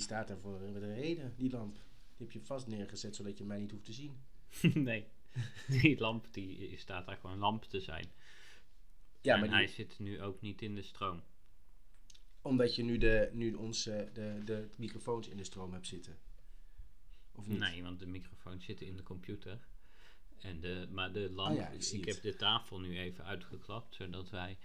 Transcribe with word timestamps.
die 0.00 0.08
staat 0.08 0.28
daar 0.28 0.38
voor 0.38 0.60
met 0.60 0.82
een 0.82 0.94
reden, 0.94 1.34
die 1.36 1.50
lamp. 1.50 1.74
Die 1.74 2.26
heb 2.26 2.30
je 2.30 2.40
vast 2.40 2.66
neergezet 2.66 3.16
zodat 3.16 3.38
je 3.38 3.44
mij 3.44 3.58
niet 3.58 3.70
hoeft 3.70 3.84
te 3.84 3.92
zien. 3.92 4.20
nee, 4.74 5.06
die 5.66 5.98
lamp 5.98 6.26
die 6.30 6.78
staat 6.78 7.06
daar 7.06 7.16
gewoon 7.16 7.38
lamp 7.38 7.64
te 7.64 7.80
zijn. 7.80 8.06
Ja, 9.20 9.34
en 9.34 9.40
maar 9.40 9.48
hij 9.48 9.66
die, 9.66 9.74
zit 9.74 9.98
nu 9.98 10.22
ook 10.22 10.40
niet 10.40 10.62
in 10.62 10.74
de 10.74 10.82
stroom. 10.82 11.22
omdat 12.42 12.74
je 12.74 12.82
nu, 12.82 12.98
de, 12.98 13.30
nu 13.32 13.54
onze, 13.54 14.10
de, 14.12 14.40
de 14.44 14.68
microfoons 14.76 15.28
in 15.28 15.36
de 15.36 15.44
stroom 15.44 15.72
hebt 15.72 15.86
zitten. 15.86 16.18
Of 17.32 17.46
niet? 17.46 17.58
Nee, 17.58 17.82
want 17.82 17.98
de 17.98 18.06
microfoon 18.06 18.60
zit 18.60 18.80
in 18.80 18.96
de 18.96 19.02
computer. 19.02 19.68
En 20.38 20.60
de, 20.60 20.88
maar 20.90 21.12
de 21.12 21.30
lamp, 21.30 21.50
Oh 21.50 21.56
ja, 21.56 21.68
ik 21.68 21.84
ik 21.84 22.04
heb 22.04 22.22
de 22.22 22.36
tafel 22.36 22.80
nu 22.80 22.98
even 22.98 23.24
uitgeklapt, 23.24 23.94
zodat 23.94 24.30
wij 24.30 24.58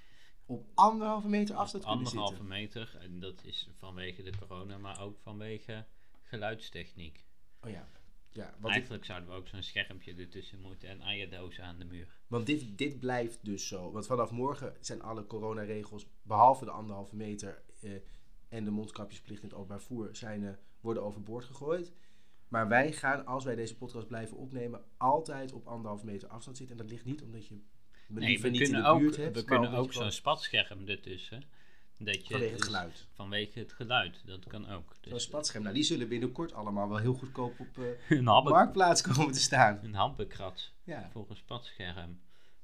Op 0.45 0.65
anderhalve 0.73 1.27
meter 1.27 1.55
afstand 1.55 1.83
op 1.83 1.89
kunnen 1.89 2.07
anderhalve 2.07 2.35
zitten. 2.35 2.49
meter, 2.57 2.97
en 3.01 3.19
dat 3.19 3.43
is 3.43 3.69
vanwege 3.73 4.23
de 4.23 4.31
corona, 4.39 4.77
maar 4.77 5.01
ook 5.01 5.17
vanwege 5.19 5.85
geluidstechniek. 6.21 7.25
Oh 7.61 7.69
ja. 7.69 7.87
Ja, 8.29 8.43
want, 8.51 8.65
ik- 8.65 8.69
Eigenlijk 8.71 9.05
zouden 9.05 9.29
we 9.29 9.35
ook 9.35 9.47
zo'n 9.47 9.63
schermpje 9.63 10.13
ertussen 10.13 10.59
moeten 10.61 10.89
en 10.89 11.01
eierdozen 11.01 11.63
aan 11.63 11.77
de 11.79 11.85
muur. 11.85 12.19
want 12.27 12.45
dit, 12.45 12.77
dit 12.77 12.99
blijft 12.99 13.39
dus 13.45 13.67
zo. 13.67 13.91
Want 13.91 14.05
vanaf 14.05 14.31
morgen 14.31 14.75
zijn 14.79 15.01
alle 15.01 15.25
coronaregels, 15.25 16.07
behalve 16.21 16.65
de 16.65 16.71
anderhalve 16.71 17.15
meter 17.15 17.63
eh, 17.81 17.91
en 18.49 18.63
de 18.63 18.71
mondkapjesplicht 18.71 19.41
in 19.41 19.47
het 19.47 19.57
openbaar 19.57 19.81
voer, 19.81 20.15
zijn, 20.15 20.43
eh, 20.45 20.53
worden 20.81 21.03
overboord 21.03 21.45
gegooid. 21.45 21.93
Maar 22.47 22.67
wij 22.67 22.91
gaan, 22.91 23.25
als 23.25 23.43
wij 23.43 23.55
deze 23.55 23.77
podcast 23.77 24.07
blijven 24.07 24.37
opnemen, 24.37 24.83
altijd 24.97 25.51
op 25.53 25.67
anderhalve 25.67 26.05
meter 26.05 26.27
afstand 26.29 26.57
zitten. 26.57 26.75
En 26.77 26.81
dat 26.81 26.91
ligt 26.91 27.05
niet 27.05 27.21
omdat 27.23 27.47
je 27.47 27.61
Nee, 28.07 28.41
we 28.41 28.51
kunnen 28.51 28.83
de 28.83 28.87
ook, 28.89 28.99
buurt 28.99 29.15
hebt. 29.17 29.35
we 29.35 29.43
kunnen 29.43 29.73
ook 29.73 29.93
zo'n 29.93 30.11
spatscherm 30.11 30.87
ertussen. 30.87 31.43
Dat 31.97 32.15
je 32.27 32.31
Vanwege 32.33 32.49
het 32.51 32.57
dus- 32.59 32.67
geluid. 32.67 33.07
Vanwege 33.13 33.59
het 33.59 33.73
geluid, 33.73 34.21
dat 34.25 34.45
kan 34.47 34.69
ook. 34.69 34.95
Zo'n 35.01 35.13
Dus 35.13 35.23
spatscherm. 35.23 35.63
Nou, 35.63 35.75
die 35.75 35.83
zullen 35.83 36.07
binnenkort 36.07 36.53
allemaal 36.53 36.89
wel 36.89 36.97
heel 36.97 37.13
goedkoop 37.13 37.59
op 37.59 37.67
eh 37.77 37.83
een, 38.17 38.27
hambe, 38.27 38.49
marktplaats 38.49 39.01
komen 39.01 39.31
te 39.31 39.39
staan. 39.39 39.79
een 39.83 39.93
hampenkrat 39.93 40.71
Ja. 40.83 41.09
voor 41.11 41.25
een 41.29 41.35
spatscherm. 41.35 42.19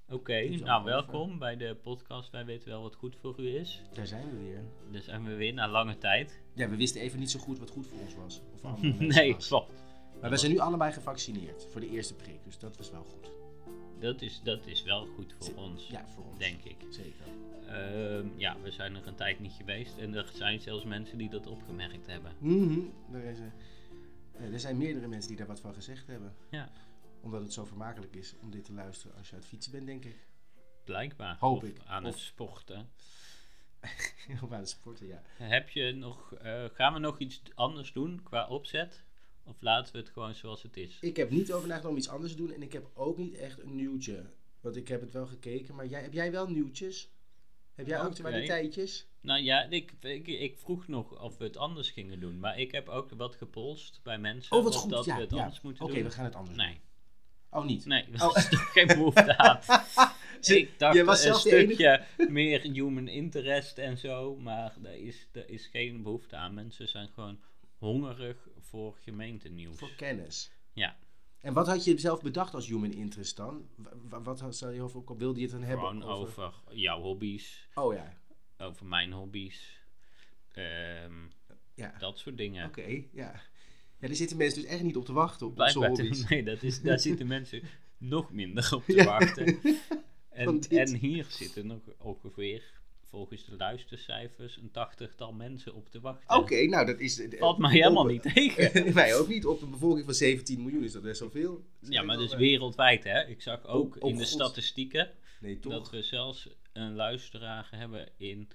Oké, 0.09 0.47
nou 0.49 0.83
welkom 0.83 1.39
bij 1.39 1.57
de 1.57 1.75
podcast 1.83 2.29
Wij 2.31 2.45
weten 2.45 2.69
wel 2.69 2.81
wat 2.81 2.95
goed 2.95 3.15
voor 3.15 3.39
u 3.39 3.55
is. 3.55 3.81
Daar 3.93 4.07
zijn 4.07 4.29
we 4.29 4.37
weer. 4.43 4.63
Daar 4.91 5.01
zijn 5.01 5.23
we 5.25 5.33
weer 5.35 5.53
na 5.53 5.67
lange 5.67 5.97
tijd. 5.97 6.39
Ja, 6.53 6.69
we 6.69 6.75
wisten 6.75 7.01
even 7.01 7.19
niet 7.19 7.31
zo 7.31 7.39
goed 7.39 7.59
wat 7.59 7.69
goed 7.69 7.87
voor 7.87 7.99
ons 7.99 8.15
was. 8.15 8.41
Of 8.63 8.81
nee, 9.15 9.35
klopt. 9.37 9.83
Maar 10.21 10.29
we 10.29 10.37
zijn 10.37 10.51
nu 10.51 10.57
allebei 10.59 10.91
gevaccineerd 10.91 11.67
voor 11.71 11.81
de 11.81 11.89
eerste 11.89 12.13
prik, 12.15 12.43
dus 12.43 12.59
dat 12.59 12.77
was 12.77 12.91
wel 12.91 13.03
goed. 13.03 13.31
Dat 14.01 14.21
is, 14.21 14.41
dat 14.43 14.67
is 14.67 14.83
wel 14.83 15.05
goed 15.05 15.35
voor 15.39 15.55
ons, 15.55 15.87
Ja, 15.87 16.07
voor 16.07 16.25
ons. 16.25 16.37
denk 16.39 16.63
ik. 16.63 16.75
Zeker. 16.89 17.25
Ehm, 17.67 18.27
ja, 18.37 18.59
we 18.61 18.71
zijn 18.71 18.95
er 18.95 19.07
een 19.07 19.15
tijd 19.15 19.39
niet 19.39 19.51
geweest 19.51 19.97
en 19.97 20.13
er 20.15 20.29
zijn 20.33 20.59
zelfs 20.59 20.83
mensen 20.83 21.17
die 21.17 21.29
dat 21.29 21.47
opgemerkt 21.47 22.07
hebben. 22.07 22.31
Mhm. 22.39 22.79
er, 23.13 23.23
is, 23.23 23.37
eh, 23.39 24.53
er 24.53 24.59
zijn 24.59 24.77
meerdere 24.77 25.07
mensen 25.07 25.27
die 25.29 25.37
daar 25.37 25.47
wat 25.47 25.59
van 25.59 25.73
gezegd 25.73 26.07
hebben. 26.07 26.35
Ja. 26.49 26.69
Omdat 27.21 27.41
het 27.41 27.53
zo 27.53 27.65
vermakelijk 27.65 28.15
is 28.15 28.35
om 28.41 28.51
dit 28.51 28.63
te 28.65 28.73
luisteren 28.73 29.17
als 29.17 29.29
je 29.29 29.35
uit 29.35 29.45
fietsen 29.45 29.71
bent, 29.71 29.85
denk 29.85 30.05
ik. 30.05 30.27
Blijkbaar. 30.85 31.37
Hoop 31.39 31.57
of 31.57 31.63
ik. 31.63 31.77
aan 31.85 32.05
Of- 32.05 32.13
het 32.13 32.21
sporten. 32.23 32.89
of 34.43 34.51
aan 34.51 34.59
het 34.59 34.69
sporten, 34.69 35.07
ja. 35.07 35.21
Heb 35.37 35.69
je 35.69 35.91
nog, 35.91 36.33
eh, 36.33 36.65
gaan 36.73 36.93
we 36.93 36.99
nog 36.99 37.19
iets 37.19 37.41
anders 37.55 37.93
doen 37.93 38.23
qua 38.23 38.47
opzet? 38.47 39.03
Of 39.43 39.61
laten 39.61 39.93
we 39.93 39.99
het 39.99 40.09
gewoon 40.09 40.35
zoals 40.35 40.63
het 40.63 40.77
is? 40.77 40.97
Ik 41.01 41.15
heb 41.17 41.29
niet 41.29 41.51
over 41.53 41.67
nagedacht 41.67 41.91
om 41.91 41.97
iets 41.97 42.09
anders 42.09 42.31
te 42.31 42.37
doen 42.37 42.51
en 42.53 42.61
ik 42.61 42.73
heb 42.73 42.89
ook 42.93 43.17
niet 43.17 43.33
echt 43.35 43.59
een 43.59 43.75
nieuwtje. 43.75 44.25
Want 44.61 44.75
ik 44.75 44.87
heb 44.87 45.01
het 45.01 45.11
wel 45.11 45.27
gekeken, 45.27 45.75
maar 45.75 45.87
jij, 45.87 46.01
heb 46.01 46.13
jij 46.13 46.31
wel 46.31 46.47
nieuwtjes? 46.49 47.09
Heb 47.75 47.87
jij 47.87 47.97
Oké. 47.97 48.07
actualiteitjes? 48.07 49.07
Nou 49.21 49.41
ja, 49.41 49.63
ik, 49.69 49.93
ik, 50.01 50.27
ik 50.27 50.57
vroeg 50.57 50.87
nog 50.87 51.21
of 51.21 51.37
we 51.37 51.43
het 51.43 51.57
anders 51.57 51.91
gingen 51.91 52.19
doen. 52.19 52.39
Maar 52.39 52.59
ik 52.59 52.71
heb 52.71 52.89
ook 52.89 53.11
wat 53.17 53.35
gepolst 53.35 53.99
bij 54.03 54.17
mensen. 54.17 54.57
Oh, 54.57 54.63
wat 54.63 54.75
of 54.75 54.81
goed. 54.81 54.89
dat 54.91 55.05
ja, 55.05 55.15
we 55.15 55.21
het 55.21 55.31
ja. 55.31 55.37
anders 55.37 55.61
moeten 55.61 55.83
Oké, 55.85 55.93
doen. 55.93 56.03
we 56.03 56.11
gaan 56.11 56.25
het 56.25 56.35
anders 56.35 56.57
doen. 56.57 56.65
Nee, 56.65 56.79
Oh, 57.49 57.65
niet? 57.65 57.85
nee, 57.85 58.05
Oh. 58.13 58.35
geen 58.35 58.87
behoefte 58.87 59.37
aan. 59.47 59.59
ik 60.41 60.79
dacht 60.79 60.95
Jij 60.95 61.05
was 61.05 61.23
een 61.23 61.33
stukje 61.35 62.03
meer 62.29 62.61
human 62.61 63.07
interest 63.07 63.77
en 63.77 63.97
zo. 63.97 64.35
Maar 64.35 64.73
daar 64.81 64.97
is, 64.97 65.27
daar 65.31 65.47
is 65.47 65.67
geen 65.67 66.03
behoefte 66.03 66.35
aan. 66.35 66.53
Mensen 66.53 66.87
zijn 66.87 67.09
gewoon 67.13 67.39
hongerig 67.81 68.47
voor 68.59 68.97
gemeentenieuws. 68.99 69.77
Voor 69.77 69.95
kennis. 69.95 70.51
Ja. 70.73 70.97
En 71.39 71.53
wat 71.53 71.67
had 71.67 71.83
je 71.83 71.99
zelf 71.99 72.21
bedacht 72.21 72.53
als 72.53 72.67
human 72.67 72.91
interest 72.91 73.37
dan? 73.37 73.67
Wat 74.23 74.45
zou 74.49 74.73
je 74.73 74.81
over, 74.81 75.17
wilde 75.17 75.39
je 75.39 75.45
het 75.45 75.51
dan 75.55 75.63
hebben? 75.63 75.87
Gewoon 75.87 76.03
over 76.03 76.53
jouw 76.69 77.01
hobby's. 77.01 77.67
Oh 77.73 77.93
ja, 77.93 78.13
over 78.57 78.85
mijn 78.85 79.11
hobby's. 79.11 79.79
Ehm, 80.51 81.13
ja. 81.73 81.95
dat 81.97 82.19
soort 82.19 82.37
dingen. 82.37 82.65
Oké, 82.65 82.87
ja. 83.11 83.41
Ja, 83.99 84.07
daar 84.07 84.15
zitten 84.15 84.37
mensen 84.37 84.61
dus 84.61 84.71
echt 84.71 84.83
niet 84.83 84.95
op 84.95 85.05
te 85.05 85.13
wachten 85.13 85.47
op 85.47 85.59
onze 85.59 85.87
hobby's. 85.87 86.27
nee, 86.29 86.43
dat 86.43 86.63
is, 86.63 86.81
daar 86.81 86.99
zitten 87.09 87.27
mensen 87.27 87.61
nog 87.97 88.31
minder 88.31 88.75
op 88.75 88.83
te 88.85 88.93
Ja. 88.95 89.05
wachten. 89.05 89.59
En, 90.31 90.59
en 90.69 90.95
hier 90.95 91.25
zitten 91.29 91.67
nog 91.67 91.79
ongeveer, 91.97 92.80
volgens 93.11 93.45
de 93.45 93.55
luistercijfers, 93.57 94.57
een 94.57 94.71
tachtigtal 94.71 95.33
mensen 95.33 95.73
op 95.75 95.89
te 95.89 95.99
wachten. 95.99 96.37
Oké, 96.37 96.65
nou 96.65 96.85
dat 96.85 96.99
is... 96.99 97.19
eh, 97.19 97.39
Valt 97.39 97.57
mij 97.57 97.71
helemaal 97.71 98.03
op- 98.03 98.09
niet 98.09 98.33
tegen. 98.33 98.93
Wij 98.93 99.15
ook 99.15 99.27
niet. 99.27 99.45
Op 99.45 99.61
een 99.61 99.69
bevolking 99.71 100.05
van 100.05 100.13
17 100.13 100.61
miljoen 100.61 100.83
is 100.83 100.91
dat 100.91 101.01
best 101.01 101.19
wel 101.19 101.29
veel. 101.29 101.65
Ja, 101.79 102.01
maar 102.03 102.15
dat 102.15 102.25
is 102.25 102.31
eh, 102.31 102.37
wereldwijd, 102.37 103.03
hè. 103.03 103.27
Ik 103.27 103.41
zag 103.41 103.65
ook 103.65 103.95
Oh, 103.95 104.03
oh 104.03 104.09
in 104.09 104.15
de 104.15 104.23
God. 104.23 104.31
statistieken 104.31 105.11
Nee, 105.39 105.59
toch? 105.59 105.71
dat 105.73 105.89
we 105.89 106.01
zelfs 106.01 106.49
een 106.73 106.95
luisteraar 106.95 107.67
hebben 107.71 108.09
in 108.17 108.49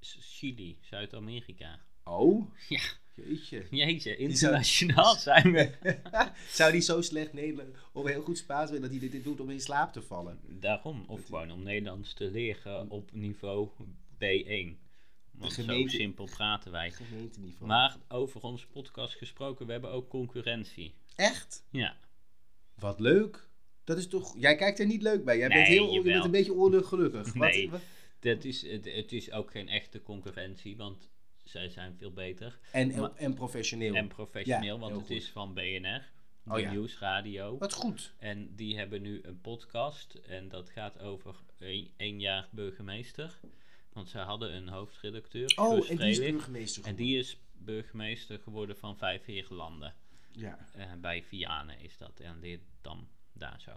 Chili, 0.00 0.78
Zuid-Amerika. 0.80 1.80
Oh? 2.04 2.50
Ja. 2.68 2.80
Jeetje. 3.16 3.66
Jeetje, 3.70 4.16
internationaal 4.16 5.14
zijn 5.28 5.52
we. 5.52 5.70
Zou 6.50 6.72
die 6.72 6.80
zo 6.80 7.00
slecht 7.00 7.32
Nederland 7.32 7.76
of 7.92 8.06
heel 8.06 8.22
goed 8.22 8.38
Spaans 8.38 8.70
willen 8.70 8.90
dat 8.90 9.00
hij 9.00 9.10
dit 9.10 9.24
doet 9.24 9.40
om 9.40 9.50
in 9.50 9.60
slaap 9.60 9.92
te 9.92 10.02
vallen? 10.02 10.38
Daarom, 10.48 11.04
of 11.08 11.24
gewoon 11.24 11.50
om 11.50 11.62
Nederlands 11.62 12.14
te 12.14 12.30
leren 12.30 12.90
op 12.90 13.10
niveau 13.12 13.68
B1. 14.14 14.84
Want 15.30 15.52
gemeente- 15.52 15.90
zo 15.90 15.96
simpel 15.96 16.24
praten 16.24 16.72
wij. 16.72 16.90
Gemeenteniveau. 16.90 17.66
Maar 17.66 17.96
over 18.08 18.42
onze 18.42 18.66
podcast 18.66 19.14
gesproken, 19.14 19.66
we 19.66 19.72
hebben 19.72 19.90
ook 19.90 20.08
concurrentie. 20.08 20.94
Echt? 21.16 21.64
Ja, 21.70 21.96
Wat 22.74 23.00
leuk. 23.00 23.48
Dat 23.84 23.98
is 23.98 24.08
toch... 24.08 24.34
Jij 24.38 24.56
kijkt 24.56 24.78
er 24.78 24.86
niet 24.86 25.02
leuk 25.02 25.24
bij. 25.24 25.38
Jij 25.38 25.48
bent, 25.48 25.66
heel, 25.66 25.92
je 25.92 26.02
bent 26.02 26.24
een 26.24 26.30
beetje 26.30 26.52
ongelukkig. 26.52 27.24
Wat- 27.26 27.34
Nee. 27.34 27.70
wat- 27.70 27.80
dat 28.20 28.44
is, 28.44 28.62
het, 28.62 28.84
het 28.94 29.12
is 29.12 29.32
ook 29.32 29.50
geen 29.50 29.68
echte 29.68 30.02
concurrentie, 30.02 30.76
want 30.76 31.08
zij 31.48 31.68
zijn 31.68 31.96
veel 31.96 32.12
beter. 32.12 32.58
En, 32.72 32.96
Maar- 33.00 33.14
en 33.14 33.34
professioneel. 33.34 33.94
En 33.94 34.08
professioneel, 34.08 34.74
Ja, 34.74 34.80
want 34.80 34.96
het 34.96 35.06
goed. 35.06 35.16
is 35.16 35.30
van 35.30 35.54
BNR, 35.54 36.02
de 36.42 36.52
Oh 36.52 36.58
ja. 36.60 36.70
nieuwsradio. 36.70 37.58
Wat 37.58 37.72
goed. 37.72 38.14
En 38.18 38.54
die 38.54 38.76
hebben 38.78 39.02
nu 39.02 39.20
een 39.22 39.40
podcast 39.40 40.14
en 40.14 40.48
dat 40.48 40.70
gaat 40.70 40.98
over 41.00 41.34
een, 41.58 41.90
één 41.96 42.20
jaar 42.20 42.48
burgemeester. 42.50 43.38
Want 43.92 44.08
zij 44.08 44.22
hadden 44.22 44.54
een 44.54 44.68
hoofdredacteur, 44.68 45.52
Oh, 45.56 45.72
Guus 45.74 45.88
en 45.88 45.96
die 45.96 46.08
is 46.10 46.18
burgemeester 46.18 46.84
En 46.84 46.88
geworden. 46.90 47.06
die 47.06 47.18
is 47.18 47.36
burgemeester 47.52 48.38
geworden 48.38 48.76
van 48.76 48.96
vijf 48.96 49.24
heerlanden. 49.24 49.94
Ja. 50.32 50.58
Eh, 50.74 50.92
bij 51.00 51.22
Vianen 51.22 51.80
is 51.80 51.96
dat. 51.98 52.20
En 52.20 52.40
Leerdam, 52.40 53.08
daar 53.32 53.60
zo. 53.60 53.70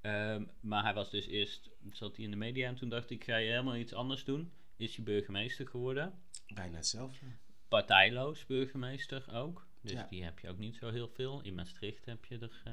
Ehm, 0.00 0.44
maar 0.60 0.82
hij 0.82 0.94
was 0.94 1.10
dus 1.10 1.26
eerst, 1.26 1.70
zat 1.92 2.16
hij 2.16 2.24
in 2.24 2.30
de 2.30 2.36
media 2.36 2.68
en 2.68 2.74
toen 2.74 2.88
dacht 2.88 3.10
ik, 3.10 3.24
ga 3.24 3.36
je 3.36 3.50
helemaal 3.50 3.76
iets 3.76 3.92
anders 3.94 4.24
doen? 4.24 4.52
Is 4.76 4.96
hij 4.96 5.04
burgemeester 5.04 5.66
geworden. 5.68 6.22
Bijna 6.54 6.76
hetzelfde. 6.76 7.26
Partijloos 7.68 8.46
burgemeester 8.46 9.32
ook. 9.34 9.66
Dus 9.80 9.92
Ja. 9.92 10.06
die 10.10 10.24
heb 10.24 10.38
je 10.38 10.48
ook 10.48 10.58
niet 10.58 10.76
zo 10.76 10.90
heel 10.90 11.08
veel. 11.08 11.40
In 11.42 11.54
Maastricht 11.54 12.04
heb 12.04 12.24
je 12.24 12.38
er 12.38 12.60
eh, 12.64 12.72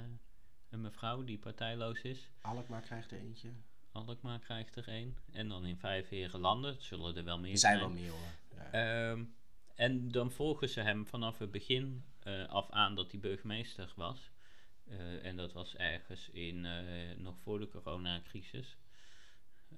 een 0.70 0.82
mevrouw 0.82 1.24
die 1.24 1.38
partijloos 1.38 2.02
is. 2.02 2.30
Alkmaar 2.42 2.82
krijgt 2.82 3.12
er 3.12 3.18
eentje. 3.20 3.50
Alkmaar 3.92 4.40
krijgt 4.40 4.76
er 4.76 4.88
één. 4.88 5.18
En 5.32 5.48
dan 5.48 5.66
in 5.66 5.78
vijf 5.78 6.10
herenlanden. 6.10 6.72
Het 6.74 6.84
zullen 6.84 7.16
er 7.16 7.24
wel 7.24 7.40
meer 7.40 7.52
Er 7.52 7.58
zijn 7.58 7.78
zijn. 7.78 7.90
wel 7.94 8.02
meer 8.02 8.12
hoor. 8.12 8.32
Ja. 8.56 8.72
Ehm, 9.12 9.24
en 9.76 10.12
dan 10.12 10.32
volgen 10.32 10.70
ze 10.70 10.82
hem 10.82 11.08
vanaf 11.08 11.38
het 11.40 11.52
begin 11.52 12.04
eh, 12.20 12.48
af 12.48 12.70
aan 12.70 12.96
dat 12.96 13.12
hij 13.12 13.20
burgemeester 13.20 13.94
was. 13.96 14.32
Eh, 14.88 15.26
en 15.26 15.36
dat 15.36 15.54
was 15.54 15.76
ergens 15.76 16.30
in, 16.30 16.68
nog 17.22 17.40
voor 17.40 17.60
de 17.60 17.68
coronacrisis. 17.68 18.78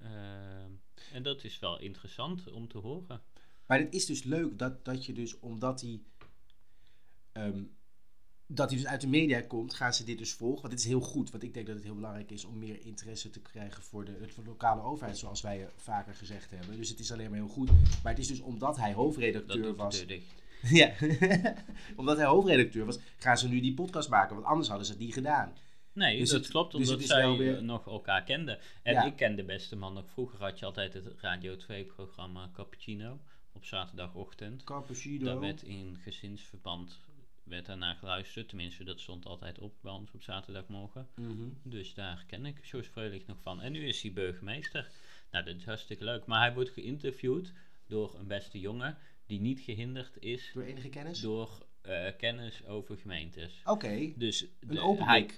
Ehm, 0.02 0.70
en 1.12 1.22
dat 1.22 1.44
is 1.44 1.58
wel 1.58 1.80
interessant 1.80 2.50
om 2.50 2.68
te 2.68 2.78
horen. 2.78 3.20
Maar 3.66 3.78
het 3.78 3.94
is 3.94 4.06
dus 4.06 4.22
leuk 4.22 4.58
dat, 4.58 4.84
dat 4.84 5.06
je 5.06 5.12
dus, 5.12 5.38
omdat 5.38 5.80
hij, 5.80 6.00
ehm, 7.32 7.62
dat 8.46 8.70
hij 8.70 8.78
dus 8.78 8.86
uit 8.86 9.00
de 9.00 9.06
media 9.06 9.40
komt, 9.40 9.74
gaan 9.74 9.94
ze 9.94 10.04
dit 10.04 10.18
dus 10.18 10.32
volgen. 10.32 10.60
Want 10.60 10.72
dit 10.72 10.82
is 10.82 10.88
heel 10.88 11.00
goed, 11.00 11.30
want 11.30 11.42
ik 11.42 11.54
denk 11.54 11.66
dat 11.66 11.74
het 11.74 11.84
heel 11.84 11.94
belangrijk 11.94 12.30
is 12.30 12.44
om 12.44 12.58
meer 12.58 12.80
interesse 12.80 13.30
te 13.30 13.40
krijgen 13.40 13.82
voor 13.82 14.04
de, 14.04 14.28
voor 14.28 14.44
de 14.44 14.50
lokale 14.50 14.82
overheid, 14.82 15.18
zoals 15.18 15.40
wij 15.40 15.68
vaker 15.76 16.14
gezegd 16.14 16.50
hebben. 16.50 16.76
Dus 16.76 16.88
het 16.88 16.98
is 16.98 17.12
alleen 17.12 17.30
maar 17.30 17.38
heel 17.38 17.48
goed. 17.48 17.70
Maar 18.02 18.12
het 18.12 18.18
is 18.18 18.28
dus 18.28 18.40
omdat 18.40 18.76
hij 18.76 18.92
hoofdredacteur 18.92 19.74
was. 19.74 20.04
Ja, 20.70 20.92
omdat 21.96 22.16
hij 22.16 22.26
hoofdredacteur 22.26 22.84
was, 22.84 22.98
gaan 23.16 23.38
ze 23.38 23.48
nu 23.48 23.60
die 23.60 23.74
podcast 23.74 24.08
maken, 24.08 24.34
want 24.34 24.46
anders 24.46 24.68
hadden 24.68 24.86
ze 24.86 24.92
het 24.92 25.00
niet 25.00 25.12
gedaan. 25.12 25.52
Nee, 25.94 26.18
Dus 26.18 26.28
dat 26.30 26.40
het- 26.40 26.50
klopt, 26.50 26.72
dus 26.76 26.88
omdat 26.90 27.06
zij 27.06 27.36
weer- 27.36 27.56
eh, 27.56 27.62
nog 27.62 27.86
elkaar 27.86 28.22
kenden. 28.24 28.58
En 28.82 28.92
Ja. 28.92 29.04
ik 29.04 29.16
ken 29.16 29.36
de 29.36 29.44
beste 29.44 29.76
man 29.76 29.94
nog. 29.94 30.04
Vroeger 30.10 30.38
had 30.38 30.58
je 30.58 30.64
altijd 30.64 30.92
het 30.94 31.06
Radio 31.20 31.56
2-programma 31.56 32.50
Cappuccino. 32.52 33.18
op 33.52 33.64
zaterdagochtend. 33.64 34.64
Cappuccino. 34.64 35.24
Daar 35.24 35.40
werd 35.40 35.62
in 35.62 35.98
gezinsverband 36.02 37.00
werd 37.44 37.66
daarna 37.66 37.94
geluisterd. 37.94 38.48
Tenminste, 38.48 38.84
dat 38.84 39.00
stond 39.00 39.26
altijd 39.26 39.58
op 39.58 39.74
bij 39.80 39.92
ons 39.92 40.10
op 40.12 40.22
zaterdagmorgen. 40.22 41.08
Mhm. 41.16 41.48
Dus 41.62 41.94
daar 41.94 42.24
ken 42.26 42.46
ik 42.46 42.58
George 42.62 42.90
Freulich 42.90 43.26
nog 43.26 43.36
van. 43.42 43.60
En 43.60 43.72
nu 43.72 43.86
is 43.86 44.02
hij 44.02 44.12
burgemeester. 44.12 44.88
Nou, 45.30 45.44
dat 45.44 45.56
is 45.56 45.64
hartstikke 45.64 46.04
leuk. 46.04 46.26
Maar 46.26 46.40
hij 46.40 46.54
wordt 46.54 46.70
geïnterviewd 46.70 47.52
door 47.86 48.14
een 48.18 48.26
beste 48.26 48.60
jongen 48.60 48.96
die 49.26 49.40
niet 49.40 49.60
gehinderd 49.60 50.16
is 50.22 50.50
Door 50.54 50.62
enige 50.62 50.88
kennis? 50.88 51.20
door 51.20 51.66
eh, 51.82 52.06
kennis 52.18 52.64
over 52.66 52.96
gemeentes. 52.98 53.60
Oké, 53.64 54.12
Dus 54.16 54.46
een 54.68 54.78
open 54.78 55.04
hij. 55.06 55.30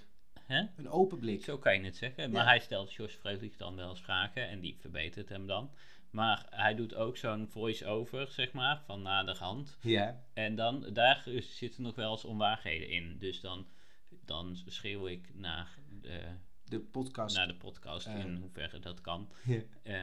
Hè? 0.46 0.64
Een 0.76 0.88
open 0.88 1.18
blik. 1.18 1.44
Zo 1.44 1.58
kan 1.58 1.74
je 1.78 1.84
het 1.84 1.96
zeggen. 1.96 2.30
Maar 2.30 2.42
Ja. 2.42 2.48
hij 2.48 2.58
stelt 2.60 2.92
George 2.92 3.18
Freulich 3.18 3.56
dan 3.56 3.76
wel 3.76 3.90
eens 3.90 4.00
vragen 4.00 4.48
en 4.48 4.60
die 4.60 4.76
verbetert 4.80 5.28
hem 5.28 5.46
dan. 5.46 5.70
Maar 6.10 6.46
hij 6.50 6.74
doet 6.74 6.94
ook 6.94 7.16
zo'n 7.16 7.48
voice-over, 7.48 8.28
zeg 8.28 8.52
maar, 8.52 8.82
van 8.86 9.02
naderhand. 9.02 9.78
Ja. 9.80 10.24
En 10.34 10.54
dan, 10.56 10.92
daar 10.92 11.24
zitten 11.40 11.82
nog 11.82 11.94
wel 11.94 12.10
eens 12.12 12.24
onwaarheden 12.24 12.88
in. 12.88 13.18
Dus 13.18 13.40
dan, 13.40 13.66
dan 14.24 14.56
schreeuw 14.66 15.06
ik 15.06 15.34
naar 15.34 15.78
de, 16.00 16.20
De 16.64 16.80
podcast. 16.80 17.36
naar 17.36 17.46
de 17.46 17.54
podcast 17.54 18.06
Eh. 18.06 18.18
in 18.18 18.36
hoeverre 18.36 18.78
dat 18.78 19.00
kan. 19.00 19.28
Eh, 19.82 19.94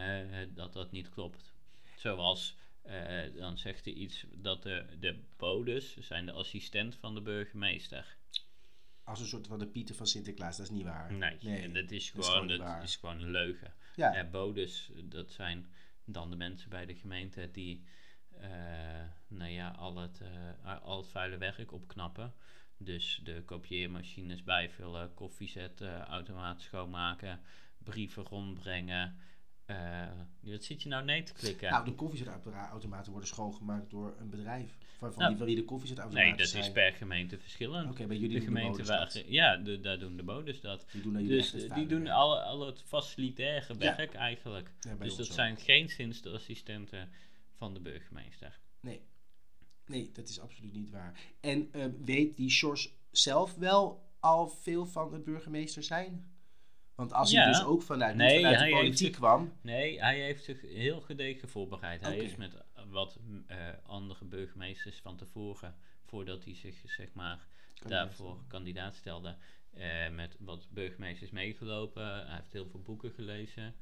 dat 0.50 0.74
dat 0.74 0.92
niet 0.92 1.10
klopt. 1.10 1.54
Zoals, 1.96 2.56
eh, 2.82 3.22
dan 3.36 3.58
zegt 3.58 3.86
hij 3.86 3.94
iets 3.94 4.26
dat 4.36 4.64
de, 4.64 4.86
de 5.00 5.20
bodes 5.38 5.98
zijn 5.98 6.26
de 6.26 6.32
assistent 6.32 6.96
van 6.96 7.14
de 7.16 7.22
burgemeester. 7.22 8.18
Als 9.04 9.20
een 9.20 9.26
soort 9.26 9.48
van 9.48 9.60
de 9.60 9.68
Pieter 9.68 9.96
van 9.96 10.08
Sinterklaas, 10.08 10.58
dat 10.58 10.66
is 10.66 10.72
niet 10.72 10.84
waar. 10.84 11.14
Nee, 11.14 11.38
Nee, 11.42 11.62
en 11.62 11.74
dat 11.74 11.92
is 11.92 12.12
dat 12.12 12.24
is 12.24 12.30
gewoon, 12.30 12.48
dat 12.48 12.84
is 12.84 12.96
gewoon 12.96 13.22
een 13.22 13.32
leugen. 13.32 13.74
Ja. 13.96 14.14
Eh, 14.14 14.30
bodes, 14.30 14.92
dat 15.04 15.32
zijn 15.32 15.68
dan 16.06 16.30
de 16.30 16.36
mensen 16.36 16.70
bij 16.70 16.86
de 16.86 16.96
gemeente 16.96 17.50
die 17.52 17.84
eh, 18.38 18.50
nou 19.28 19.52
ja, 19.52 19.70
al, 19.70 19.98
het, 19.98 20.22
eh, 20.64 20.82
al 20.82 20.98
het 20.98 21.08
vuile 21.08 21.38
werk 21.38 21.72
opknappen. 21.72 22.34
Dus 22.78 23.20
de 23.24 23.44
kopieermachines 23.46 24.44
bijvullen, 24.44 25.14
koffiezetten, 25.14 26.06
automaat 26.06 26.62
schoonmaken, 26.62 27.42
brieven 27.78 28.24
rondbrengen. 28.24 29.18
Eh, 29.66 30.08
wat 30.42 30.64
zit 30.64 30.82
je 30.84 30.90
nou 30.90 31.04
nee 31.04 31.24
te 31.24 31.34
klikken? 31.34 31.70
Nou, 31.72 31.86
de 31.86 31.94
koffiezetautomaten 31.94 33.12
worden 33.12 33.30
schoongemaakt 33.30 33.90
door 33.90 34.16
een 34.20 34.30
bedrijf. 34.30 34.78
Van, 34.98 35.14
van, 35.14 35.22
Nou, 35.24 35.36
die, 35.36 35.46
wie 35.46 35.56
de 35.56 35.64
koffiezetautomaten 35.64 36.30
nee, 36.30 36.38
dat 36.38 36.48
zijn. 36.48 36.64
is 36.64 36.72
per 36.72 36.92
gemeente 36.94 37.38
verschillend. 37.40 37.90
Oké, 37.90 38.06
bij 38.06 38.18
jullie 38.18 38.34
de 38.34 38.40
de 38.40 38.46
gemeente 38.46 38.72
bodes 38.72 38.88
waar, 38.88 39.24
ja, 39.26 39.58
de, 39.58 39.80
daar 39.80 40.00
doen 40.00 40.18
de 40.18 40.24
bodes 40.24 40.62
dat. 40.62 40.86
Die 40.92 41.02
doen 41.02 41.28
Dus 41.28 41.54
eh, 41.54 41.74
die 41.74 41.86
doen 41.86 42.08
al, 42.08 42.40
al 42.42 42.66
het 42.66 42.82
facilitaire 42.82 43.74
Ja. 43.74 43.96
werk 43.96 44.14
eigenlijk. 44.14 44.72
Ja, 44.80 44.96
Dus 44.96 45.16
dat 45.16 45.26
zijn 45.26 45.58
geen 45.58 45.90
sinds 45.90 46.22
de 46.22 46.30
assistenten 46.30 47.10
van 47.58 47.74
de 47.74 47.80
burgemeester. 47.80 48.60
Nee. 48.80 49.02
Nee, 49.86 50.12
dat 50.14 50.30
is 50.30 50.40
absoluut 50.40 50.74
niet 50.74 50.90
waar. 50.90 51.20
En 51.42 51.70
eh, 51.72 51.86
weet 52.06 52.36
die 52.36 52.50
Sjors 52.50 52.94
zelf 53.12 53.56
wel 53.56 54.12
al 54.20 54.48
veel 54.48 54.86
van 54.86 55.14
het 55.14 55.24
burgemeester 55.24 55.84
zijn? 55.84 56.33
Want 56.96 57.14
als 57.14 57.32
Ja. 57.32 57.42
hij 57.44 57.52
dus 57.52 57.64
ook 57.64 57.82
vanuit, 57.82 58.16
Nee, 58.16 58.42
de 58.58 58.70
politiek 58.70 58.98
zich- 58.98 59.16
kwam... 59.16 59.54
Nee, 59.62 60.00
hij 60.00 60.20
heeft 60.22 60.44
zich 60.44 60.62
heel 60.62 61.02
gedegen 61.02 61.50
voorbereid. 61.50 62.02
Hij 62.02 62.18
is 62.18 62.36
met 62.36 62.54
eh, 62.56 62.84
wat 62.90 63.20
eh, 63.48 63.58
andere 63.86 64.26
burgemeesters 64.26 65.00
van 65.00 65.18
tevoren, 65.18 65.76
voordat 66.06 66.44
hij 66.44 66.56
zich 66.56 66.76
zeg 66.86 67.14
maar 67.14 67.48
daarvoor 67.88 68.38
kandidaat 68.48 68.96
stelde, 68.96 69.36
eh, 69.74 70.10
met 70.10 70.36
wat 70.40 70.68
burgemeesters 70.70 71.32
meegelopen. 71.32 72.26
Hij 72.28 72.36
heeft 72.36 72.54
heel 72.54 72.68
veel 72.70 72.82
boeken 72.82 73.12
gelezen 73.12 73.76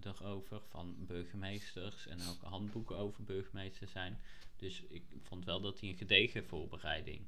daarover 0.00 0.60
van 0.68 0.94
burgemeesters 1.06 2.06
en 2.06 2.18
ook 2.28 2.42
handboeken 2.42 2.96
over 2.96 3.24
burgemeesters 3.24 3.90
zijn. 3.90 4.20
Dus 4.56 4.82
ik 4.88 5.04
vond 5.22 5.44
wel 5.44 5.60
dat 5.60 5.80
hij 5.80 5.88
een 5.88 5.96
gedegen 5.96 6.44
voorbereiding 6.46 7.26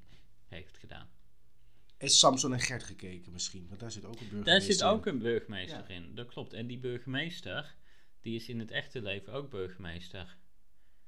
heeft 0.48 0.78
gedaan. 0.78 1.08
Is 1.98 2.18
Samson 2.18 2.52
en 2.52 2.60
Gert 2.60 2.82
gekeken 2.82 3.32
misschien? 3.32 3.66
Want 3.68 3.80
daar 3.80 3.90
zit 3.90 4.04
ook 4.04 4.12
een 4.20 4.26
Daar 4.30 4.30
burgemeester 4.44 4.72
zit 4.74 4.82
ook 4.82 5.06
een 5.06 5.18
burgemeester 5.18 5.84
Ja. 5.88 5.94
in, 5.94 6.14
dat 6.14 6.28
klopt. 6.28 6.52
En 6.52 6.66
die 6.66 6.78
burgemeester, 6.78 7.74
die 8.20 8.34
is 8.36 8.48
in 8.48 8.58
het 8.58 8.70
echte 8.70 9.02
leven 9.02 9.32
ook 9.32 9.50
burgemeester. 9.50 10.36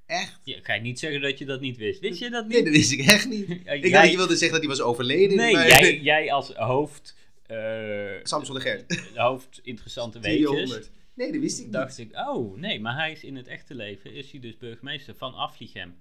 Echt? 0.06 0.40
Ja, 0.44 0.58
ga 0.62 0.75
je 0.75 0.81
niet 0.81 0.98
zeggen 0.98 1.20
dat 1.20 1.38
je 1.38 1.44
dat 1.44 1.60
niet 1.60 1.76
wist. 1.76 2.00
Wist 2.00 2.19
je 2.20 2.31
dat 2.31 2.44
niet? 2.44 2.52
Nee, 2.52 2.62
dat 2.64 2.72
wist 2.72 2.92
ik 2.92 3.00
echt 3.00 3.28
niet. 3.28 3.48
Ik 3.50 3.64
jij- 3.64 3.81
dacht 3.81 3.92
dat 4.02 4.10
je 4.10 4.16
wilde 4.16 4.37
zeggen 4.37 4.60
dat 4.60 4.69
hij 4.69 4.76
was 4.76 4.81
overleden. 4.87 5.37
Nee, 5.37 5.52
maar- 5.52 5.66
jij, 5.69 6.00
jij 6.00 6.32
als 6.32 6.52
hoofd, 6.54 7.16
eh, 7.46 8.10
Samson 8.22 8.54
en 8.56 8.62
Gert. 8.62 9.08
hoofd 9.14 9.60
interessante 9.62 10.20
weetjes, 10.28 10.48
100. 10.48 10.90
Nee, 11.14 11.32
dat 11.32 11.40
wist 11.40 11.60
ik 11.60 11.72
dacht 11.72 11.98
niet. 11.98 12.08
ik, 12.08 12.16
oh 12.16 12.56
nee, 12.58 12.81
maar 12.81 12.94
hij 12.94 13.12
is 13.12 13.25
in 13.25 13.36
het 13.36 13.46
echte 13.46 13.75
leven, 13.75 14.12
is 14.14 14.31
hij 14.31 14.40
dus 14.40 14.56
burgemeester 14.56 15.14
van 15.16 15.34
Aflichem. 15.34 15.94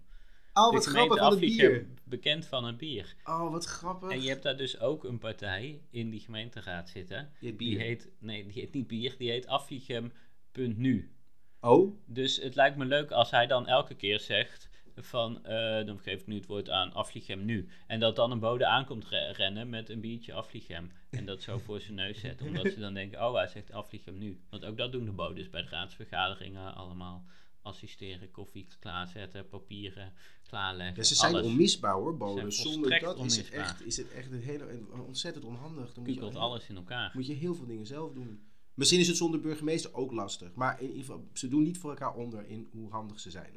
Oh, 0.66 0.74
wat 0.74 0.86
grappig, 0.86 1.18
van 1.18 1.32
het 1.32 1.40
bier. 1.40 1.86
Bekend 2.04 2.46
van 2.46 2.66
het 2.66 2.78
bier. 2.78 3.16
Oh, 3.24 3.52
wat 3.52 3.66
grappig. 3.66 4.12
En 4.12 4.22
je 4.22 4.30
hebt 4.30 4.44
daar 4.44 4.58
dus 4.58 4.80
ook 4.80 5.04
een 5.04 5.20
partij 5.20 5.82
in 5.90 6.10
die 6.10 6.20
gemeenteraad 6.20 6.90
zitten. 6.90 7.30
Die 7.40 7.78
heet, 7.78 8.10
nee, 8.20 8.44
die 8.44 8.54
heet 8.54 8.74
niet 8.74 8.88
bier, 8.88 9.16
die 9.18 9.30
heet 9.30 9.48
Aflichem.nu. 9.48 11.12
Oh? 11.62 11.96
Dus 12.06 12.38
het 12.38 12.56
lijkt 12.56 12.78
me 12.78 12.86
leuk 12.86 13.12
als 13.12 13.32
hij 13.32 13.48
dan 13.48 13.68
elke 13.68 13.96
keer 13.96 14.20
zegt 14.20 14.70
van, 14.96 15.46
eh, 15.46 15.86
dan 15.86 16.00
geef 16.00 16.20
ik 16.20 16.28
nu 16.28 16.36
het 16.36 16.46
woord 16.46 16.70
aan 16.70 16.94
Aflichem 16.94 17.46
nu. 17.46 17.70
En 17.88 18.00
dat 18.00 18.16
dan 18.16 18.32
een 18.32 18.40
bode 18.40 18.66
aankomt 18.66 19.08
re- 19.08 19.32
rennen 19.32 19.70
met 19.70 19.90
een 19.90 20.00
biertje 20.00 20.34
Aflichem. 20.34 20.92
En 21.10 21.26
dat 21.26 21.42
zo 21.42 21.58
voor 21.58 21.80
zijn 21.80 21.96
neus 21.96 22.20
zet. 22.20 22.42
Omdat 22.42 22.72
ze 22.72 22.80
dan 22.80 22.94
denken, 22.94 23.28
oh 23.28 23.34
hij 23.34 23.48
zegt 23.48 23.72
Aflichem 23.72 24.18
nu. 24.18 24.40
Want 24.50 24.66
ook 24.66 24.78
dat 24.78 24.92
doen 24.92 25.06
de 25.06 25.12
bodes 25.12 25.50
bij 25.50 25.62
de 25.62 25.70
raadsvergaderingen 25.70 26.76
allemaal. 26.76 27.26
Assisteren, 27.62 28.32
koffie 28.32 28.68
klaarzetten, 28.80 29.48
papieren 29.48 30.14
klaarleggen. 30.50 30.96
Ja, 30.96 31.04
ze 31.04 31.16
zijn 31.16 31.34
alles. 31.34 31.46
onmisbaar 31.46 31.94
hoor, 31.94 32.18
boden. 32.18 32.52
zijn 32.54 32.72
Zonder 32.72 33.00
dat 33.00 33.26
is 33.26 33.38
het, 33.38 33.50
echt, 33.50 33.86
is 33.86 33.98
het 33.98 34.12
echt 34.12 34.32
een 34.32 34.42
hele, 34.42 34.70
een- 34.72 34.92
ontzettend 35.08 35.46
onhandig. 35.46 35.94
Dan 35.94 36.04
moet 36.04 36.14
je, 36.14 36.20
Kukelt 36.20 36.36
alles 36.42 36.70
in 36.70 36.76
elkaar. 36.76 37.12
moet 37.14 37.28
je 37.28 37.34
heel 37.34 37.56
veel 37.56 37.66
dingen 37.66 37.86
zelf 37.86 38.14
doen. 38.14 38.44
Misschien 38.74 39.00
is 39.00 39.08
het 39.08 39.18
zonder 39.18 39.40
burgemeester 39.40 39.94
ook 39.94 40.12
lastig. 40.12 40.54
Maar 40.54 40.82
in 40.82 40.88
ieder 40.88 41.00
geval, 41.06 41.28
ze 41.34 41.48
doen 41.48 41.64
niet 41.64 41.78
voor 41.78 41.90
elkaar 41.90 42.14
onder 42.14 42.48
in 42.48 42.68
hoe 42.72 42.90
handig 42.92 43.20
ze 43.20 43.32
zijn 43.32 43.54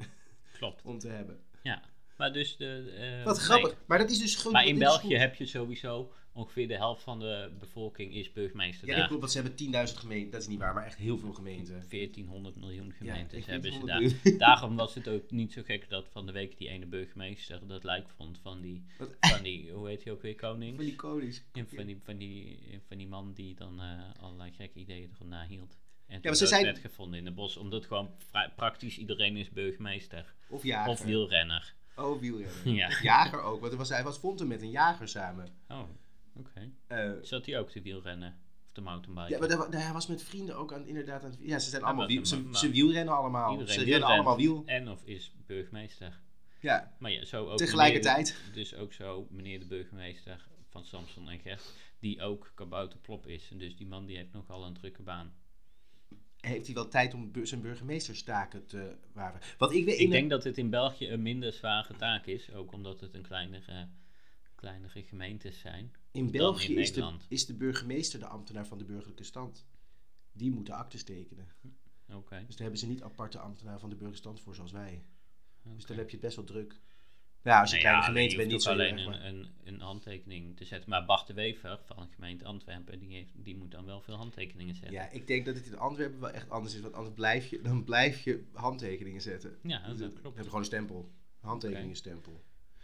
Klopt. 0.57 0.81
om 0.91 0.99
te 0.99 1.07
hebben. 1.07 1.39
Ja. 1.63 1.81
Maar 2.17 2.33
dus 2.33 2.57
de... 2.57 2.93
eh, 3.19 3.23
Wat 3.25 3.35
nee. 3.35 3.45
grappig. 3.45 3.75
Maar 3.85 3.97
dat 3.97 4.09
is 4.09 4.19
dus 4.19 4.35
gewoon... 4.35 4.53
Maar 4.53 4.65
in 4.65 4.79
België 4.79 5.15
heb 5.15 5.35
je 5.35 5.45
sowieso 5.45 6.11
ongeveer 6.35 6.67
de 6.67 6.75
helft 6.75 7.03
van 7.03 7.19
de 7.19 7.51
bevolking 7.59 8.13
is 8.15 8.31
burgemeester 8.31 8.87
Ja, 8.87 8.95
dat 8.95 9.05
klopt, 9.07 9.21
want 9.21 9.31
ze 9.33 9.41
hebben 9.41 9.87
10.000 9.89 9.93
gemeenten. 9.97 10.31
Dat 10.31 10.41
is 10.41 10.47
niet 10.47 10.59
waar, 10.59 10.73
maar 10.73 10.85
echt 10.85 10.97
heel 10.97 11.17
veel 11.17 11.33
gemeenten. 11.33 11.83
1400 11.89 12.55
miljoen 12.55 12.85
Ja, 12.87 12.93
gemeentes 12.97 13.37
ik 13.37 13.45
hebben 13.45 13.71
ze 13.71 13.77
100 13.77 13.99
daar. 13.99 14.09
miljoen. 14.11 14.37
Daarom 14.47 14.75
was 14.75 14.95
het 14.95 15.07
ook 15.07 15.31
niet 15.31 15.53
zo 15.53 15.61
gek 15.65 15.89
dat 15.89 16.07
van 16.11 16.25
de 16.25 16.31
week 16.31 16.57
die 16.57 16.67
ene 16.69 16.85
burgemeester 16.85 17.67
dat 17.67 17.83
lijk 17.83 18.09
vond 18.15 18.39
van 18.41 18.61
die, 18.61 18.83
Wat? 18.97 19.15
van 19.19 19.43
die 19.43 19.71
hoe 19.71 19.87
heet 19.87 20.03
hij 20.03 20.13
ook 20.13 20.21
weer, 20.21 20.35
koning? 20.35 20.75
Van 20.75 20.85
die 20.85 20.95
konings. 20.95 21.43
Ja, 21.53 21.63
van, 21.75 21.85
die, 21.85 21.99
van, 22.03 22.17
die, 22.17 22.59
van 22.87 22.97
die 22.97 23.07
man 23.07 23.33
die 23.33 23.55
dan 23.55 23.79
eh, 23.81 24.23
allerlei 24.23 24.51
gekke 24.51 24.79
ideeën 24.79 25.11
erop 25.15 25.27
nahield. 25.27 25.77
En 26.07 26.13
toen 26.13 26.21
maar 26.23 26.35
ze 26.35 26.47
zijn- 26.47 26.63
werd 26.63 26.79
gevonden 26.79 27.19
in 27.19 27.25
het 27.25 27.35
bos, 27.35 27.57
omdat 27.57 27.85
gewoon 27.85 28.09
praktisch 28.55 28.97
iedereen 28.97 29.37
is 29.37 29.49
burgemeester. 29.49 30.33
Of 30.49 30.63
jager. 30.63 30.91
Of 30.91 31.03
wielrenner. 31.03 31.73
Oh, 31.95 32.19
wielrenner. 32.19 32.53
Ja. 32.79 32.89
Jager 33.01 33.41
ook, 33.41 33.61
want 33.61 33.73
was, 33.73 33.89
hij 33.89 34.03
was 34.03 34.17
vond 34.19 34.39
hem 34.39 34.47
met 34.47 34.61
een 34.61 34.69
jager 34.71 35.07
samen. 35.07 35.47
Oh, 35.67 35.81
oké. 36.35 36.69
Eh, 36.87 37.11
Zat 37.21 37.45
hij 37.45 37.59
ook 37.59 37.69
te 37.69 37.81
wielrennen? 37.81 38.37
Of 38.65 38.71
te 38.71 38.81
mountainbiken? 38.81 39.31
ja, 39.31 39.39
maar 39.39 39.47
daar- 39.47 39.71
daar- 39.71 39.83
hij 39.83 39.93
was 39.93 40.07
met 40.07 40.23
vrienden 40.23 40.55
ook 40.57 40.73
aan, 40.73 40.85
inderdaad 40.87 41.23
aan 41.23 41.29
het... 41.31 41.39
Ja, 41.41 41.59
ze 41.59 41.69
zijn 41.69 41.83
allemaal 41.83 42.07
wiel, 42.07 42.25
ze, 42.25 42.69
wielrennen 42.71 43.15
allemaal. 43.15 43.51
Ze 43.59 43.63
rennen 43.65 43.85
wielrent. 43.85 44.03
allemaal 44.11 44.37
wiel. 44.37 44.63
En 44.65 44.89
of 44.89 45.03
is 45.05 45.33
burgemeester. 45.45 46.19
Ja, 46.59 46.93
Maar 46.99 47.11
ja, 47.11 47.25
zo 47.25 47.49
ook 47.49 47.57
Tegelijkertijd. 47.57 48.35
meneer 48.39 48.53
dus 48.55 48.75
ook 48.75 48.93
zo 48.93 49.27
meneer 49.29 49.59
de 49.59 49.65
burgemeester 49.65 50.47
van 50.69 50.83
Samson 50.85 51.29
en 51.29 51.39
Gert, 51.39 51.73
die 51.99 52.21
ook 52.21 52.51
kabouterplop 52.55 53.27
is. 53.27 53.49
En 53.51 53.57
dus 53.57 53.75
die 53.75 53.87
man 53.87 54.05
die 54.05 54.17
heeft 54.17 54.33
nogal 54.33 54.65
een 54.65 54.73
drukke 54.73 55.01
baan. 55.01 55.33
Heeft 56.47 56.65
hij 56.65 56.75
wel 56.75 56.87
tijd 56.87 57.13
om 57.13 57.31
zijn 57.43 57.61
burgemeesterstaken 57.61 58.65
te 58.65 58.95
waren. 59.13 59.39
Want 59.57 59.71
ik 59.73 59.85
weet... 59.85 59.99
Ik 59.99 60.05
de- 60.05 60.11
denk 60.11 60.29
dat 60.29 60.43
het 60.43 60.57
in 60.57 60.69
België 60.69 61.09
een 61.09 61.21
minder 61.21 61.53
zware 61.53 61.95
taak 61.95 62.25
is, 62.25 62.51
ook 62.51 62.71
omdat 62.71 62.99
het 62.99 63.13
een 63.13 63.21
kleinere, 63.21 63.87
kleinere 64.55 65.03
gemeentes 65.03 65.59
zijn. 65.59 65.91
in 66.11 66.31
België 66.31 66.73
in 66.73 66.79
is, 66.79 66.93
de, 66.93 67.13
is 67.27 67.45
de 67.45 67.53
burgemeester 67.53 68.19
de 68.19 68.25
ambtenaar 68.27 68.67
van 68.67 68.77
de 68.77 68.85
burgerlijke 68.85 69.23
stand. 69.23 69.65
Die 70.31 70.51
moet 70.51 70.65
de 70.65 70.73
aktes 70.73 71.03
tekenen. 71.03 71.47
Oké. 72.09 72.37
Dus 72.45 72.55
daar 72.55 72.61
hebben 72.61 72.79
ze 72.79 72.87
niet 72.87 73.03
aparte 73.03 73.39
ambtenaar 73.39 73.79
van 73.79 73.89
de 73.89 73.95
burgerstand 73.95 74.41
voor 74.41 74.55
zoals 74.55 74.71
wij. 74.71 75.03
Dus 75.63 75.85
dan 75.85 75.97
heb 75.97 76.05
je 76.05 76.11
het 76.17 76.25
best 76.25 76.35
wel 76.35 76.45
druk. 76.45 76.79
Ja, 77.43 77.59
als 77.59 77.69
je 77.71 77.75
Nee, 77.75 77.85
een 77.85 77.89
kleine 77.89 78.01
ja, 78.01 78.07
gemeente 78.07 78.31
je 78.31 78.37
bent, 78.37 78.51
niet 78.51 78.61
zo 78.63 78.69
alleen 78.69 78.97
erg, 78.97 79.05
een, 79.05 79.25
een, 79.25 79.49
een 79.63 79.79
handtekening 79.79 80.57
te 80.57 80.65
zetten. 80.65 80.89
Maar 80.89 81.05
Bart 81.05 81.27
de 81.27 81.33
Wever 81.33 81.79
van 81.85 81.97
de 81.97 82.13
gemeente 82.13 82.45
Antwerpen, 82.45 82.99
die, 82.99 83.13
heeft, 83.13 83.31
die 83.35 83.55
moet 83.55 83.71
dan 83.71 83.85
wel 83.85 84.01
veel 84.01 84.15
handtekeningen 84.15 84.75
zetten. 84.75 84.93
Ja, 84.93 85.09
ik 85.11 85.27
denk 85.27 85.45
dat 85.45 85.55
het 85.55 85.65
in 85.65 85.77
Antwerpen 85.77 86.19
wel 86.19 86.29
echt 86.31 86.49
anders 86.49 86.75
is. 86.75 86.81
Want 86.81 86.93
anders 86.93 87.15
blijf 87.15 87.47
je, 87.47 87.61
dan 87.61 87.83
blijf 87.83 88.21
je 88.23 88.43
handtekeningen 88.53 89.21
zetten. 89.21 89.57
Ja, 89.63 89.87
Dus 89.87 89.97
dat 89.99 90.13
klopt. 90.13 90.25
heb 90.35 90.37
je 90.37 90.43
gewoon 90.43 90.59
een 90.59 90.65
stempel. 90.65 91.11
Een 91.41 91.47
handtekeningenstempel. 91.49 92.43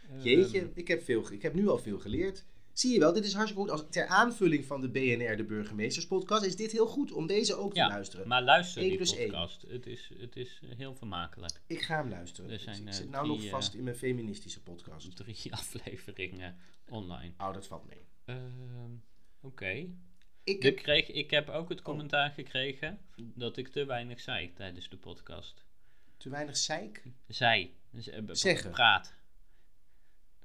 Ehm, 0.10 0.22
Jeetje, 0.22 0.72
ik 0.74 0.88
heb, 0.88 1.04
veel, 1.04 1.32
ik 1.32 1.42
heb 1.42 1.54
nu 1.54 1.68
al 1.68 1.78
veel 1.78 2.00
geleerd. 2.00 2.46
Zie 2.74 2.94
je 2.94 3.00
wel, 3.00 3.14
dit 3.14 3.26
is 3.26 3.34
hartstikke 3.34 3.62
goed. 3.70 3.80
Als, 3.80 3.90
ter 3.90 4.08
aanvulling 4.08 4.66
van 4.66 4.82
de 4.82 4.90
BNR, 4.90 5.38
de 5.38 5.44
Burgemeesterspodcast, 5.46 6.44
is 6.46 6.56
dit 6.56 6.72
heel 6.72 6.88
goed 6.88 7.12
om 7.12 7.28
deze 7.28 7.56
ook 7.56 7.74
te 7.74 7.80
Ja, 7.80 7.88
luisteren. 7.88 8.28
Maar 8.28 8.44
luister 8.44 8.82
die 8.82 8.96
plus 8.96 9.16
podcast. 9.16 9.62
Het 9.62 9.86
is, 9.88 10.12
het 10.20 10.36
is 10.36 10.62
heel 10.78 10.96
vermakelijk. 10.96 11.62
Ik 11.68 11.82
ga 11.82 11.96
hem 11.98 12.10
luisteren. 12.10 12.52
Er 12.52 12.60
zijn, 12.60 12.82
ik 12.82 12.88
eh, 12.88 12.94
zit 12.94 13.10
nou 13.10 13.26
drie, 13.26 13.36
nog 13.36 13.46
eh, 13.46 13.52
vast 13.52 13.74
in 13.74 13.84
mijn 13.84 13.96
feministische 13.96 14.62
podcast. 14.64 15.16
Drie 15.16 15.54
afleveringen 15.54 16.58
online. 16.90 17.34
Oh, 17.38 17.54
dat 17.54 17.68
valt 17.68 17.86
mee. 17.88 18.06
Ehm, 18.26 18.92
Oké. 19.42 19.70
Ik 19.70 19.90
Ik, 20.44 20.64
heb, 20.64 20.76
kreeg, 20.76 21.08
ik 21.12 21.32
heb 21.32 21.50
ook 21.50 21.64
Oh. 21.64 21.70
het 21.70 21.82
commentaar 21.82 22.30
gekregen 22.32 23.00
dat 23.16 23.58
ik 23.58 23.68
te 23.68 23.86
weinig 23.86 24.20
zei 24.20 24.54
tijdens 24.54 24.90
de 24.90 24.98
podcast. 24.98 25.64
te 26.18 26.30
weinig 26.30 26.58
zeik. 26.58 27.04
Zij. 27.28 27.74
Dus, 27.92 28.08
eh, 28.08 28.22
Zeggen. 28.28 28.72
Praat. 28.72 29.14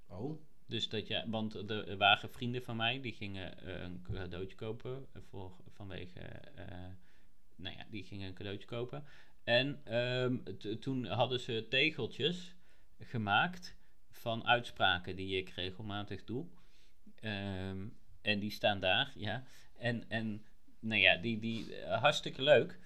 Oh, 0.08 0.40
Dus 0.66 0.88
dat 0.88 1.06
ja, 1.06 1.28
want 1.28 1.70
er 1.70 1.96
waren 1.96 2.30
vrienden 2.30 2.62
van 2.62 2.76
mij 2.76 3.00
die 3.00 3.12
gingen 3.12 3.58
eh, 3.58 3.82
een 3.82 4.02
cadeautje 4.02 4.56
kopen 4.56 5.06
voor, 5.28 5.52
vanwege, 5.68 6.20
eh, 6.20 6.66
nou 7.56 7.76
ja, 7.76 7.84
die 7.90 8.04
gingen 8.04 8.28
een 8.28 8.34
cadeautje 8.34 8.66
kopen. 8.66 9.04
En 9.44 9.80
ehm, 9.84 10.36
toen 10.80 11.06
hadden 11.06 11.40
ze 11.40 11.66
tegeltjes 11.68 12.54
gemaakt 12.98 13.76
van 14.10 14.46
uitspraken 14.46 15.16
die 15.16 15.38
ik 15.38 15.48
regelmatig 15.48 16.24
doe. 16.24 16.46
Ehm, 17.20 17.86
en 18.22 18.38
die 18.38 18.50
staan 18.50 18.80
daar, 18.80 19.12
ja. 19.16 19.44
En, 19.78 20.08
en 20.08 20.44
nou 20.80 21.00
ja, 21.00 21.16
die, 21.16 21.38
die 21.38 21.76
eh, 21.76 22.00
hartstikke 22.00 22.42
leuk. 22.42 22.78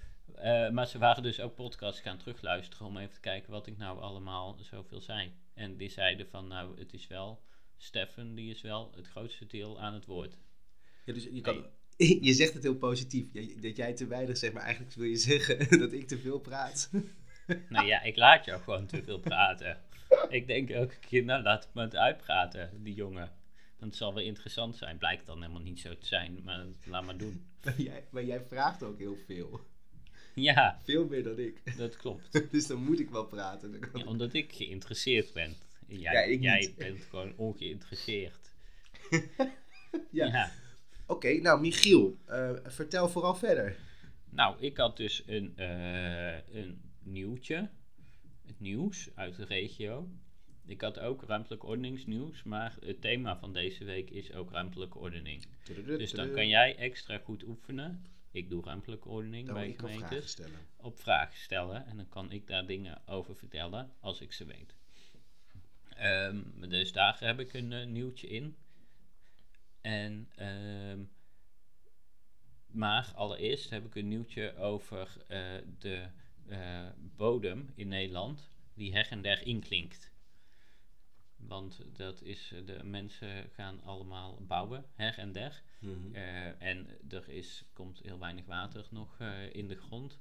Maar 0.71 0.87
ze 0.87 0.97
waren 0.97 1.23
dus 1.23 1.39
ook 1.39 1.55
podcasts 1.55 2.01
gaan 2.01 2.17
terugluisteren 2.17 2.87
om 2.87 2.97
even 2.97 3.13
te 3.13 3.19
kijken 3.19 3.51
wat 3.51 3.67
ik 3.67 3.77
nou 3.77 4.01
allemaal 4.01 4.57
zoveel 4.59 5.01
zei. 5.01 5.33
En 5.53 5.77
die 5.77 5.89
zeiden 5.89 6.27
van, 6.27 6.47
nou, 6.47 6.79
het 6.79 6.93
is 6.93 7.07
wel, 7.07 7.41
Steffen, 7.81 8.35
die 8.35 8.49
is 8.49 8.61
wel 8.61 8.91
het 8.95 9.07
grootste 9.07 9.45
deel 9.45 9.79
aan 9.81 9.93
het 9.93 10.05
woord. 10.05 10.37
ja, 11.05 11.13
dus 11.13 11.23
je, 11.23 11.41
kan, 11.41 11.65
je 12.27 12.33
zegt 12.33 12.53
het 12.53 12.63
heel 12.63 12.75
positief. 12.75 13.25
Je- 13.33 13.55
Dat 13.59 13.75
jij 13.75 13.93
te 13.93 14.07
weinig 14.07 14.37
zegt, 14.37 14.53
maar 14.53 14.63
eigenlijk 14.63 14.95
wil 14.95 15.05
je 15.07 15.17
zeggen 15.31 15.79
dat 15.79 15.91
ik 15.93 16.07
te 16.07 16.17
veel 16.17 16.39
praat. 16.39 16.89
nou 17.69 17.85
ja, 17.85 18.01
ik 18.01 18.15
laat 18.15 18.45
jou 18.45 18.61
gewoon 18.61 18.85
te 18.85 19.03
veel 19.03 19.19
praten. 19.19 19.77
Ik 20.29 20.47
denk 20.47 20.69
elke 20.69 20.99
keer, 20.99 21.23
nou, 21.23 21.43
laat 21.43 21.69
me 21.73 21.81
het 21.81 21.95
uitpraten, 21.95 22.83
die 22.83 22.93
jongen. 22.93 23.31
Dat 23.79 23.95
zal 23.95 24.13
wel 24.13 24.23
interessant 24.23 24.75
zijn. 24.75 24.97
Blijkt 24.97 25.25
dan 25.25 25.41
helemaal 25.41 25.61
niet 25.61 25.79
zo 25.79 25.97
te 25.97 26.05
zijn, 26.05 26.39
maar 26.43 26.65
laat 26.85 27.05
maar 27.05 27.17
doen. 27.17 27.45
Maar 27.63 27.81
jij, 27.81 28.03
maar 28.11 28.23
jij 28.23 28.41
vraagt 28.41 28.83
ook 28.83 28.97
heel 28.99 29.17
veel. 29.27 29.59
Ja, 30.35 30.79
Veel 30.83 31.05
meer 31.07 31.23
dan 31.23 31.39
ik. 31.39 31.77
dat 31.77 31.97
klopt. 31.97 32.51
Dus 32.51 32.67
dan 32.67 32.83
moet 32.83 32.99
ik 32.99 33.09
wel 33.09 33.25
praten. 33.25 33.79
Ja, 33.93 34.03
omdat 34.05 34.33
ik 34.33 34.53
geïnteresseerd 34.53 35.33
ben. 35.33 35.55
Jij, 35.89 36.13
Ja, 36.13 36.21
ik 36.21 36.41
jij 36.41 36.59
niet. 36.59 36.75
bent 36.87 37.01
gewoon 37.03 37.33
ongeïnteresseerd. 37.37 38.53
Ja. 40.11 40.25
ja. 40.27 40.51
Oké, 41.07 41.33
nou 41.41 41.59
Michiel, 41.61 42.17
eh, 42.25 42.51
vertel 42.63 43.09
vooral 43.09 43.35
verder. 43.35 43.75
Nou, 44.29 44.55
ik 44.59 44.77
had 44.77 44.97
dus 44.97 45.23
een, 45.25 45.57
eh, 45.57 46.55
een 46.55 46.81
nieuwtje. 47.03 47.69
Het 48.45 48.59
nieuws 48.59 49.09
uit 49.15 49.35
de 49.35 49.45
regio. 49.45 50.09
Ik 50.65 50.81
had 50.81 50.99
ook 50.99 51.23
ruimtelijk 51.23 51.63
ordeningsnieuws, 51.63 52.43
maar 52.43 52.75
het 52.85 53.01
thema 53.01 53.37
van 53.37 53.53
deze 53.53 53.83
week 53.83 54.09
is 54.09 54.33
ook 54.33 54.51
ruimtelijke 54.51 54.97
ordening. 54.97 55.45
Dus 55.85 56.11
dan 56.11 56.31
kan 56.31 56.47
jij 56.47 56.75
extra 56.75 57.17
goed 57.17 57.43
oefenen. 57.43 58.05
Ik 58.31 58.49
doe 58.49 58.63
ruimtelijke 58.63 59.09
ordening 59.09 59.45
Dan 59.45 59.55
wil 59.55 59.63
bij 59.65 59.73
vragen 59.75 59.93
gemeentes. 59.95 60.31
stellen. 60.31 60.59
Op 60.77 60.99
vragen 60.99 61.37
stellen 61.37 61.85
en 61.85 61.97
dan 61.97 62.09
kan 62.09 62.31
ik 62.31 62.47
daar 62.47 62.65
dingen 62.65 63.01
over 63.07 63.35
vertellen 63.35 63.91
als 63.99 64.21
ik 64.21 64.33
ze 64.33 64.45
weet. 64.45 64.75
Ehm, 65.99 66.69
dus 66.69 66.91
daar 66.91 67.17
heb 67.19 67.39
ik 67.39 67.53
een 67.53 67.73
eh, 67.73 67.85
nieuwtje 67.85 68.27
in. 68.27 68.55
En, 69.81 70.29
ehm, 70.35 71.03
maar 72.67 73.11
allereerst 73.15 73.69
heb 73.69 73.85
ik 73.85 73.95
een 73.95 74.07
nieuwtje 74.07 74.55
over 74.55 75.23
eh, 75.27 75.55
de 75.79 76.07
eh, 76.47 76.87
bodem 77.15 77.71
in 77.75 77.87
Nederland 77.87 78.49
die 78.73 78.93
her 78.93 79.07
en 79.09 79.21
der 79.21 79.45
inklinkt. 79.45 80.11
Want 81.35 81.81
dat 81.97 82.21
is, 82.21 82.53
de 82.65 82.83
mensen 82.83 83.49
gaan 83.49 83.83
allemaal 83.83 84.37
bouwen, 84.41 84.85
her 84.93 85.17
en 85.17 85.31
der. 85.31 85.61
Mhm. 85.79 86.15
En 86.57 86.87
er 87.09 87.29
is, 87.29 87.65
komt 87.73 87.99
heel 87.99 88.19
weinig 88.19 88.45
water 88.45 88.87
nog 88.89 89.19
in 89.51 89.67
de 89.67 89.75
grond. 89.75 90.19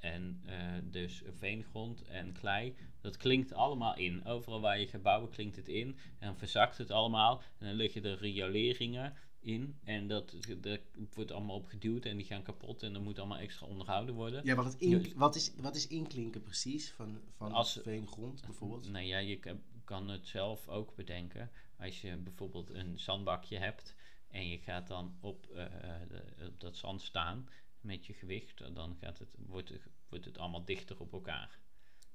En 0.00 0.42
eh, 0.46 0.56
dus 0.82 1.22
veengrond 1.38 2.02
en 2.02 2.32
klei, 2.32 2.74
dat 3.00 3.16
klinkt 3.16 3.52
allemaal 3.52 3.96
in. 3.96 4.24
Overal 4.24 4.60
waar 4.60 4.80
je 4.80 4.86
gaat 4.86 5.02
bouwen 5.02 5.30
klinkt 5.30 5.56
het 5.56 5.68
in. 5.68 5.88
En 6.18 6.26
dan 6.26 6.36
verzakt 6.36 6.78
het 6.78 6.90
allemaal. 6.90 7.42
En 7.58 7.66
dan 7.66 7.76
liggen 7.76 8.04
er 8.04 8.18
rioleringen 8.18 9.14
in. 9.40 9.78
En 9.84 10.06
dat, 10.08 10.36
dat 10.60 10.80
wordt 11.14 11.32
allemaal 11.32 11.56
opgeduwd 11.56 12.04
en 12.04 12.16
die 12.16 12.26
gaan 12.26 12.42
kapot. 12.42 12.82
En 12.82 12.92
dat 12.92 13.02
moet 13.02 13.18
allemaal 13.18 13.38
extra 13.38 13.66
onderhouden 13.66 14.14
worden. 14.14 14.44
Ja, 14.44 14.54
wat, 14.54 14.64
het 14.64 14.76
ink- 14.80 15.12
wat, 15.16 15.34
is, 15.34 15.52
wat 15.56 15.74
is 15.76 15.86
inklinken 15.86 16.42
precies 16.42 16.90
van, 16.90 17.20
van 17.36 17.52
Als- 17.52 17.80
veengrond 17.82 18.42
bijvoorbeeld? 18.46 18.90
Nou 18.90 19.04
ja, 19.04 19.18
je 19.18 19.38
kan- 19.84 20.08
het 20.08 20.26
zelf 20.26 20.68
ook 20.68 20.94
bedenken. 20.94 21.50
Als 21.78 22.00
je 22.00 22.16
bijvoorbeeld 22.16 22.70
een 22.70 22.98
zandbakje 22.98 23.58
hebt 23.58 23.94
en 24.28 24.48
je 24.48 24.58
gaat 24.58 24.86
dan 24.88 25.16
op, 25.20 25.46
eh, 25.46 25.64
de- 26.08 26.46
op 26.46 26.60
dat 26.60 26.76
zand 26.76 27.02
staan 27.02 27.48
met 27.80 28.06
je 28.06 28.12
gewicht, 28.12 28.74
dan 28.74 28.96
gaat 29.00 29.18
het, 29.18 29.28
wordt, 29.38 29.68
het, 29.68 29.88
wordt 30.08 30.24
het 30.24 30.38
allemaal 30.38 30.64
dichter 30.64 31.00
op 31.00 31.12
elkaar. 31.12 31.58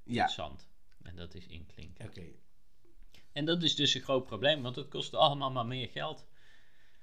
Ja, 0.04 0.22
Het 0.24 0.32
zand. 0.32 0.70
En 1.02 1.16
dat 1.16 1.34
is 1.34 1.48
inklinken. 1.48 2.06
oké. 2.06 2.26
En 3.32 3.46
dat 3.46 3.64
is 3.64 3.76
dus 3.76 3.94
een 3.94 4.02
groot 4.02 4.26
probleem, 4.26 4.62
want 4.62 4.76
het 4.76 4.88
kost 4.88 5.14
allemaal 5.14 5.52
maar 5.52 5.66
meer 5.66 5.90
geld. 5.90 6.28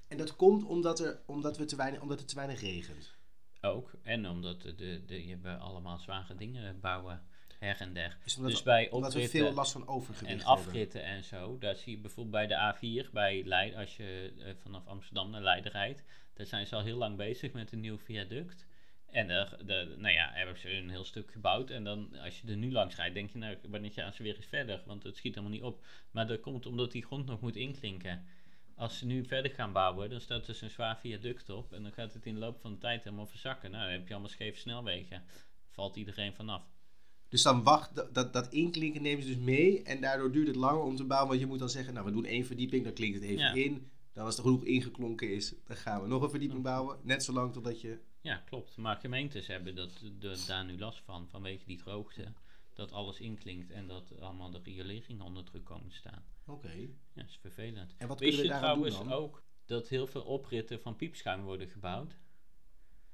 En 0.08 0.16
dat 0.16 0.36
komt 0.36 0.64
omdat, 0.64 1.00
er, 1.00 1.20
omdat, 1.26 1.56
we 1.56 1.64
te 1.64 1.76
weinig, 1.76 2.00
omdat 2.00 2.18
het 2.18 2.28
te 2.28 2.34
weinig 2.34 2.60
regent. 2.60 3.14
Ook. 3.60 3.90
En 4.02 4.28
omdat 4.28 4.62
de, 4.62 5.04
de, 5.04 5.38
we 5.42 5.56
allemaal 5.56 5.98
zware 5.98 6.34
dingen 6.34 6.80
bouwen 6.80 7.26
her 7.58 7.80
en 7.80 7.92
der. 7.92 8.18
Omdat, 8.36 8.50
dus 8.50 8.62
bij 8.62 8.90
omdat 8.90 9.14
we 9.14 9.28
veel 9.28 9.52
last 9.52 9.72
van 9.72 9.86
overgewicht 9.86 10.32
En 10.32 10.38
hebben. 10.38 10.64
afritten 10.64 11.04
en 11.04 11.24
zo, 11.24 11.58
daar 11.58 11.76
zie 11.76 11.96
je 11.96 11.98
bijvoorbeeld 11.98 12.48
bij 12.48 12.56
de 12.56 13.04
A4, 13.06 13.10
bij 13.12 13.44
Leiden, 13.44 13.78
als 13.78 13.96
je 13.96 14.32
eh, 14.38 14.54
vanaf 14.62 14.86
Amsterdam 14.86 15.30
naar 15.30 15.42
Leiden 15.42 15.72
rijdt, 15.72 16.04
daar 16.34 16.46
zijn 16.46 16.66
ze 16.66 16.74
al 16.74 16.82
heel 16.82 16.96
lang 16.96 17.16
bezig 17.16 17.52
met 17.52 17.72
een 17.72 17.80
nieuw 17.80 17.98
viaduct. 17.98 18.66
En 19.06 19.30
er, 19.30 19.58
de, 19.66 19.94
nou 19.98 20.14
ja, 20.14 20.30
hebben 20.32 20.58
ze 20.58 20.70
een 20.76 20.90
heel 20.90 21.04
stuk 21.04 21.30
gebouwd. 21.30 21.70
En 21.70 21.84
dan, 21.84 22.16
als 22.24 22.40
je 22.40 22.48
er 22.48 22.56
nu 22.56 22.72
langs 22.72 22.96
rijdt, 22.96 23.14
denk 23.14 23.30
je, 23.30 23.38
nou, 23.38 23.56
wanneer 23.68 23.90
gaan 23.92 24.12
ze 24.12 24.22
weer 24.22 24.36
eens 24.36 24.46
verder? 24.46 24.82
Want 24.86 25.02
het 25.02 25.16
schiet 25.16 25.34
helemaal 25.34 25.56
niet 25.56 25.64
op. 25.66 25.84
Maar 26.10 26.26
dat 26.26 26.40
komt 26.40 26.66
omdat 26.66 26.92
die 26.92 27.04
grond 27.04 27.26
nog 27.26 27.40
moet 27.40 27.56
inklinken. 27.56 28.24
Als 28.76 28.98
ze 28.98 29.06
nu 29.06 29.24
verder 29.24 29.50
gaan 29.52 29.72
bouwen, 29.72 30.10
dan 30.10 30.20
staat 30.20 30.48
er 30.48 30.54
zo'n 30.54 30.68
zwaar 30.68 30.98
viaduct 30.98 31.50
op. 31.50 31.72
En 31.72 31.82
dan 31.82 31.92
gaat 31.92 32.12
het 32.12 32.26
in 32.26 32.34
de 32.34 32.40
loop 32.40 32.60
van 32.60 32.72
de 32.72 32.78
tijd 32.78 33.04
helemaal 33.04 33.26
verzakken. 33.26 33.70
Nou, 33.70 33.82
dan 33.82 33.92
heb 33.92 34.06
je 34.06 34.12
allemaal 34.12 34.30
scheve 34.30 34.58
snelwegen. 34.58 35.22
Valt 35.70 35.96
iedereen 35.96 36.34
vanaf. 36.34 36.62
Dus 37.28 37.42
dan 37.42 37.62
wacht, 37.62 37.94
dat, 37.94 38.14
dat, 38.14 38.32
dat 38.32 38.52
inklinken 38.52 39.02
nemen 39.02 39.22
ze 39.22 39.28
dus 39.28 39.38
mee. 39.38 39.82
En 39.82 40.00
daardoor 40.00 40.32
duurt 40.32 40.46
het 40.46 40.56
langer 40.56 40.82
om 40.82 40.96
te 40.96 41.04
bouwen. 41.04 41.28
Want 41.28 41.40
je 41.40 41.46
moet 41.46 41.58
dan 41.58 41.70
zeggen, 41.70 41.94
nou 41.94 42.06
we 42.06 42.12
doen 42.12 42.24
één 42.24 42.46
verdieping, 42.46 42.84
dan 42.84 42.92
klinkt 42.92 43.14
het 43.20 43.24
even 43.24 43.38
Ja. 43.38 43.52
in. 43.52 43.90
Dan 44.12 44.24
als 44.24 44.36
er 44.36 44.42
genoeg 44.42 44.64
ingeklonken 44.64 45.34
is, 45.34 45.54
dan 45.64 45.76
gaan 45.76 46.02
we 46.02 46.08
nog 46.08 46.22
een 46.22 46.30
verdieping 46.30 46.62
bouwen. 46.62 46.98
Net 47.02 47.24
zolang 47.24 47.52
totdat 47.52 47.80
je... 47.80 47.98
Ja, 48.20 48.36
klopt. 48.36 48.76
Maar 48.76 48.96
gemeentes 48.96 49.46
hebben 49.46 49.74
dat, 49.74 50.02
de, 50.18 50.44
daar 50.46 50.64
nu 50.64 50.78
last 50.78 51.02
van, 51.04 51.28
vanwege 51.28 51.64
die 51.66 51.76
droogte. 51.78 52.32
Dat 52.74 52.92
alles 52.92 53.20
inklinkt 53.20 53.70
en 53.70 53.86
dat 53.86 54.20
allemaal 54.20 54.50
de 54.50 54.60
rioleringen 54.62 55.24
onder 55.24 55.44
druk 55.44 55.64
komen 55.64 55.88
te 55.88 55.94
staan. 55.96 56.24
Oké. 56.46 56.72
Ja, 56.72 56.86
dat 57.14 57.28
is 57.28 57.36
vervelend. 57.40 57.94
En 57.98 58.08
wat 58.08 58.20
Wist 58.20 58.30
kunnen 58.36 58.50
we 58.50 58.54
je 58.56 58.60
daaraan 58.60 58.80
doen 58.80 58.88
trouwens 58.90 59.10
dan? 59.10 59.22
ook 59.22 59.42
dat 59.66 59.88
heel 59.88 60.06
veel 60.06 60.22
opritten 60.22 60.80
van 60.80 60.96
piepschuim 60.96 61.42
worden 61.42 61.68
gebouwd? 61.68 62.16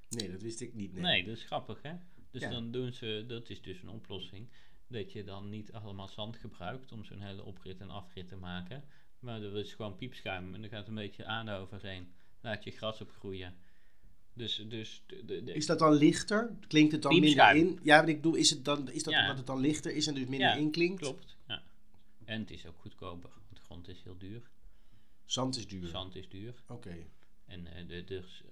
Nee, 0.08 0.30
dat 0.30 0.42
wist 0.42 0.60
ik 0.60 0.74
niet. 0.74 0.92
Nee. 0.92 1.02
Nee, 1.02 1.24
dat 1.24 1.36
is 1.36 1.44
grappig 1.44 1.82
hè? 1.82 1.94
Dus 2.30 2.42
Ja. 2.42 2.50
dan 2.50 2.70
doen 2.70 2.92
ze, 2.92 3.24
dat 3.28 3.48
is 3.48 3.62
dus 3.62 3.82
een 3.82 3.88
oplossing, 3.88 4.48
dat 4.86 5.12
je 5.12 5.24
dan 5.24 5.48
niet 5.48 5.72
allemaal 5.72 6.08
zand 6.08 6.36
gebruikt 6.36 6.92
om 6.92 7.04
zo'n 7.04 7.20
hele 7.20 7.44
oprit 7.44 7.80
en 7.80 7.90
afrit 7.90 8.28
te 8.28 8.36
maken. 8.36 8.84
Maar 9.18 9.40
dat 9.40 9.54
is 9.54 9.74
gewoon 9.74 9.96
piepschuim 9.96 10.54
en 10.54 10.62
er 10.62 10.68
gaat 10.68 10.88
een 10.88 10.94
beetje 10.94 11.24
aan 11.24 11.48
overheen. 11.48 12.12
Laat 12.40 12.64
je 12.64 12.70
gras 12.70 13.00
opgroeien. 13.00 13.56
Dus, 14.32 14.64
dus 14.68 15.02
de, 15.06 15.42
Is 15.42 15.66
dat 15.66 15.78
dan 15.78 15.92
lichter? 15.92 16.56
Klinkt 16.68 16.92
het 16.92 17.02
dan 17.02 17.20
minder 17.20 17.56
in? 17.56 17.78
Ja, 17.82 18.00
maar 18.00 18.08
ik 18.08 18.16
bedoel, 18.16 18.34
is, 18.34 18.50
het 18.50 18.64
dan, 18.64 18.90
is 18.90 19.02
dat 19.02 19.12
Ja. 19.12 19.20
omdat 19.20 19.36
het 19.36 19.46
dan 19.46 19.60
lichter 19.60 19.94
is 19.94 20.06
en 20.06 20.14
dus 20.14 20.26
minder 20.26 20.48
Ja, 20.48 20.54
inklinkt? 20.54 21.00
Klopt, 21.00 21.36
ja. 21.46 21.62
En 22.24 22.40
het 22.40 22.50
is 22.50 22.66
ook 22.66 22.78
goedkoper, 22.78 23.30
want 23.30 23.56
de 23.56 23.60
grond 23.62 23.88
is 23.88 24.02
heel 24.02 24.18
duur. 24.18 24.50
Zand 25.24 25.56
is 25.56 25.68
duur. 25.68 25.86
Zand 25.88 26.14
is 26.16 26.28
duur. 26.28 26.54
Oké. 26.68 26.96
En 27.44 27.66
eh, 27.66 27.88
de, 27.88 28.04
dus, 28.04 28.42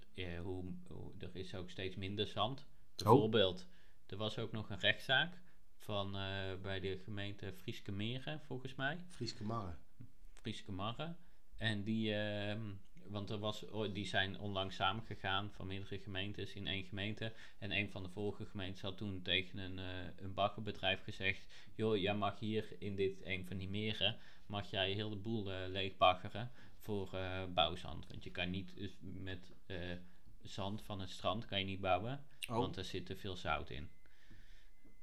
hoe, 0.43 0.63
hoe, 0.87 1.11
er 1.19 1.29
is 1.33 1.55
ook 1.55 1.69
steeds 1.69 1.95
minder 1.95 2.27
zand. 2.27 2.59
Oh. 2.59 2.95
Bijvoorbeeld, 2.95 3.67
er 4.05 4.17
was 4.17 4.37
ook 4.37 4.51
nog 4.51 4.69
een 4.69 4.79
rechtszaak 4.79 5.41
van, 5.75 6.15
eh, 6.15 6.55
bij 6.61 6.79
de 6.79 6.97
gemeente 7.03 7.53
Frieske 7.53 7.91
Meren, 7.91 8.41
volgens 8.41 8.75
mij. 8.75 8.99
Frieske 9.09 9.43
Marre. 9.43 9.75
Frieske 10.47 10.71
Marre. 10.71 11.15
En 11.57 11.83
die, 11.83 12.13
ehm, 12.13 12.61
want 13.03 13.29
er 13.29 13.39
was, 13.39 13.65
die 13.93 14.05
zijn 14.05 14.39
onlangs 14.39 14.75
samengegaan 14.75 15.51
van 15.51 15.67
meerdere 15.67 15.99
gemeentes 15.99 16.53
in 16.53 16.67
één 16.67 16.83
gemeente. 16.83 17.33
En 17.59 17.71
een 17.71 17.89
van 17.89 18.03
de 18.03 18.09
vorige 18.09 18.45
gemeentes 18.45 18.81
had 18.81 18.97
toen 18.97 19.21
tegen 19.21 19.59
een, 19.59 19.79
eh 19.79 20.23
een 20.23 20.33
baggerbedrijf 20.33 21.03
gezegd: 21.03 21.47
Joh, 21.75 21.97
jij 21.97 22.15
mag 22.15 22.39
hier 22.39 22.75
in 22.79 22.95
dit 22.95 23.25
een 23.25 23.45
van 23.45 23.57
die 23.57 23.69
meren, 23.69 24.17
mag 24.45 24.69
jij 24.69 24.91
heel 24.91 25.09
de 25.09 25.15
boel 25.15 25.51
eh 25.51 25.67
leegbaggeren 25.67 26.51
voor 26.77 27.13
eh, 27.13 27.43
bouwzand. 27.53 28.07
Want 28.07 28.23
je 28.23 28.31
kan 28.31 28.49
niet 28.49 28.75
dus 28.75 28.97
met 29.01 29.51
zand 30.41 30.81
van 30.81 30.99
het 30.99 31.09
strand 31.09 31.45
kan 31.45 31.59
je 31.59 31.65
niet 31.65 31.81
bouwen, 31.81 32.25
Oh, 32.49 32.57
want 32.57 32.77
er 32.77 32.85
zit 32.85 33.05
te 33.05 33.15
veel 33.15 33.35
zout 33.35 33.69
in. 33.69 33.89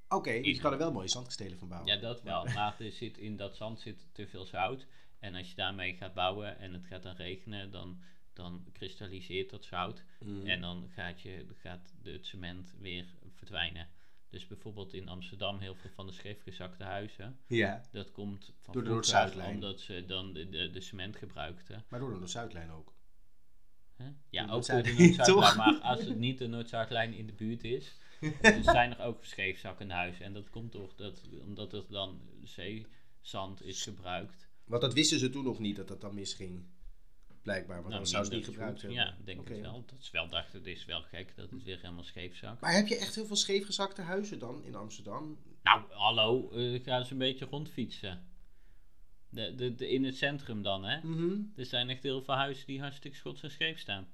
oké. 0.09 0.41
dus 0.43 0.57
je 0.57 0.61
kan 0.63 0.73
er 0.73 0.79
wel 0.79 0.93
mooie 0.93 1.09
zandkastelen 1.09 1.59
van 1.59 1.69
bouwen. 1.69 1.95
Ja, 1.95 2.01
dat 2.01 2.23
wel. 2.23 2.45
Maar 2.45 2.81
er 2.81 2.93
zit 2.93 3.19
in 3.19 3.37
dat 3.37 3.57
zand 3.57 3.81
zit 3.81 4.07
te 4.13 4.27
veel 4.27 4.45
zout. 4.45 4.87
En 5.25 5.35
als 5.35 5.49
je 5.49 5.55
daarmee 5.57 5.95
gaat 5.95 6.15
bouwen 6.15 6.59
en 6.59 6.73
het 6.73 6.87
gaat 6.87 7.03
dan 7.03 7.17
regenen, 7.17 7.71
dan, 7.71 8.01
dan 8.33 8.65
kristalliseert 8.73 9.51
dat 9.51 9.65
zout. 9.65 10.05
Mm. 10.19 10.47
En 10.47 10.61
dan 10.61 10.89
gaat, 10.95 11.21
je, 11.21 11.47
gaat 11.59 11.95
de- 12.03 12.11
het 12.11 12.27
cement 12.27 12.75
weer 12.79 13.05
verdwijnen. 13.35 13.89
Dus 14.31 14.47
bijvoorbeeld 14.47 14.93
in 14.95 15.09
Amsterdam 15.09 15.59
heel 15.59 15.75
veel 15.75 15.91
van 15.91 16.07
de 16.07 16.13
scheefgezakte 16.13 16.85
huizen. 16.85 17.39
Ja, 17.47 17.83
Dat 17.93 18.13
komt 18.13 18.53
van 18.61 18.75
Door 18.75 18.85
de 18.85 18.91
Noord-Zuidlijn. 18.91 19.55
omdat 19.55 19.81
ze 19.81 20.05
dan 20.07 20.33
de, 20.33 20.49
de, 20.49 20.71
de 20.71 20.81
cement 20.81 21.17
gebruikten. 21.17 21.85
maar 21.89 22.01
door 22.01 22.11
de 22.11 22.17
Noord-Zuidlijn 22.19 22.71
ook. 22.71 22.93
Ja, 24.31 24.49
ook 24.51 24.67
door 24.67 24.83
de 24.83 24.93
Noord-Zuidlijn? 24.93 25.57
Maar 25.57 25.75
als 25.81 26.01
het 26.05 26.19
niet 26.19 26.39
de 26.39 26.47
Noord-Zuidlijn 26.47 27.15
in 27.15 27.27
de 27.27 27.33
buurt 27.33 27.65
is, 27.65 27.97
zijn 28.63 28.91
er 28.97 29.01
ook 29.05 29.25
scheefzakkende 29.25 29.95
huizen. 29.95 30.25
En 30.25 30.33
dat 30.33 30.51
komt 30.51 30.71
toch 30.73 30.95
dat, 30.95 31.23
omdat 31.41 31.73
er 31.73 31.85
dan 31.89 32.21
zeezand 32.43 33.63
is 33.63 33.83
gebruikt. 33.83 34.44
Want 34.65 34.83
dat 34.83 34.95
wisten 34.95 35.19
ze 35.19 35.31
toen 35.31 35.45
nog 35.45 35.59
niet, 35.59 35.77
dat 35.77 35.89
dat 35.89 36.01
dan 36.01 36.15
misging. 36.15 36.65
Blijkbaar, 37.43 37.77
want 37.83 37.89
Nou, 37.89 37.95
anders 37.95 38.11
zouden 38.11 38.33
ze 38.33 38.39
niet 38.39 38.49
gebruikt 38.49 38.81
goed. 38.81 38.89
hebben. 38.89 39.05
Ja, 39.07 39.17
ik 39.19 39.27
denk 39.27 39.49
het 39.49 39.61
wel. 39.61 39.85
Dat 39.87 39.99
is 40.01 40.11
wel, 40.11 40.29
dacht, 40.29 40.53
het 40.53 40.67
is 40.67 40.85
wel 40.85 41.03
gek 41.03 41.33
dat 41.37 41.51
het 41.51 41.63
weer 41.63 41.77
helemaal 41.81 42.05
scheef 42.05 42.37
zakt. 42.37 42.61
Maar 42.61 42.73
heb 42.75 42.87
je 42.87 42.97
echt 42.97 43.15
heel 43.15 43.27
veel 43.27 43.37
scheefgezakte 43.37 44.03
huizen 44.03 44.39
dan 44.39 44.65
in 44.65 44.75
Amsterdam? 44.75 45.39
Nou, 45.63 45.83
hallo, 45.93 46.51
eh 46.51 46.85
ga 46.85 46.99
eens 46.99 47.11
een 47.11 47.19
beetje 47.19 47.45
rondfietsen. 47.45 48.27
De, 49.29 49.55
de, 49.55 49.75
de, 49.75 49.89
in 49.91 50.05
het 50.05 50.17
centrum 50.17 50.63
dan, 50.63 50.85
hè? 50.85 50.99
Mhm. 51.07 51.37
Er 51.57 51.67
zijn 51.67 51.91
echt 51.91 52.03
heel 52.03 52.23
veel 52.23 52.35
huizen 52.35 52.67
die 52.67 52.81
hartstikke 52.81 53.17
schots 53.17 53.43
en 53.43 53.51
scheef 53.51 53.79
staan. 53.79 54.09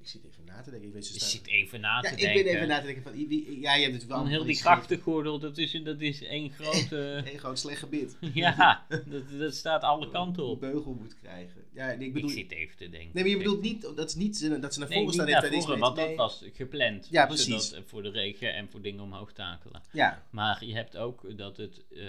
Ik 0.00 0.06
zit 0.12 0.24
even 0.24 0.44
na 0.44 0.62
te 0.62 0.70
denken. 0.70 0.88
Ik 0.88 0.94
weet 0.94 1.06
ze 1.06 1.12
Je 1.14 1.20
zit 1.24 1.46
even 1.46 1.80
na 1.80 1.94
Ja, 1.94 2.00
te 2.00 2.08
ik 2.14 2.20
denken. 2.20 2.44
ben 2.44 2.54
even 2.54 2.68
na 2.68 2.78
te 2.80 2.84
denken 2.84 3.02
van... 3.02 3.12
wie- 3.12 3.60
ja, 3.60 3.74
je 3.74 3.82
hebt 3.82 3.94
het 3.94 4.06
wel... 4.06 4.18
Van 4.18 4.26
heel 4.26 4.44
die 4.44 4.54
grachtengordel, 4.54 5.38
dat 5.38 5.58
is, 5.58 5.80
dat 5.84 6.00
is 6.00 6.22
één 6.22 6.50
grote... 6.50 6.96
Een 7.32 7.38
groot 7.38 7.58
slecht 7.58 7.78
gebit. 7.78 8.16
ja, 8.34 8.86
dat, 9.06 9.22
dat 9.38 9.54
staat 9.54 9.82
alle 9.82 10.10
kanten 10.10 10.42
Een 10.42 10.48
op. 10.48 10.60
beugel 10.60 10.94
moet 10.94 11.16
krijgen. 11.20 11.64
Ja, 11.72 11.86
nee, 11.94 12.06
ik 12.06 12.12
bedoel... 12.12 12.30
ik 12.30 12.36
zit 12.36 12.50
even 12.52 12.76
te 12.76 12.88
denken. 12.88 13.10
Nee, 13.12 13.22
maar 13.22 13.32
je 13.32 13.38
bedoelt 13.38 13.62
niet... 13.62 13.82
Dat 13.96 14.08
is 14.08 14.14
niet 14.14 14.36
ze- 14.36 14.58
dat 14.58 14.74
ze 14.74 14.78
naar 14.80 14.88
Nee, 14.88 14.98
voren 14.98 15.16
niet 15.16 15.26
staan... 15.28 15.40
naar 15.42 15.50
niks 15.50 15.64
voren, 15.64 15.80
want 15.80 15.96
dat 15.96 16.06
nee. 16.06 16.16
was 16.16 16.44
gepland. 16.54 17.08
Ja, 17.10 17.26
precies. 17.26 17.74
Voor 17.86 18.02
de 18.02 18.10
regen 18.10 18.54
en 18.54 18.68
voor 18.70 18.80
dingen 18.82 19.00
omhoog 19.02 19.32
takelen. 19.32 19.82
Ja, 19.92 20.26
Maar 20.30 20.64
je 20.64 20.74
hebt 20.74 20.96
ook 20.96 21.36
dat 21.38 21.56
het... 21.56 21.84
eh, 21.94 22.04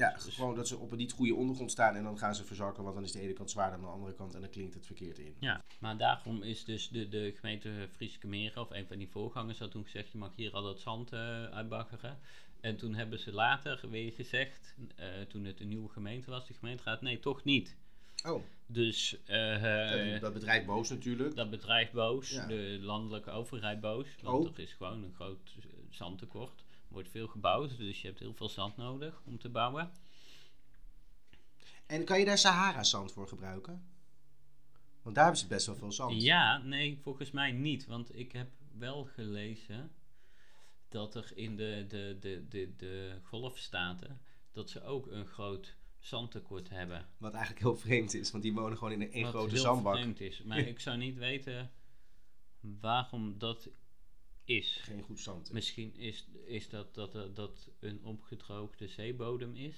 ja, 0.00 0.14
gewoon 0.18 0.54
dat 0.54 0.68
ze 0.68 0.76
op 0.76 0.90
een 0.90 0.98
niet 0.98 1.12
goede 1.12 1.34
ondergrond 1.34 1.70
staan... 1.70 1.94
en 1.96 2.02
dan 2.02 2.18
gaan 2.18 2.34
ze 2.34 2.44
verzakken, 2.44 2.82
want 2.82 2.94
dan 2.94 3.04
is 3.04 3.12
de 3.12 3.20
ene 3.20 3.32
kant 3.32 3.50
zwaarder 3.50 3.78
dan 3.80 3.86
de 3.88 3.94
andere 3.94 4.14
kant... 4.14 4.34
en 4.34 4.40
dan 4.40 4.50
klinkt 4.50 4.74
het 4.74 4.86
verkeerd 4.86 5.18
in. 5.18 5.34
Ja, 5.40 5.64
maar 5.78 5.96
daarom 5.96 6.42
is 6.42 6.64
dus 6.64 6.88
de, 6.88 7.08
de 7.08 7.32
gemeente 7.36 7.88
Frieske 7.96 8.26
Meren, 8.26 8.62
of 8.62 8.70
een 8.70 8.86
van 8.86 8.98
die 8.98 9.08
voorgangers, 9.10 9.58
had 9.58 9.70
toen 9.70 9.84
gezegd: 9.84 10.12
je 10.12 10.18
mag 10.18 10.36
hier 10.36 10.52
al 10.52 10.62
dat 10.62 10.80
zand 10.80 11.12
uitbaggeren. 11.52 12.18
En 12.60 12.76
toen 12.76 12.94
hebben 12.94 13.18
ze 13.18 13.32
later 13.32 13.80
weer 13.90 14.12
gezegd, 14.12 14.74
eh, 14.96 15.06
toen 15.28 15.44
het 15.44 15.60
een 15.60 15.68
nieuwe 15.68 15.88
gemeente 15.88 16.30
was, 16.30 16.46
de 16.46 16.54
gemeenteraad: 16.54 17.00
nee, 17.02 17.18
toch 17.18 17.44
niet. 17.44 17.76
Oh, 18.26 18.42
Dus 18.66 19.16
eh, 19.24 19.62
dat, 20.12 20.20
dat 20.20 20.32
bedrijf 20.32 20.64
boos 20.64 20.88
natuurlijk. 20.88 21.34
dat 21.36 21.50
bedrijf 21.50 21.90
boos, 21.90 22.30
Ja. 22.30 22.46
de 22.46 22.78
landelijke 22.80 23.30
overheid 23.30 23.80
boos, 23.80 24.06
want 24.22 24.46
Oh. 24.48 24.52
er 24.54 24.60
is 24.62 24.72
gewoon 24.72 25.02
een 25.04 25.14
groot 25.14 25.54
zandtekort. 25.90 26.64
Wordt 26.90 27.08
veel 27.08 27.26
gebouwd, 27.26 27.76
dus 27.76 28.00
je 28.00 28.06
hebt 28.06 28.18
heel 28.18 28.34
veel 28.34 28.48
zand 28.48 28.76
nodig 28.76 29.22
om 29.24 29.38
te 29.38 29.48
bouwen. 29.48 29.90
En 31.86 32.04
kan 32.04 32.18
je 32.18 32.24
daar 32.24 32.38
Sahara-zand 32.38 33.12
voor 33.12 33.28
gebruiken? 33.28 33.88
Want 35.02 35.14
daar 35.14 35.24
hebben 35.24 35.42
ze 35.42 35.48
best 35.48 35.66
wel 35.66 35.76
veel 35.76 35.92
zand. 35.92 36.22
Ja, 36.22 36.58
nee, 36.58 36.98
volgens 37.02 37.30
mij 37.30 37.52
niet. 37.52 37.86
Want 37.86 38.16
ik 38.16 38.32
heb 38.32 38.50
wel 38.78 39.04
gelezen 39.04 39.92
dat 40.88 41.14
er 41.14 41.32
in 41.34 41.56
de, 41.56 41.84
de, 41.88 42.16
de, 42.20 42.48
de, 42.48 42.76
de 42.76 43.18
golfstaten 43.22 44.20
dat 44.52 44.70
ze 44.70 44.82
ook 44.82 45.06
een 45.06 45.26
groot 45.26 45.76
zandtekort 45.98 46.68
hebben. 46.68 47.06
Wat 47.18 47.32
eigenlijk 47.32 47.62
heel 47.62 47.76
vreemd 47.76 48.14
is, 48.14 48.30
want 48.30 48.42
die 48.42 48.52
wonen 48.52 48.78
gewoon 48.78 48.92
in 48.92 49.00
een 49.00 49.12
één 49.12 49.22
wat 49.22 49.32
grote 49.32 49.54
heel 49.54 49.62
zandbak. 49.62 49.96
vreemd 49.96 50.20
is. 50.20 50.42
Maar 50.42 50.58
ik 50.74 50.80
zou 50.80 50.96
niet 50.96 51.16
weten 51.16 51.70
waarom 52.60 53.38
dat 53.38 53.68
is. 54.44 54.80
Geen 54.84 55.02
goed 55.02 55.20
zand. 55.20 55.52
Misschien 55.52 55.96
is, 55.96 56.26
is 56.46 56.68
dat, 56.68 56.94
dat 56.94 57.14
er- 57.14 57.34
dat 57.34 57.70
een 57.80 58.04
opgedroogde 58.04 58.88
zeebodem 58.88 59.54
is. 59.54 59.76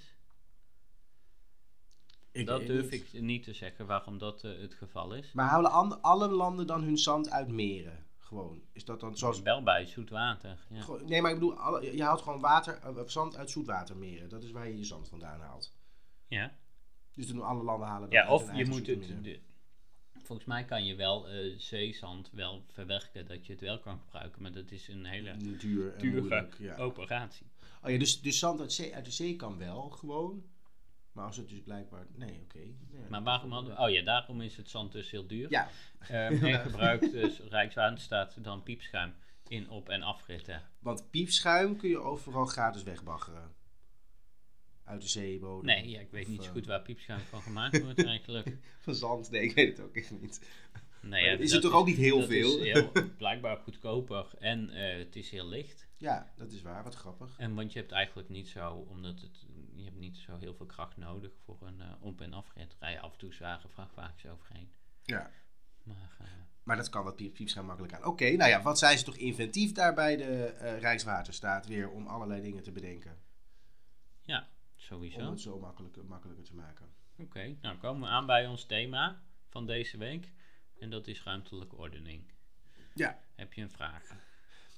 Ik 2.33 2.46
dat 2.46 2.66
durf 2.66 2.90
niet. 2.90 3.14
ik 3.14 3.20
niet 3.20 3.42
te 3.42 3.53
zeggen 3.53 3.87
waarom 3.87 4.18
dat 4.18 4.44
eh, 4.44 4.59
het 4.61 4.75
geval 4.75 5.14
is. 5.14 5.33
Maar 5.33 5.48
houden 5.48 5.70
an- 5.72 6.03
alle 6.03 6.29
landen 6.29 6.66
dan 6.66 6.83
hun 6.83 6.98
zand 6.98 7.31
uit 7.31 7.48
meren? 7.48 8.07
Gewoon. 8.18 8.62
Is 8.72 8.85
dat 8.85 9.01
dan 9.01 9.16
zoals... 9.16 9.40
Wel 9.42 9.62
bij 9.62 9.87
zoet 9.87 10.11
water. 10.11 10.66
Ja. 10.68 10.81
Gewoon- 10.81 11.05
Nee, 11.09 11.20
maar 11.22 11.31
ik 11.33 11.38
bedoel, 11.38 11.55
alle- 11.59 11.96
je 11.96 12.03
haalt 12.03 12.20
gewoon 12.22 12.40
water, 12.40 12.75
eh, 12.83 13.07
zand 13.07 13.37
uit 13.37 13.51
zoetwatermeren. 13.51 14.29
Dat 14.29 14.42
is 14.42 14.51
waar 14.51 14.68
je 14.68 14.79
je 14.79 14.85
zand 14.85 15.09
vandaan 15.09 15.40
haalt. 15.40 15.72
ja. 16.27 16.61
Dus 17.14 17.27
dan 17.27 17.37
doen 17.37 17.44
alle 17.44 17.62
landen 17.62 17.88
halen 17.88 18.03
dat 18.03 18.12
Ja, 18.12 18.20
uit 18.22 18.31
of 18.31 18.57
je 18.57 18.66
moet 18.66 18.87
het. 18.87 19.25
de- 19.25 19.40
volgens 20.23 20.49
mij 20.49 20.65
kan 20.65 20.85
je 20.85 20.95
wel 20.95 21.29
eh, 21.29 21.55
zeezand 21.59 22.31
wel 22.33 22.65
verwerken 22.73 23.27
dat 23.27 23.47
je 23.47 23.53
het 23.53 23.61
wel 23.61 23.79
kan 23.79 23.99
gebruiken, 23.99 24.43
maar 24.43 24.53
dat 24.53 24.71
is 24.71 24.89
een 24.89 25.05
hele 25.05 25.37
Duur 25.37 25.93
en 25.95 26.01
dure 26.01 26.21
moeilijk. 26.21 26.57
Ja. 26.59 26.77
operatie. 26.77 27.47
Oh 27.83 27.91
ja, 27.91 27.99
dus, 27.99 28.21
dus 28.21 28.39
zand 28.39 28.61
uit, 28.61 28.73
zee, 28.73 28.95
uit 28.95 29.05
de 29.05 29.11
zee 29.11 29.37
kan 29.37 29.59
wel 29.59 29.89
gewoon. 29.91 30.45
Maar 31.13 31.25
als 31.27 31.37
het 31.37 31.49
dus 31.49 31.61
blijkbaar... 31.61 32.07
Nee, 32.15 32.41
oké. 32.43 32.59
Maar 33.09 33.23
waarom 33.23 33.53
hadden 33.53 33.75
we. 33.75 33.81
Oh 33.83 33.91
ja, 33.91 34.03
daarom 34.03 34.41
is 34.41 34.57
het 34.57 34.71
zand 34.71 34.93
dus 34.93 35.11
heel 35.11 35.27
duur. 35.27 35.51
Ja, 35.51 35.69
Ehm, 36.09 36.45
en 36.45 36.61
gebruikt 36.71 37.13
dus 37.13 37.39
Rijkswaterstaat 37.49 38.45
dan 38.45 38.63
piepschuim 38.63 39.15
in 39.49 39.71
op- 39.71 39.89
en 39.89 40.03
afritten. 40.03 40.63
want 40.79 41.11
piepschuim 41.11 41.77
kun 41.77 41.89
je 41.89 41.99
overal 41.99 42.47
gratis 42.47 42.83
wegbaggeren. 42.83 43.55
Uit 44.92 45.02
de 45.02 45.09
zeebodem. 45.09 45.64
Nee, 45.66 45.88
ja, 45.88 46.00
ik 46.00 46.11
weet 46.11 46.24
Of, 46.24 46.31
niet 46.31 46.40
zo 46.42 46.48
eh, 46.48 46.52
goed 46.55 46.66
waar 46.66 46.83
piepschuim 46.83 47.20
van 47.20 47.42
gemaakt 47.42 47.83
wordt 47.83 48.05
eigenlijk. 48.14 48.57
Van 48.78 48.94
zand? 48.94 49.31
Nee, 49.31 49.42
ik 49.42 49.55
weet 49.55 49.76
het 49.76 49.87
ook 49.87 49.96
echt 49.96 50.20
niet. 50.20 50.40
Nee, 51.00 51.24
ja, 51.24 51.31
is 51.33 51.38
dat 51.50 51.62
het 51.62 51.70
toch 51.70 51.81
ook 51.81 51.87
niet 51.87 51.96
heel 51.96 52.18
dat 52.18 52.28
veel? 52.28 52.59
is 52.59 52.72
heel, 52.72 52.92
blijkbaar 53.18 53.57
goedkoper 53.57 54.26
en 54.38 54.70
eh, 54.70 54.98
het 54.98 55.16
is 55.16 55.31
heel 55.31 55.48
licht. 55.48 55.87
Ja, 55.96 56.33
dat 56.37 56.52
is 56.52 56.62
waar. 56.62 56.85
Wat 56.85 56.94
grappig. 56.94 57.35
En 57.38 57.55
want 57.55 57.72
je 57.72 57.78
hebt 57.78 57.92
eigenlijk 57.92 58.28
niet 58.28 58.48
zo, 58.48 58.72
omdat 58.88 59.20
het, 59.20 59.46
je 59.74 59.85
hebt 59.85 59.98
niet 59.98 60.16
zo 60.16 60.37
heel 60.37 60.55
veel 60.55 60.66
kracht 60.66 60.96
nodig 60.96 61.33
voor 61.44 61.59
een 61.61 61.81
eh, 61.81 61.92
op- 62.00 62.20
en 62.20 62.33
afrit. 62.33 62.76
Rij 62.81 63.00
af 63.00 63.12
en 63.12 63.18
toe 63.18 63.33
zware 63.35 63.68
vrachtwagens 63.68 64.26
overheen. 64.26 64.70
Ja. 65.02 65.31
Maar 65.83 66.16
eh, 66.20 66.26
Maar 66.62 66.76
dat 66.76 66.88
kan 66.88 67.05
wat 67.05 67.16
piep, 67.16 67.35
piepschuim 67.35 67.66
makkelijk 67.66 67.94
aan. 67.94 68.05
Oké, 68.05 68.31
nou 68.31 68.50
ja, 68.50 68.62
wat 68.62 68.78
zijn 68.78 68.98
ze 68.98 69.05
toch 69.05 69.16
inventief 69.16 69.72
daar 69.72 69.94
bij 69.94 70.16
de 70.16 70.44
eh, 70.44 70.78
Rijkswaterstaat 70.81 71.66
weer 71.66 71.90
om 71.90 72.07
allerlei 72.07 72.42
dingen 72.42 72.62
te 72.62 72.72
bedenken. 72.72 73.18
ja, 74.22 74.48
Om 74.83 74.88
sowieso. 74.88 75.31
het 75.31 75.40
zo 75.40 75.59
makkelijker, 75.59 76.05
makkelijker 76.05 76.45
te 76.45 76.55
maken. 76.55 76.87
Oké, 77.18 77.57
nou 77.61 77.77
komen 77.77 78.03
we 78.03 78.14
aan 78.14 78.27
bij 78.27 78.47
ons 78.47 78.64
thema 78.64 79.23
van 79.49 79.66
deze 79.66 79.97
week. 79.97 80.33
En 80.79 80.90
dat 80.90 81.07
is 81.07 81.23
ruimtelijke 81.23 81.77
ordening. 81.77 82.23
Ja. 82.95 83.18
Heb 83.35 83.53
je 83.53 83.62
een 83.62 83.71
vraag? 83.71 84.16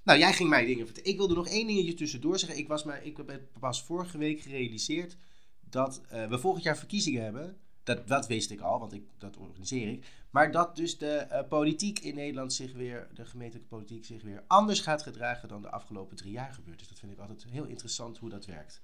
Nou, 0.02 0.18
jij 0.18 0.32
ging 0.32 0.48
mij 0.48 0.64
dingen 0.64 0.84
vertellen. 0.84 1.10
Ik 1.10 1.16
wilde 1.16 1.34
nog 1.34 1.48
één 1.48 1.66
dingetje 1.66 1.94
tussendoor 1.94 2.38
zeggen. 2.38 2.58
Ik, 2.58 2.68
was 2.68 2.84
maar, 2.84 3.04
ik 3.04 3.16
heb 3.16 3.42
pas 3.58 3.82
vorige 3.82 4.18
week 4.18 4.40
gerealiseerd 4.40 5.16
dat 5.60 6.02
eh, 6.08 6.28
we 6.28 6.38
volgend 6.38 6.64
jaar 6.64 6.76
verkiezingen 6.76 7.22
hebben. 7.22 7.58
Dat, 7.82 8.08
dat 8.08 8.26
wist 8.26 8.50
ik 8.50 8.60
al, 8.60 8.78
want 8.78 8.92
ik, 8.92 9.02
dat 9.18 9.36
organiseer 9.36 9.88
ik. 9.88 10.06
Maar 10.30 10.52
dat 10.52 10.76
dus 10.76 10.98
de 10.98 11.16
eh, 11.16 11.48
politiek 11.48 11.98
in 11.98 12.14
Nederland 12.14 12.52
zich 12.52 12.72
weer, 12.72 13.08
de 13.14 13.24
gemeentelijke 13.24 13.68
politiek 13.68 14.04
zich 14.04 14.22
weer 14.22 14.44
anders 14.46 14.80
gaat 14.80 15.02
gedragen 15.02 15.48
dan 15.48 15.62
de 15.62 15.70
afgelopen 15.70 16.16
drie 16.16 16.32
jaar 16.32 16.52
gebeurd 16.52 16.80
is. 16.80 16.88
Dat 16.88 16.98
vind 16.98 17.12
ik 17.12 17.18
altijd 17.18 17.44
heel 17.44 17.64
interessant 17.64 18.18
hoe 18.18 18.30
dat 18.30 18.46
werkt. 18.46 18.82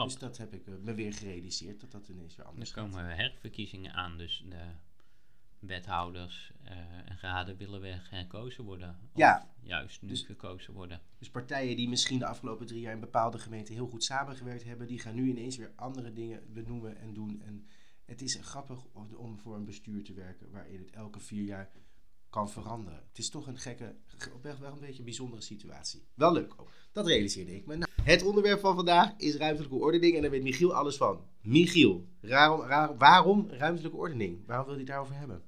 Klopt. 0.00 0.20
Dus 0.20 0.28
dat 0.28 0.36
heb 0.38 0.54
ik 0.54 0.66
eh, 0.66 0.74
me 0.82 0.94
weer 0.94 1.12
gerealiseerd, 1.14 1.80
dat 1.80 1.90
dat 1.90 2.08
ineens 2.08 2.36
weer 2.36 2.44
Er 2.46 2.50
anders 2.52 2.70
gaat. 2.70 2.84
komen 2.84 3.16
herverkiezingen 3.16 3.92
aan, 3.92 4.18
dus 4.18 4.44
de 4.48 4.64
wethouders 5.58 6.52
eh, 6.64 6.76
en 6.78 7.18
raden 7.20 7.56
willen 7.56 7.80
weer 7.80 8.06
herkozen 8.10 8.64
worden. 8.64 8.88
Of 8.88 9.18
Ja. 9.18 9.48
juist 9.62 10.02
nu 10.02 10.08
Dus- 10.08 10.22
gekozen 10.22 10.72
worden. 10.74 11.00
Dus 11.18 11.30
partijen 11.30 11.76
die 11.76 11.88
misschien 11.88 12.18
de 12.18 12.26
afgelopen 12.26 12.66
drie 12.66 12.80
jaar 12.80 12.94
in 12.94 13.00
bepaalde 13.00 13.38
gemeenten 13.38 13.74
heel 13.74 13.86
goed 13.88 14.04
samengewerkt 14.04 14.64
hebben, 14.64 14.86
die 14.86 14.98
gaan 14.98 15.14
nu 15.14 15.28
ineens 15.28 15.56
weer 15.56 15.72
andere 15.76 16.12
dingen 16.12 16.52
benoemen 16.52 16.96
en 16.98 17.12
doen. 17.14 17.42
En 17.42 17.66
het 18.04 18.22
is 18.22 18.34
grappig 18.42 18.84
om- 19.16 19.38
voor 19.38 19.54
een 19.54 19.64
bestuur 19.64 20.04
te 20.04 20.12
werken 20.12 20.50
waarin 20.50 20.78
het 20.78 20.90
elke 20.90 21.20
vier 21.20 21.44
jaar 21.44 21.70
kan 22.30 22.50
veranderen. 22.50 23.02
Het 23.08 23.18
is 23.18 23.30
toch 23.30 23.46
een 23.46 23.58
gekke, 23.58 23.96
ge- 24.06 24.40
wel 24.42 24.58
wel 24.58 24.72
een 24.72 24.80
beetje 24.80 24.98
een 24.98 25.04
bijzondere 25.04 25.42
situatie. 25.42 26.06
Wel 26.14 26.32
leuk 26.32 26.54
ook. 26.56 26.72
Dat 26.92 27.06
realiseerde 27.06 27.54
ik 27.56 27.66
me. 27.66 27.76
Nou, 27.76 27.89
het 28.04 28.22
onderwerp 28.22 28.60
van 28.60 28.74
vandaag 28.74 29.12
is 29.16 29.36
ruimtelijke 29.36 29.76
ordening 29.76 30.14
en 30.16 30.22
daar 30.22 30.30
weet 30.30 30.42
Michiel 30.42 30.74
alles 30.74 30.96
van. 30.96 31.24
Michiel, 31.40 32.06
waarom, 32.98 33.48
ruimtelijke 33.50 33.96
ordening? 33.96 34.46
Waarom 34.46 34.66
wil 34.66 34.78
je 34.78 34.84
daarover 34.84 35.14
hebben? 35.14 35.42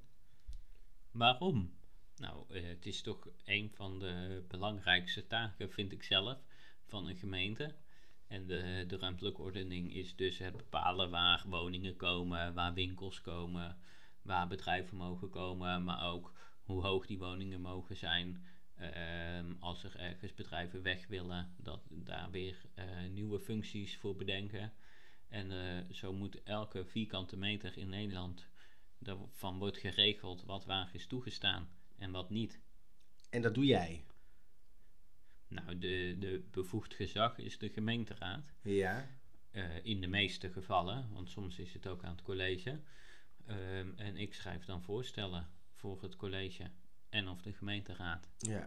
Waarom? 1.10 1.72
Nou, 2.16 2.44
eh, 2.48 2.62
het 2.62 2.86
is 2.86 3.02
toch 3.02 3.28
een 3.44 3.70
van 3.74 3.98
de 3.98 4.44
belangrijkste 4.48 5.26
taken, 5.26 5.70
vind 5.70 5.92
ik 5.92 6.02
zelf, 6.02 6.38
van 6.86 7.08
een 7.08 7.16
gemeente. 7.16 7.74
En 8.26 8.46
de 8.46 8.96
ruimtelijke 9.00 9.42
ordening 9.42 9.94
is 9.94 10.16
dus 10.16 10.38
het 10.38 10.56
bepalen 10.56 11.10
waar 11.10 11.44
woningen 11.48 11.96
komen, 11.96 12.54
waar 12.54 12.74
winkels 12.74 13.20
komen, 13.20 13.76
waar 14.22 14.48
bedrijven 14.48 14.96
mogen 14.96 15.30
komen, 15.30 15.84
maar 15.84 16.12
ook 16.12 16.32
hoe 16.62 16.82
hoog 16.82 17.06
die 17.06 17.18
woningen 17.18 17.60
mogen 17.60 17.96
zijn. 17.96 18.44
Ehm, 18.82 19.52
als 19.60 19.84
er 19.84 19.96
ergens 19.96 20.34
bedrijven 20.34 20.82
weg 20.82 21.06
willen, 21.06 21.54
dat 21.56 21.88
daar 21.90 22.30
weer 22.30 22.60
eh, 22.74 22.84
nieuwe 23.10 23.40
functies 23.40 23.96
voor 23.96 24.16
bedenken. 24.16 24.72
En 25.28 25.52
eh, 25.52 25.94
zo 25.94 26.12
moet 26.12 26.42
elke 26.42 26.84
vierkante 26.84 27.36
meter 27.36 27.78
in 27.78 27.88
Nederland 27.88 28.48
daarvan 28.98 29.58
wordt 29.58 29.78
geregeld 29.78 30.44
wat 30.44 30.64
waar 30.64 30.90
is 30.92 31.06
toegestaan 31.06 31.68
en 31.98 32.10
wat 32.10 32.30
niet. 32.30 32.60
En 33.30 33.42
dat 33.42 33.54
doe 33.54 33.64
jij? 33.64 34.04
Nou, 35.48 35.78
de, 35.78 36.16
de 36.18 36.48
bevoegd 36.50 36.94
gezag 36.94 37.38
is 37.38 37.58
de 37.58 37.68
gemeenteraad. 37.68 38.52
Ja. 38.62 39.08
Eh, 39.50 39.84
in 39.84 40.00
de 40.00 40.06
meeste 40.06 40.50
gevallen, 40.50 41.12
want 41.12 41.30
soms 41.30 41.58
is 41.58 41.72
het 41.72 41.86
ook 41.86 42.04
aan 42.04 42.14
het 42.14 42.22
college. 42.22 42.80
Ehm, 43.46 43.92
en 43.96 44.16
ik 44.16 44.34
schrijf 44.34 44.64
dan 44.64 44.82
voorstellen 44.82 45.48
voor 45.72 46.02
het 46.02 46.16
college 46.16 46.70
en 47.12 47.28
of 47.28 47.42
de 47.42 47.52
gemeenteraad. 47.52 48.28
Ja. 48.38 48.66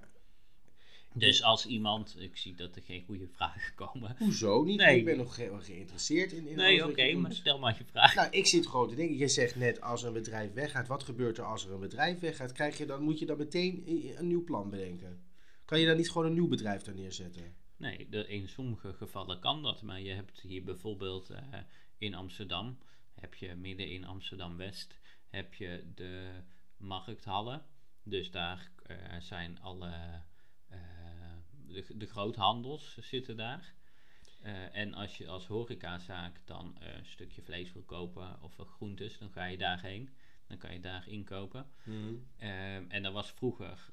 Dus 1.13 1.43
als 1.43 1.65
iemand, 1.65 2.15
ik 2.19 2.37
zie 2.37 2.55
dat 2.55 2.75
er 2.75 2.81
geen 2.81 3.03
goede 3.03 3.27
vragen 3.27 3.75
komen. 3.75 4.15
Hoezo 4.19 4.63
niet? 4.63 4.77
Nee. 4.79 4.97
Ik 4.97 5.05
ben 5.05 5.17
nog 5.17 5.35
ge- 5.35 5.57
geïnteresseerd 5.59 6.31
in, 6.31 6.47
in 6.47 6.55
Nee, 6.55 6.87
oké, 6.89 7.13
maar 7.13 7.33
stel 7.33 7.59
maar 7.59 7.75
je 7.77 7.85
vraag. 7.85 8.15
Nou, 8.15 8.29
ik 8.31 8.45
zit 8.45 8.67
gewoon 8.67 8.89
te 8.89 8.95
denken. 8.95 9.17
Je 9.17 9.27
zegt 9.27 9.55
net, 9.55 9.81
als 9.81 10.03
een 10.03 10.13
bedrijf 10.13 10.53
weggaat, 10.53 10.87
wat 10.87 11.03
gebeurt 11.03 11.37
er 11.37 11.43
als 11.43 11.65
er 11.65 11.71
een 11.73 11.79
bedrijf 11.79 12.19
weggaat? 12.19 12.51
Krijg 12.51 12.77
je 12.77 12.85
dan, 12.85 13.01
moet 13.03 13.19
je 13.19 13.25
dan 13.25 13.37
meteen 13.37 13.83
een 14.17 14.27
nieuw 14.27 14.43
plan 14.43 14.69
bedenken? 14.69 15.23
Kan 15.65 15.79
je 15.79 15.85
dan 15.85 15.97
niet 15.97 16.11
gewoon 16.11 16.27
een 16.27 16.33
nieuw 16.33 16.47
bedrijf 16.47 16.81
daar 16.81 16.95
neerzetten? 16.95 17.55
Nee, 17.77 18.07
de, 18.09 18.27
in 18.27 18.47
sommige 18.49 18.93
gevallen 18.93 19.39
kan 19.39 19.63
dat, 19.63 19.81
maar 19.81 20.01
je 20.01 20.11
hebt 20.11 20.41
hier 20.41 20.63
bijvoorbeeld 20.63 21.29
eh, 21.29 21.37
in 21.97 22.13
Amsterdam, 22.13 22.77
heb 23.13 23.33
je 23.33 23.55
midden 23.55 23.87
in 23.89 24.05
Amsterdam-West, 24.05 24.99
heb 25.29 25.53
je 25.53 25.83
de 25.95 26.29
markthallen. 26.77 27.65
Dus 28.07 28.31
daar 28.31 28.69
eh, 28.85 28.95
zijn 29.19 29.61
alle, 29.61 29.91
eh, 30.69 30.77
de, 31.67 31.85
de 31.95 32.05
groothandels 32.05 32.97
zitten 33.01 33.37
daar. 33.37 33.73
Eh, 34.41 34.75
en 34.75 34.93
als 34.93 35.17
je 35.17 35.27
als 35.27 35.47
horecazaak 35.47 36.39
dan 36.45 36.75
een 36.79 37.05
stukje 37.05 37.41
vlees 37.41 37.73
wil 37.73 37.83
kopen 37.83 38.41
of 38.41 38.55
wat 38.55 38.67
groentes, 38.67 39.17
dan 39.17 39.31
ga 39.31 39.45
je 39.45 39.57
daarheen. 39.57 40.09
Dan 40.47 40.57
kan 40.57 40.73
je 40.73 40.79
daar 40.79 41.07
inkopen. 41.07 41.65
Ehm, 42.37 42.83
en 42.87 43.03
dat 43.03 43.13
was 43.13 43.31
vroeger, 43.31 43.89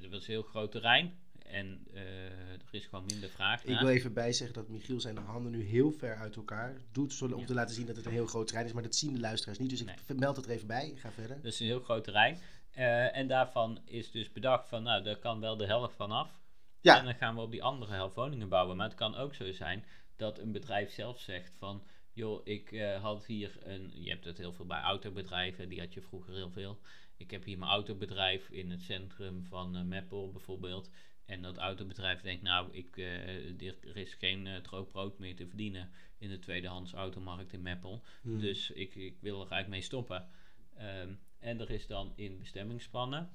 dat 0.00 0.10
was 0.10 0.26
een 0.26 0.32
heel 0.32 0.42
groot 0.42 0.70
terrein. 0.72 1.18
En 1.42 1.86
er 1.94 2.60
is 2.70 2.86
gewoon 2.86 3.04
minder 3.04 3.28
vraag 3.30 3.62
Ik 3.62 3.68
naar. 3.68 3.80
wil 3.84 3.88
even 3.88 4.12
bijzeggen 4.12 4.54
dat 4.54 4.68
Michiel 4.68 5.00
zijn 5.00 5.16
handen 5.16 5.52
nu 5.52 5.62
heel 5.62 5.90
ver 5.92 6.16
uit 6.16 6.36
elkaar 6.36 6.76
doet. 6.92 7.22
Om 7.22 7.38
Ja. 7.38 7.46
te 7.46 7.54
laten 7.54 7.74
zien 7.74 7.86
dat 7.86 7.96
het 7.96 8.06
een 8.06 8.12
heel 8.12 8.26
groot 8.26 8.46
terrein 8.46 8.66
is. 8.66 8.72
Maar 8.72 8.82
dat 8.82 8.94
zien 8.94 9.12
de 9.12 9.20
luisteraars 9.20 9.58
niet. 9.58 9.70
Dus 9.70 9.80
ik 9.80 9.86
Nee. 9.86 10.18
meld 10.18 10.36
het 10.36 10.44
er 10.44 10.50
even 10.50 10.66
bij. 10.66 10.92
Ga 10.96 11.12
verder. 11.12 11.36
Dat 11.36 11.52
is 11.52 11.60
een 11.60 11.66
heel 11.66 11.80
groot 11.80 12.04
terrein. 12.04 12.38
Eh, 12.72 13.16
en 13.16 13.26
daarvan 13.26 13.80
is 13.84 14.10
dus 14.10 14.32
bedacht 14.32 14.68
van, 14.68 14.82
nou, 14.82 15.02
daar 15.02 15.18
kan 15.18 15.40
wel 15.40 15.56
de 15.56 15.66
helft 15.66 15.96
van 15.96 16.10
af. 16.10 16.40
Ja. 16.80 16.98
En 16.98 17.04
dan 17.04 17.14
gaan 17.14 17.34
we 17.34 17.40
op 17.40 17.50
die 17.50 17.62
andere 17.62 17.92
helft 17.92 18.14
woningen 18.14 18.48
bouwen. 18.48 18.76
Maar 18.76 18.86
het 18.86 18.96
kan 18.96 19.16
ook 19.16 19.34
zo 19.34 19.52
zijn 19.52 19.84
dat 20.16 20.38
een 20.38 20.52
bedrijf 20.52 20.90
zelf 20.90 21.20
zegt 21.20 21.56
van, 21.58 21.82
joh, 22.12 22.40
ik 22.44 22.72
eh, 22.72 23.02
had 23.02 23.26
hier 23.26 23.56
een, 23.62 23.90
je 24.02 24.10
hebt 24.10 24.24
het 24.24 24.38
heel 24.38 24.52
veel 24.52 24.66
bij 24.66 24.80
autobedrijven, 24.80 25.68
die 25.68 25.80
had 25.80 25.94
je 25.94 26.00
vroeger 26.00 26.34
heel 26.34 26.50
veel. 26.50 26.80
Ik 27.16 27.30
heb 27.30 27.44
hier 27.44 27.58
mijn 27.58 27.70
autobedrijf 27.70 28.48
in 28.48 28.70
het 28.70 28.82
centrum 28.82 29.44
van 29.44 29.76
eh 29.76 29.82
Meppel 29.82 30.30
bijvoorbeeld. 30.30 30.90
En 31.26 31.42
dat 31.42 31.56
autobedrijf 31.56 32.20
denkt, 32.20 32.42
nou, 32.42 32.72
ik, 32.72 32.96
eh, 32.96 33.62
er 33.68 33.96
is 33.96 34.14
geen 34.14 34.48
droog 34.62 34.88
brood 34.88 35.18
meer 35.18 35.36
te 35.36 35.46
verdienen 35.46 35.90
in 36.18 36.28
de 36.28 36.38
tweedehands 36.38 36.92
automarkt 36.92 37.52
in 37.52 37.62
Meppel. 37.62 38.02
Hmm. 38.22 38.40
Dus 38.40 38.70
ik, 38.70 38.94
ik 38.94 39.16
wil 39.20 39.34
er 39.34 39.50
eigenlijk 39.50 39.68
mee 39.68 39.80
stoppen. 39.80 40.28
Ehm, 40.76 41.14
en 41.42 41.60
er 41.60 41.70
is 41.70 41.86
dan 41.86 42.12
in 42.16 42.38
bestemmingsplannen 42.38 43.30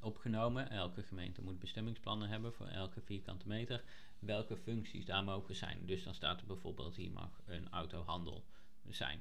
opgenomen. 0.00 0.70
Elke 0.70 1.02
gemeente 1.02 1.42
moet 1.42 1.58
bestemmingsplannen 1.58 2.28
hebben 2.28 2.52
voor 2.52 2.66
elke 2.66 3.00
vierkante 3.00 3.48
meter. 3.48 3.82
Welke 4.18 4.56
functies 4.56 5.04
daar 5.04 5.24
mogen 5.24 5.56
zijn. 5.56 5.86
Dus 5.86 6.04
dan 6.04 6.14
staat 6.14 6.40
er 6.40 6.46
bijvoorbeeld 6.46 6.96
hier 6.96 7.10
mag 7.10 7.40
een 7.46 7.68
autohandel 7.70 8.44
zijn. 8.88 9.20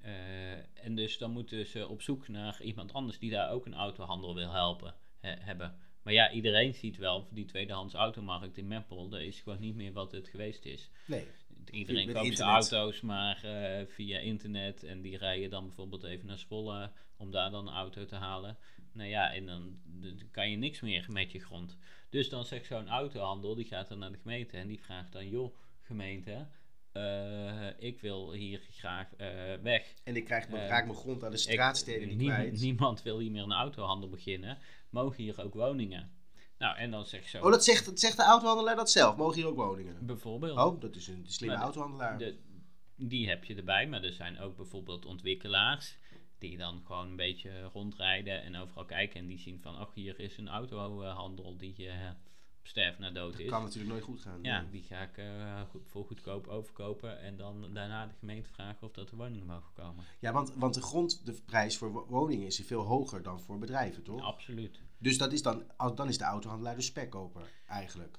Eh, 0.00 0.84
en 0.84 0.94
dus 0.94 1.18
dan 1.18 1.30
moeten 1.30 1.66
ze 1.66 1.88
op 1.88 2.02
zoek 2.02 2.28
naar 2.28 2.62
iemand 2.62 2.92
anders 2.92 3.18
die 3.18 3.30
daar 3.30 3.50
ook 3.50 3.66
een 3.66 3.74
autohandel 3.74 4.34
wil 4.34 4.50
helpen 4.50 4.94
he- 5.20 5.36
hebben. 5.40 5.76
Maar 6.02 6.12
ja, 6.12 6.30
iedereen 6.30 6.74
ziet 6.74 6.96
wel, 6.96 7.28
die 7.30 7.44
tweedehands 7.44 7.94
automarkt 7.94 8.58
in 8.58 8.68
Meppel, 8.68 9.08
dat 9.08 9.20
is 9.20 9.40
gewoon 9.40 9.60
niet 9.60 9.74
meer 9.74 9.92
wat 9.92 10.12
het 10.12 10.28
geweest 10.28 10.64
is. 10.64 10.90
Nee. 11.06 11.26
Iedereen 11.70 12.12
koopt 12.12 12.36
zijn 12.36 12.48
auto's 12.48 13.00
maar 13.00 13.44
eh, 13.44 13.86
via 13.86 14.18
internet 14.18 14.82
en 14.82 15.02
die 15.02 15.16
rijden 15.16 15.50
dan 15.50 15.66
bijvoorbeeld 15.66 16.02
even 16.02 16.26
naar 16.26 16.38
Zwolle 16.38 16.90
om 17.22 17.30
daar 17.30 17.50
dan 17.50 17.66
een 17.68 17.74
auto 17.74 18.04
te 18.04 18.14
halen. 18.16 18.56
Nou 18.92 19.08
ja, 19.08 19.32
en 19.34 19.46
dan, 19.46 19.78
dan 19.84 20.18
kan 20.30 20.50
je 20.50 20.56
niks 20.56 20.80
meer 20.80 21.06
met 21.08 21.32
je 21.32 21.38
grond. 21.40 21.76
Dus 22.10 22.28
dan 22.28 22.44
zegt 22.44 22.66
zo'n 22.66 22.88
autohandel, 22.88 23.54
die 23.54 23.64
gaat 23.64 23.88
dan 23.88 23.98
naar 23.98 24.12
de 24.12 24.18
gemeente 24.18 24.56
en 24.56 24.68
die 24.68 24.80
vraagt 24.80 25.12
dan, 25.12 25.28
joh, 25.28 25.56
gemeente, 25.82 26.46
eh, 26.92 27.68
ik 27.78 28.00
wil 28.00 28.32
hier 28.32 28.60
graag 28.70 29.14
eh, 29.16 29.28
weg. 29.62 29.94
En 30.04 30.16
ik 30.16 30.24
krijg, 30.24 30.46
Eh, 30.46 30.66
raak 30.68 30.84
mijn 30.84 30.96
grond 30.98 31.24
aan 31.24 31.30
de 31.30 31.36
straatsteden 31.36 32.08
niet 32.08 32.16
nie- 32.16 32.28
kwijt. 32.28 32.60
Niemand 32.60 33.02
wil 33.02 33.18
hier 33.18 33.30
meer 33.30 33.42
een 33.42 33.52
autohandel 33.52 34.08
beginnen. 34.08 34.58
Mogen 34.90 35.22
hier 35.22 35.42
ook 35.42 35.54
woningen? 35.54 36.10
Nou, 36.58 36.76
en 36.76 36.90
dan 36.90 37.06
zegt 37.06 37.28
zo, 37.30 37.38
Oh, 37.44 37.50
dat 37.50 37.64
zegt, 37.64 37.84
dat 37.84 38.00
zegt 38.00 38.16
de 38.16 38.22
autohandelaar 38.22 38.76
dat 38.76 38.90
zelf. 38.90 39.16
Mogen 39.16 39.34
hier 39.36 39.46
ook 39.46 39.56
woningen? 39.56 40.06
bijvoorbeeld... 40.06 40.58
Oh, 40.58 40.80
dat 40.80 40.96
is 40.96 41.06
een 41.08 41.24
slimme 41.26 41.54
Maar 41.54 41.64
autohandelaar. 41.64 42.18
De, 42.18 42.36
die 42.96 43.28
heb 43.28 43.44
je 43.44 43.54
erbij, 43.54 43.86
maar 43.86 44.02
er 44.04 44.12
zijn 44.12 44.38
ook 44.40 44.56
bijvoorbeeld 44.56 45.06
ontwikkelaars 45.06 45.96
die 46.42 46.56
dan 46.56 46.82
gewoon 46.86 47.08
een 47.08 47.16
beetje 47.16 47.62
rondrijden 47.62 48.42
en 48.42 48.56
overal 48.56 48.84
kijken 48.84 49.20
en 49.20 49.26
die 49.26 49.38
zien 49.38 49.60
van, 49.60 49.76
ach, 49.76 49.94
hier 49.94 50.18
is 50.20 50.36
een 50.36 50.48
autohandel 50.48 51.56
die 51.56 51.88
eh, 51.88 52.08
op 52.60 52.66
sterf 52.68 52.98
naar 52.98 53.12
dood 53.12 53.32
dat 53.32 53.40
is. 53.40 53.48
kan 53.50 53.62
natuurlijk 53.62 53.90
nooit 53.92 54.04
goed 54.04 54.20
gaan. 54.20 54.38
Ja, 54.42 54.60
Nee. 54.60 54.70
die 54.70 54.82
ga 54.82 55.02
ik 55.02 55.16
eh, 55.18 55.60
goed, 55.70 55.82
voor 55.86 56.04
goedkoop 56.06 56.46
overkopen 56.46 57.20
en 57.20 57.36
dan 57.36 57.74
daarna 57.74 58.06
de 58.06 58.14
gemeente 58.18 58.48
vragen 58.48 58.82
of 58.86 58.92
dat 58.92 59.10
er 59.10 59.16
woningen 59.16 59.46
mogen 59.46 59.72
komen. 59.72 60.04
Ja, 60.18 60.32
want, 60.32 60.52
want 60.54 60.74
de 60.74 60.82
grond, 60.82 61.26
de 61.26 61.32
prijs 61.46 61.76
voor 61.76 61.92
wo- 61.92 62.06
woningen 62.08 62.46
is 62.46 62.60
veel 62.64 62.82
hoger 62.82 63.22
dan 63.22 63.40
voor 63.40 63.58
bedrijven, 63.58 64.02
toch? 64.02 64.22
Absoluut. 64.22 64.80
Dus 64.98 65.18
dat 65.18 65.32
is 65.32 65.42
dan, 65.42 65.64
als- 65.76 65.94
dan 65.94 66.08
is 66.08 66.18
de 66.18 66.24
autohandelaar 66.24 66.74
de 66.76 66.82
spekkoper, 66.82 67.42
eigenlijk. 67.66 68.18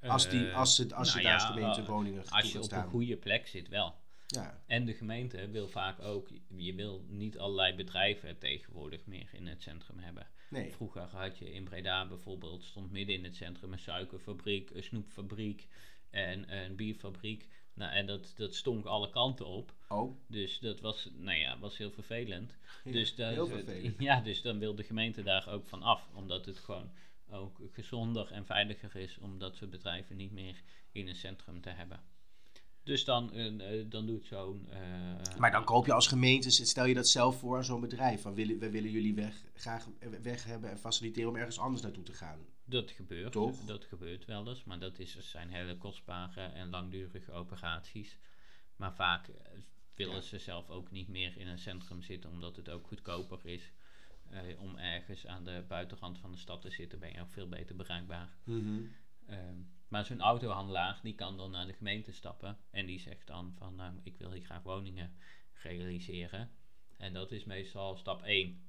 Als, 0.00 0.28
die, 0.28 0.48
Eh, 0.50 0.56
als 0.56 0.74
ze, 0.74 0.94
als 0.94 1.08
ze 1.10 1.16
nou 1.16 1.28
daar 1.28 1.38
ja, 1.40 1.46
gemeente 1.46 1.84
woningen 1.84 2.28
Als 2.28 2.52
je 2.52 2.58
op 2.58 2.64
staan. 2.64 2.84
een 2.84 2.90
goede 2.90 3.16
plek 3.16 3.46
zit 3.46 3.68
wel. 3.68 3.94
Ja. 4.30 4.62
En 4.66 4.84
de 4.84 4.94
gemeente 4.94 5.50
wil 5.50 5.68
vaak 5.68 6.00
ook, 6.00 6.28
je 6.56 6.74
wil 6.74 7.04
niet 7.08 7.38
allerlei 7.38 7.74
bedrijven 7.74 8.38
tegenwoordig 8.38 9.06
meer 9.06 9.28
in 9.32 9.46
het 9.46 9.62
centrum 9.62 9.98
hebben. 9.98 10.26
Nee. 10.50 10.72
Vroeger 10.72 11.02
had 11.02 11.38
je 11.38 11.52
in 11.52 11.64
Breda 11.64 12.06
bijvoorbeeld, 12.08 12.64
stond 12.64 12.90
midden 12.90 13.14
in 13.14 13.24
het 13.24 13.36
centrum 13.36 13.72
een 13.72 13.78
suikerfabriek, 13.78 14.70
een 14.70 14.82
snoepfabriek 14.82 15.66
en 16.10 16.56
een 16.56 16.76
bierfabriek. 16.76 17.48
Nou, 17.74 17.92
en 17.92 18.06
dat, 18.06 18.32
dat 18.36 18.54
stonk 18.54 18.84
alle 18.84 19.10
kanten 19.10 19.46
op. 19.46 19.74
Oh, 19.88 20.16
Dus 20.26 20.58
dat 20.58 20.80
was, 20.80 21.08
nou 21.12 21.38
ja, 21.38 21.58
was 21.58 21.76
heel 21.76 21.90
vervelend. 21.90 22.56
Dus, 22.84 23.14
daar- 23.14 23.32
heel 23.32 23.46
vervelend. 23.46 23.98
Ja, 23.98 24.20
dus 24.20 24.42
dan 24.42 24.58
wil 24.58 24.74
de 24.74 24.84
gemeente 24.84 25.22
daar 25.22 25.48
ook 25.48 25.66
van 25.66 25.82
af. 25.82 26.08
Omdat 26.14 26.46
het 26.46 26.58
gewoon 26.58 26.90
ook 27.30 27.60
gezonder 27.72 28.30
en 28.32 28.46
veiliger 28.46 28.96
is 28.96 29.18
om 29.18 29.38
dat 29.38 29.56
soort 29.56 29.70
bedrijven 29.70 30.16
niet 30.16 30.32
meer 30.32 30.62
in 30.92 31.08
een 31.08 31.14
centrum 31.16 31.60
te 31.60 31.70
hebben. 31.70 32.00
Dus 32.88 33.04
dan, 33.04 33.32
eh, 33.32 33.84
dan 33.88 34.06
doet 34.06 34.24
zo'n... 34.24 34.66
eh, 34.70 35.36
Maar 35.38 35.50
dan 35.50 35.64
koop 35.64 35.86
je 35.86 35.92
als 35.92 36.06
gemeente, 36.06 36.50
stel 36.50 36.84
je 36.84 36.94
dat 36.94 37.08
zelf 37.08 37.38
voor 37.38 37.56
aan 37.56 37.64
zo'n 37.64 37.80
bedrijf. 37.80 38.20
Van 38.22 38.34
willen, 38.34 38.58
we 38.58 38.70
willen 38.70 38.90
jullie 38.90 39.14
weg, 39.14 39.44
graag 39.54 39.86
weg 40.22 40.44
hebben 40.44 40.70
en 40.70 40.78
faciliteren 40.78 41.28
om 41.28 41.36
ergens 41.36 41.58
anders 41.58 41.82
naartoe 41.82 42.02
te 42.04 42.12
gaan. 42.12 42.38
Dat 42.64 42.90
gebeurt. 42.90 43.32
Toch? 43.32 43.64
Dat 43.64 43.84
gebeurt 43.84 44.24
wel 44.24 44.48
eens. 44.48 44.64
Maar 44.64 44.78
dat 44.78 44.98
is, 44.98 45.18
zijn 45.30 45.50
hele 45.50 45.76
kostbare 45.76 46.40
en 46.40 46.70
langdurige 46.70 47.32
operaties. 47.32 48.18
Maar 48.76 48.94
vaak 48.94 49.28
eh, 49.28 49.34
willen 49.94 50.14
Ja. 50.14 50.20
ze 50.20 50.38
zelf 50.38 50.70
ook 50.70 50.90
niet 50.90 51.08
meer 51.08 51.36
in 51.36 51.46
een 51.46 51.58
centrum 51.58 52.02
zitten, 52.02 52.30
omdat 52.30 52.56
het 52.56 52.68
ook 52.70 52.86
goedkoper 52.86 53.38
is. 53.42 53.72
om 54.58 54.76
ergens 54.76 55.26
aan 55.26 55.44
de 55.44 55.64
buitenrand 55.68 56.18
van 56.18 56.32
de 56.32 56.38
stad 56.38 56.60
te 56.60 56.70
zitten, 56.70 56.98
ben 56.98 57.12
je 57.12 57.20
ook 57.20 57.30
veel 57.30 57.48
beter 57.48 57.76
bereikbaar. 57.76 58.28
Ehm, 58.46 58.82
maar 59.88 60.04
zo'n 60.04 60.20
autohandelaar, 60.20 61.00
die 61.02 61.14
kan 61.14 61.36
dan 61.36 61.50
naar 61.50 61.66
de 61.66 61.72
gemeente 61.72 62.12
stappen. 62.12 62.58
En 62.70 62.86
die 62.86 63.00
zegt 63.00 63.26
dan 63.26 63.54
van, 63.58 63.74
nou, 63.74 63.94
ik 64.02 64.16
wil 64.16 64.32
hier 64.32 64.44
graag 64.44 64.62
woningen 64.62 65.14
realiseren. 65.52 66.50
En 66.96 67.12
dat 67.12 67.32
is 67.32 67.44
meestal 67.44 67.96
stap 67.96 68.22
1 68.22 68.62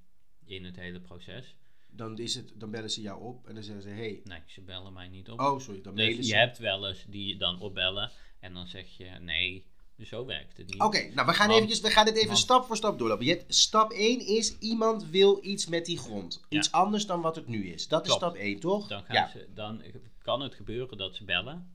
in 0.46 0.66
het 0.66 0.76
hele 0.76 1.00
proces. 1.02 1.56
Dan, 1.88 2.18
is 2.18 2.36
het, 2.36 2.54
dan 2.56 2.72
bellen 2.72 2.90
ze 2.90 3.02
jou 3.02 3.22
op 3.22 3.48
en 3.48 3.54
dan 3.54 3.64
zeggen 3.64 3.84
ze: 3.84 3.90
hey. 3.90 4.22
Nee, 4.24 4.42
ze 4.46 4.62
bellen 4.62 4.94
mij 4.94 5.08
niet 5.08 5.30
op. 5.30 5.40
Oh, 5.40 5.60
sorry, 5.60 5.82
dan 5.82 5.94
mailen 5.94 6.16
Dus 6.16 6.26
ze. 6.26 6.34
je 6.34 6.40
hebt 6.40 6.58
wel 6.58 6.88
eens 6.88 7.06
die 7.08 7.28
je 7.28 7.38
dan 7.38 7.60
opbellen 7.62 8.12
en 8.40 8.54
dan 8.54 8.68
zeg 8.68 8.98
je 8.98 9.06
nee, 9.06 9.66
zo 10.06 10.26
werkt 10.26 10.58
het 10.58 10.68
niet. 10.68 10.82
Oké, 10.82 11.10
nou 11.14 11.28
we 11.28 11.34
gaan, 11.34 11.48
Want- 11.48 11.60
eventjes, 11.60 11.82
we 11.82 11.90
gaan 11.90 12.06
dit 12.06 12.16
even 12.16 12.28
want- 12.28 12.40
stap 12.40 12.66
voor 12.66 12.78
stap 12.78 13.00
doorlopen. 13.00 13.26
Je 13.26 13.32
hebt, 13.32 13.56
stap 13.56 13.92
1 13.92 14.28
is 14.28 14.58
iemand 14.60 15.06
wil 15.10 15.40
iets 15.42 15.68
met 15.68 15.86
die 15.86 15.98
grond. 15.98 16.46
Ja. 16.50 16.58
Iets 16.58 16.72
anders 16.72 17.06
dan 17.06 17.22
wat 17.22 17.36
het 17.36 17.48
nu 17.48 17.68
is. 17.68 17.88
Dat 17.88 18.08
is 18.08 18.14
stap 18.14 18.36
1, 18.36 18.60
toch? 18.60 18.88
Dan, 18.88 19.04
gaan 19.04 19.16
ja. 19.16 19.28
ze, 19.28 19.48
dan 19.54 19.82
kan 20.22 20.42
het 20.42 20.56
gebeuren 20.56 20.98
dat 20.98 21.16
ze 21.16 21.24
bellen, 21.24 21.72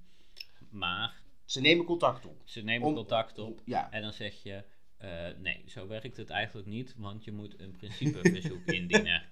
maar 0.70 1.14
Ze 1.44 1.60
nemen 1.60 1.84
contact 1.84 2.26
op. 2.26 2.42
ze 2.44 2.60
nemen 2.60 2.88
Om- 2.88 2.94
contact 2.94 3.38
op 3.38 3.60
Ja. 3.64 3.90
en 3.90 4.02
dan 4.02 4.12
zeg 4.12 4.42
je, 4.42 4.64
Eh, 4.98 5.10
nee, 5.38 5.64
zo 5.66 5.86
werkt 5.86 6.16
het 6.16 6.30
eigenlijk 6.30 6.66
niet, 6.68 6.94
want 6.96 7.24
je 7.24 7.32
moet 7.32 7.60
een 7.60 7.76
principeverzoek 7.76 8.64
indienen. 8.80 9.22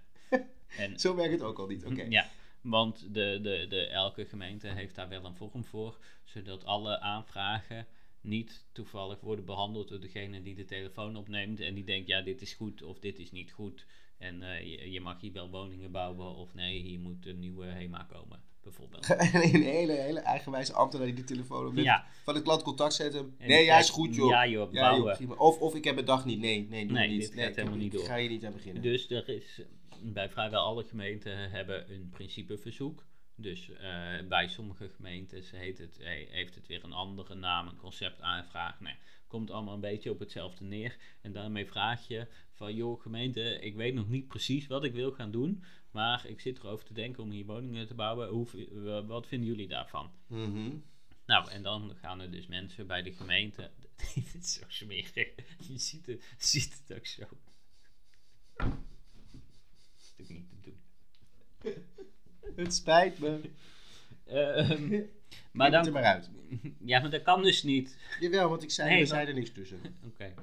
En, 0.76 0.98
Zo 1.00 1.14
werkt 1.14 1.32
het 1.32 1.42
ook 1.42 1.58
al 1.58 1.66
niet. 1.66 1.84
Oké. 1.84 2.02
Ja, 2.08 2.28
want 2.60 3.00
de, 3.14 3.38
de, 3.42 3.66
de, 3.68 3.86
elke 3.86 4.24
gemeente 4.24 4.68
heeft 4.68 4.94
daar 4.94 5.08
wel 5.08 5.24
een 5.24 5.34
vorm 5.36 5.64
voor, 5.64 5.98
zodat 6.24 6.64
alle 6.64 7.00
aanvragen 7.00 7.86
niet 8.22 8.64
toevallig 8.72 9.20
worden 9.20 9.44
behandeld 9.44 9.88
door 9.88 10.00
degene 10.00 10.42
die 10.42 10.54
de 10.54 10.64
telefoon 10.64 11.16
opneemt 11.16 11.60
en 11.60 11.74
die 11.74 11.84
denkt, 11.84 12.08
ja, 12.08 12.20
dit 12.20 12.42
is 12.42 12.52
goed 12.54 12.82
of 12.82 12.98
dit 12.98 13.18
is 13.18 13.30
niet 13.32 13.52
goed. 13.52 13.86
En 14.18 14.42
eh, 14.42 14.60
je, 14.70 14.90
je 14.90 15.00
mag 15.00 15.20
hier 15.20 15.32
wel 15.32 15.50
woningen 15.50 15.90
bouwen 15.90 16.34
of 16.34 16.54
nee, 16.54 16.78
hier 16.80 16.98
moet 17.00 17.26
een 17.26 17.38
nieuwe 17.38 17.64
HEMA 17.66 18.06
komen, 18.12 18.42
bijvoorbeeld. 18.62 19.08
een 19.10 19.62
hele, 19.62 19.92
hele 19.92 20.20
eigenwijze 20.20 20.72
ambtenaar 20.72 21.06
die 21.06 21.14
de 21.14 21.24
telefoon 21.24 21.66
op 21.66 21.76
Ja. 21.76 22.06
van 22.24 22.34
het 22.34 22.42
klant 22.44 22.62
contact 22.62 22.94
zet 22.94 23.12
hem. 23.12 23.34
En 23.38 23.48
Nee, 23.48 23.64
ja, 23.64 23.78
is 23.78 23.90
goed 23.90 24.14
joh. 24.14 24.30
Ja 24.30 24.46
joh, 24.46 24.72
Ja, 24.72 24.80
bouwen. 24.80 25.16
joh. 25.20 25.40
Of, 25.40 25.58
of 25.60 25.74
ik 25.74 25.84
heb 25.84 25.96
een 25.98 26.04
dag 26.04 26.24
niet. 26.24 26.38
Nee, 26.38 26.66
nee, 26.70 26.86
doe 26.86 26.96
Nee, 26.98 27.08
niet. 27.08 27.20
dit 27.20 27.34
nee, 27.34 27.44
gaat 27.46 27.56
helemaal 27.56 27.78
niet 27.78 27.92
door. 27.92 28.04
ga 28.04 28.16
je 28.16 28.28
niet 28.28 28.44
aan 28.44 28.52
beginnen. 28.52 28.82
Dus 28.82 29.10
er 29.10 29.28
is 29.28 29.60
bij 30.02 30.28
vrijwel 30.28 30.62
alle 30.62 30.84
gemeenten 30.84 31.50
hebben 31.50 31.92
een 31.92 32.08
principeverzoek. 32.10 33.04
Dus 33.34 33.70
eh, 33.70 34.26
bij 34.28 34.48
sommige 34.48 34.88
gemeentes 34.88 35.50
heet 35.50 35.78
het, 35.78 35.98
he- 35.98 36.26
heeft 36.30 36.54
het 36.54 36.66
weer 36.66 36.84
een 36.84 36.92
andere 36.92 37.34
naam, 37.34 37.68
een 37.68 37.76
conceptaanvraag. 37.76 38.80
Nee, 38.80 38.94
komt 39.26 39.50
allemaal 39.50 39.74
een 39.74 39.80
beetje 39.80 40.10
op 40.10 40.18
hetzelfde 40.18 40.64
neer. 40.64 40.96
En 41.20 41.32
daarmee 41.32 41.66
vraag 41.66 42.08
je 42.08 42.26
van, 42.52 42.74
joh 42.74 43.00
gemeente, 43.02 43.40
ik 43.60 43.74
weet 43.74 43.94
nog 43.94 44.08
niet 44.08 44.28
precies 44.28 44.66
wat 44.66 44.84
ik 44.84 44.92
wil 44.92 45.12
gaan 45.12 45.30
doen. 45.30 45.64
Maar 45.90 46.26
ik 46.26 46.40
zit 46.40 46.58
erover 46.58 46.84
te 46.86 46.92
denken 46.92 47.22
om 47.22 47.30
hier 47.30 47.44
woningen 47.46 47.86
te 47.86 47.94
bouwen. 47.94 48.28
Hoe, 48.28 49.04
wat 49.06 49.26
vinden 49.26 49.48
jullie 49.48 49.68
daarvan? 49.68 50.12
Mhm. 50.26 50.70
Nou, 51.26 51.50
en 51.50 51.62
dan 51.62 51.94
gaan 51.96 52.20
er 52.20 52.30
dus 52.30 52.46
mensen 52.46 52.86
bij 52.86 53.02
de 53.02 53.12
gemeente. 53.12 53.70
Dit 54.14 54.34
is 54.34 54.52
zo 54.52 54.64
smerig. 54.68 55.14
Je 55.68 55.78
ziet 55.78 56.06
het, 56.06 56.34
ziet 56.38 56.82
het 56.86 56.96
ook 56.98 57.06
zo. 57.06 57.24
Dat 58.56 60.16
is 60.16 60.28
niet 60.28 60.48
te 60.48 60.60
doen. 60.60 60.80
Het 62.56 62.74
spijt 62.74 63.18
me. 63.18 63.40
Ehm, 64.26 65.02
Maar 65.52 65.70
maar 65.70 65.70
dan... 65.70 65.86
er 65.86 65.92
maar 65.92 66.04
uit. 66.04 66.30
Ja, 66.90 67.00
maar 67.00 67.10
dat 67.10 67.22
kan 67.22 67.42
dus 67.42 67.62
niet. 67.62 67.98
Jawel, 68.20 68.48
want 68.48 68.62
ik 68.62 68.70
zei, 68.70 68.88
Nee, 68.88 69.00
er 69.00 69.06
zei 69.06 69.26
er 69.26 69.34
niks 69.34 69.52
tussen. 69.52 69.80
Oké. 70.08 70.34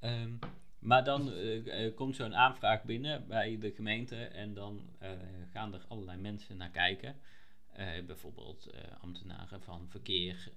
Ehm, 0.00 0.32
maar 0.78 1.04
dan 1.04 1.32
eh, 1.32 1.86
eh, 1.86 1.94
komt 1.94 2.16
zo'n 2.16 2.34
aanvraag 2.34 2.82
binnen 2.82 3.26
bij 3.26 3.58
de 3.58 3.70
gemeente 3.70 4.16
en 4.16 4.54
dan 4.54 4.80
eh, 4.98 5.10
gaan 5.52 5.74
er 5.74 5.84
allerlei 5.88 6.18
mensen 6.18 6.56
naar 6.56 6.70
kijken. 6.70 7.20
Bijvoorbeeld 8.06 8.70
ambtenaren 9.00 9.62
van 9.62 9.86
verkeer, 9.88 10.52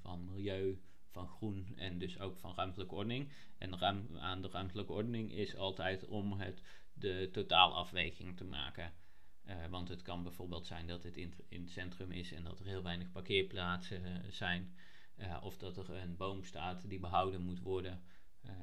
van 0.00 0.24
milieu, 0.24 0.80
van 1.10 1.28
groen 1.28 1.72
en 1.76 1.98
dus 1.98 2.18
ook 2.18 2.36
van 2.36 2.54
ruimtelijke 2.56 2.94
ordening. 2.94 3.32
En 3.58 3.78
ruim, 3.78 4.08
aan 4.18 4.42
de 4.42 4.48
ruimtelijke 4.48 4.92
ordening 4.92 5.32
is 5.32 5.56
altijd 5.56 6.06
om 6.06 6.32
het, 6.32 6.62
de 6.92 7.28
totaalafweging 7.32 8.36
te 8.36 8.44
maken. 8.44 8.92
Eh, 9.44 9.66
want 9.70 9.88
het 9.88 10.02
kan 10.02 10.22
bijvoorbeeld 10.22 10.66
zijn 10.66 10.86
dat 10.86 11.02
het 11.02 11.16
in, 11.16 11.34
het 11.48 11.70
centrum 11.70 12.12
is 12.12 12.32
en 12.32 12.44
dat 12.44 12.60
er 12.60 12.66
heel 12.66 12.82
weinig 12.82 13.10
parkeerplaatsen 13.10 14.04
eh, 14.04 14.30
zijn. 14.30 14.74
Eh, 15.16 15.36
of 15.42 15.56
dat 15.56 15.76
er 15.76 15.90
een 15.90 16.16
boom 16.16 16.44
staat 16.44 16.88
die 16.88 17.00
behouden 17.00 17.40
moet 17.40 17.60
worden. 17.60 18.02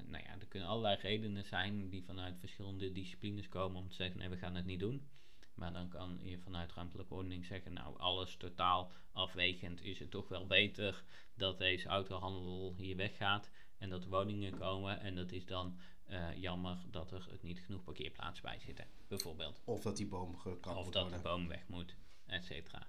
Nou 0.06 0.24
ja, 0.24 0.40
er 0.40 0.48
kunnen 0.48 0.70
allerlei 0.70 0.98
redenen 1.02 1.46
zijn 1.46 1.90
die 1.90 2.04
vanuit 2.04 2.40
verschillende 2.40 2.92
disciplines 2.92 3.50
komen 3.50 3.82
om 3.82 3.90
te 3.90 3.96
zeggen: 3.96 4.18
nee, 4.18 4.30
we 4.30 4.38
gaan 4.38 4.56
het 4.56 4.66
niet 4.66 4.80
doen. 4.80 5.08
Maar 5.54 5.74
dan 5.74 5.90
kan 5.90 6.20
je 6.22 6.40
vanuit 6.40 6.74
ruimtelijke 6.74 7.14
ordening 7.14 7.46
zeggen: 7.46 7.74
nou, 7.74 8.00
alles 8.00 8.38
totaal 8.38 8.92
afwegend 9.12 9.82
is 9.82 10.00
het 10.00 10.12
toch 10.12 10.28
wel 10.28 10.48
beter 10.48 11.04
dat 11.34 11.58
deze 11.58 11.88
autohandel 11.88 12.74
hier 12.78 12.96
weggaat 12.96 13.50
en 13.78 13.90
dat 13.90 14.06
woningen 14.06 14.58
komen. 14.58 15.00
En 15.00 15.16
dat 15.16 15.32
is 15.32 15.46
dan 15.46 15.80
eh, 16.08 16.28
jammer 16.36 16.78
dat 16.92 17.12
er 17.12 17.28
niet 17.42 17.60
genoeg 17.60 17.84
parkeerplaatsen 17.84 18.44
bij 18.44 18.60
zitten, 18.60 18.86
bijvoorbeeld. 19.08 19.62
Of 19.64 19.82
dat 19.82 19.98
die 19.98 20.08
boom 20.08 20.38
gekapt 20.38 20.78
Of 20.78 20.84
moet 20.84 20.94
dat 20.94 21.04
de 21.04 21.10
worden. 21.10 21.32
boom 21.32 21.48
weg 21.48 21.68
moet, 21.68 21.96
et 22.26 22.44
cetera. 22.46 22.88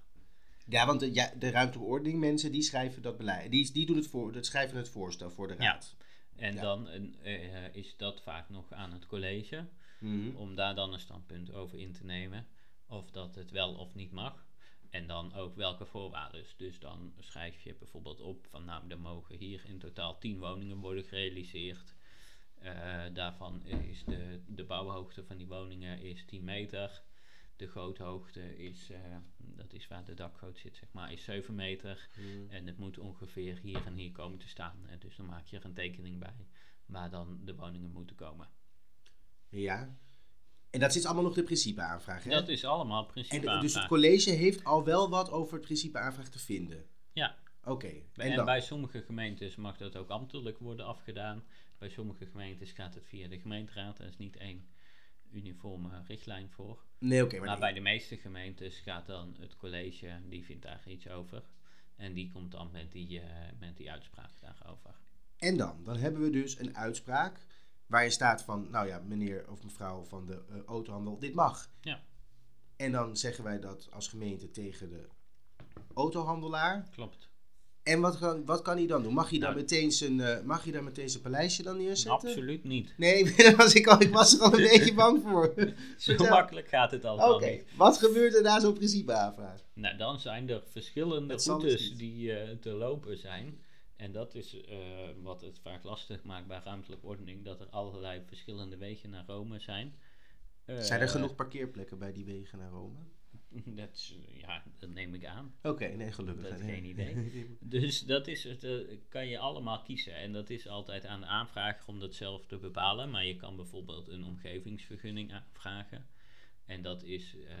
Ja, 0.65 0.85
want 0.85 0.99
de, 0.99 1.13
ja, 1.13 1.31
de 1.39 1.49
ruimtelijke 1.49 1.91
ordening 1.91 2.19
mensen, 2.19 2.51
die 2.51 2.61
schrijven 2.61 3.01
dat 3.01 3.17
beleid. 3.17 3.51
Die, 3.51 3.71
die 3.71 3.85
doen 3.85 3.95
het 3.95 4.07
voor, 4.07 4.31
dat 4.31 4.45
schrijven 4.45 4.77
het 4.77 4.89
voorstel 4.89 5.31
voor 5.31 5.47
de 5.47 5.53
Ja. 5.59 5.59
raad. 5.71 5.95
En 6.35 6.53
Ja. 6.53 6.61
dan 6.61 6.87
eh, 6.87 7.65
eh, 7.65 7.75
is 7.75 7.97
dat 7.97 8.21
vaak 8.21 8.49
nog 8.49 8.71
aan 8.71 8.91
het 8.91 9.05
college. 9.05 9.67
Mhm. 9.99 10.35
om 10.35 10.55
daar 10.55 10.75
dan 10.75 10.93
een 10.93 10.99
standpunt 10.99 11.53
over 11.53 11.79
in 11.79 11.91
te 11.93 12.05
nemen. 12.05 12.47
Of 12.87 13.11
dat 13.11 13.35
het 13.35 13.51
wel 13.51 13.73
of 13.75 13.95
niet 13.95 14.11
mag. 14.11 14.45
En 14.89 15.07
dan 15.07 15.33
ook 15.33 15.55
welke 15.55 15.85
voorwaarden. 15.85 16.45
Dus 16.57 16.79
dan 16.79 17.13
schrijf 17.19 17.61
je 17.61 17.75
bijvoorbeeld 17.75 18.19
op 18.19 18.47
van 18.49 18.65
nou, 18.65 18.83
er 18.89 18.99
mogen 18.99 19.35
hier 19.37 19.61
in 19.65 19.79
totaal 19.79 20.17
10 20.17 20.39
woningen 20.39 20.77
worden 20.77 21.03
gerealiseerd. 21.03 21.93
Eh, 22.59 23.03
daarvan 23.13 23.65
is 23.65 24.03
de, 24.03 24.39
de 24.47 24.63
bouwhoogte 24.63 25.23
van 25.23 25.37
die 25.37 25.47
woningen 25.47 26.01
is 26.01 26.25
10 26.25 26.43
meter. 26.43 27.01
De 27.55 27.67
goothoogte 27.67 28.57
is, 28.57 28.89
eh, 28.89 28.99
dat 29.37 29.73
is 29.73 29.87
waar 29.87 30.05
de 30.05 30.13
dakgoot 30.13 30.57
zit, 30.57 30.75
zeg 30.75 30.89
maar, 30.91 31.11
is 31.11 31.23
7 31.23 31.55
meter. 31.55 32.09
Mhm. 32.17 32.49
En 32.53 32.67
het 32.67 32.77
moet 32.77 32.97
ongeveer 32.99 33.59
hier 33.61 33.85
en 33.85 33.93
hier 33.95 34.11
komen 34.11 34.39
te 34.39 34.47
staan. 34.47 34.77
En 34.87 34.99
dus 34.99 35.15
dan 35.15 35.25
maak 35.25 35.45
je 35.47 35.57
er 35.57 35.65
een 35.65 35.73
tekening 35.73 36.19
bij 36.19 36.33
waar 36.85 37.09
dan 37.09 37.39
de 37.45 37.55
woningen 37.55 37.91
moeten 37.91 38.15
komen. 38.15 38.47
Ja. 39.49 39.97
En 40.69 40.79
dat 40.79 40.93
zit 40.93 41.05
allemaal 41.05 41.23
nog 41.23 41.33
de 41.33 41.43
principeaanvraag, 41.43 42.23
hè? 42.23 42.29
Dat 42.29 42.47
is 42.47 42.65
allemaal 42.65 43.01
en 43.05 43.11
principe 43.11 43.45
de- 43.49 43.59
dus 43.59 43.73
het 43.73 43.87
college 43.87 44.29
heeft 44.29 44.63
al 44.63 44.83
wel 44.83 45.09
wat 45.09 45.31
over 45.31 45.53
het 45.53 45.61
principeaanvraag 45.61 46.29
te 46.29 46.39
vinden. 46.39 46.85
Ja. 47.13 47.37
Oké. 47.63 47.87
En, 48.15 48.31
En 48.31 48.45
bij 48.45 48.61
sommige 48.61 49.01
gemeentes 49.01 49.55
mag 49.55 49.77
dat 49.77 49.95
ook 49.95 50.09
ambtelijk 50.09 50.57
worden 50.59 50.85
afgedaan. 50.85 51.43
Bij 51.79 51.89
sommige 51.89 52.25
gemeentes 52.25 52.71
gaat 52.71 52.93
het 52.95 53.07
via 53.07 53.27
de 53.27 53.39
gemeenteraad. 53.39 53.99
Er 53.99 54.07
is 54.07 54.17
niet 54.17 54.37
één 54.37 54.67
uniforme 55.31 56.03
richtlijn 56.07 56.49
voor. 56.49 56.83
Nee, 56.97 57.23
oké. 57.23 57.37
maar 57.37 57.47
Maar 57.47 57.59
bij 57.59 57.73
de 57.73 57.79
meeste 57.79 58.17
gemeentes 58.17 58.79
gaat 58.79 59.05
dan 59.05 59.35
het 59.39 59.55
college, 59.55 60.21
die 60.27 60.45
vindt 60.45 60.63
daar 60.63 60.87
iets 60.87 61.07
over. 61.07 61.43
En 61.95 62.13
die 62.13 62.31
komt 62.31 62.51
dan 62.51 62.71
met 62.71 62.91
die, 62.91 63.19
eh, 63.19 63.27
met 63.59 63.77
die 63.77 63.91
uitspraak 63.91 64.39
daarover. 64.39 64.95
En 65.37 65.57
dan? 65.57 65.83
Dan 65.83 65.97
hebben 65.97 66.21
we 66.21 66.29
dus 66.29 66.59
een 66.59 66.77
uitspraak 66.77 67.45
waarin 67.85 68.11
staat 68.11 68.43
van, 68.43 68.69
nou 68.69 68.87
ja, 68.87 68.99
meneer 68.99 69.51
of 69.51 69.63
mevrouw 69.63 70.03
van 70.03 70.25
de 70.25 70.45
eh, 70.49 70.63
autohandel, 70.63 71.19
dit 71.19 71.33
mag. 71.33 71.69
Ja. 71.81 72.03
En 72.75 72.91
dan 72.91 73.17
zeggen 73.17 73.43
wij 73.43 73.59
dat 73.59 73.91
als 73.91 74.07
gemeente 74.07 74.51
tegen 74.51 74.89
de 74.89 75.07
autohandelaar. 75.93 76.89
Klopt. 76.91 77.28
En 77.89 77.99
wat 78.01 78.17
kan, 78.19 78.45
wat 78.45 78.61
kan 78.61 78.77
hij 78.77 78.87
dan 78.87 79.03
doen? 79.03 79.13
Mag 79.13 79.29
hij 79.29 79.39
dan 79.39 79.49
Nou. 79.49 79.61
meteen 79.61 79.91
zijn, 79.91 80.19
eh, 80.21 80.41
mag 80.43 80.63
hij 80.63 80.71
dan 80.71 80.83
meteen 80.83 81.09
zijn 81.09 81.23
paleisje 81.23 81.63
dan 81.63 81.77
neerzetten? 81.77 82.11
Absoluut 82.11 82.63
niet. 82.63 82.93
Nee, 82.97 83.23
daar 83.35 83.55
was 83.55 83.73
ik, 83.73 83.87
al, 83.87 84.01
ik 84.01 84.13
was 84.13 84.33
er 84.33 84.41
al 84.41 84.53
een 84.53 84.69
beetje 84.69 84.93
bang 84.93 85.21
voor. 85.21 85.53
Zo 85.57 85.73
Vertel. 85.97 86.29
makkelijk 86.29 86.67
gaat 86.67 86.91
het 86.91 87.05
allemaal 87.05 87.33
Oké, 87.35 87.49
niet. 87.49 87.63
wat 87.75 87.97
gebeurt 87.97 88.35
er 88.35 88.41
na 88.41 88.59
zo'n 88.59 88.73
principeaanvraag? 88.73 89.61
Nou, 89.73 89.97
dan 89.97 90.19
zijn 90.19 90.49
er 90.49 90.63
verschillende 90.71 91.33
dus 91.33 91.45
routes 91.45 91.95
die 91.97 92.33
eh, 92.33 92.49
te 92.57 92.69
lopen 92.69 93.17
zijn. 93.17 93.59
En 93.95 94.11
dat 94.11 94.35
is 94.35 94.61
eh, 94.61 94.77
wat 95.21 95.41
het 95.41 95.59
vaak 95.63 95.83
lastig 95.83 96.23
maakt 96.23 96.47
bij 96.47 96.61
ruimtelijke 96.63 97.05
ordening, 97.05 97.45
dat 97.45 97.59
er 97.59 97.67
allerlei 97.69 98.21
verschillende 98.27 98.77
wegen 98.77 99.09
naar 99.09 99.23
Rome 99.27 99.59
zijn. 99.59 99.95
Zijn 100.79 101.01
er 101.01 101.09
genoeg 101.09 101.35
parkeerplekken 101.35 101.97
bij 101.99 102.11
die 102.13 102.25
wegen 102.25 102.57
naar 102.59 102.69
Rome? 102.69 102.97
Dat, 103.79 103.93
is, 103.93 104.15
eh, 104.27 104.39
ja, 104.39 104.63
dat 104.77 104.89
neem 104.89 105.13
ik 105.13 105.25
aan. 105.25 105.55
Oké, 105.61 105.87
nee, 105.87 106.11
gelukkig. 106.11 106.49
Dat 106.49 106.59
is 106.59 106.65
geen 106.65 106.85
idee. 106.85 107.15
Dus 107.59 108.05
dat 108.05 108.27
is 108.27 108.43
het, 108.43 108.63
eh, 108.63 108.97
kan 109.09 109.27
je 109.27 109.39
allemaal 109.39 109.81
kiezen. 109.81 110.15
En 110.15 110.33
dat 110.33 110.49
is 110.49 110.67
altijd 110.67 111.05
aan 111.05 111.19
de 111.19 111.25
aanvrager 111.25 111.87
om 111.87 111.99
dat 111.99 112.15
zelf 112.15 112.45
te 112.45 112.57
bepalen. 112.57 113.09
Maar 113.09 113.25
je 113.25 113.35
kan 113.35 113.55
bijvoorbeeld 113.55 114.07
een 114.07 114.23
omgevingsvergunning 114.23 115.33
aanvragen. 115.33 116.07
En 116.65 116.81
dat 116.81 117.03
is 117.03 117.35
eh, 117.35 117.55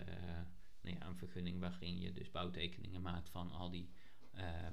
nou 0.81 0.95
ja, 0.95 1.07
een 1.07 1.17
vergunning 1.17 1.59
waarin 1.59 1.99
je 1.99 2.13
dus 2.13 2.31
bouwtekeningen 2.31 3.01
maakt 3.01 3.29
van 3.29 3.51
al 3.51 3.69
die 3.69 3.89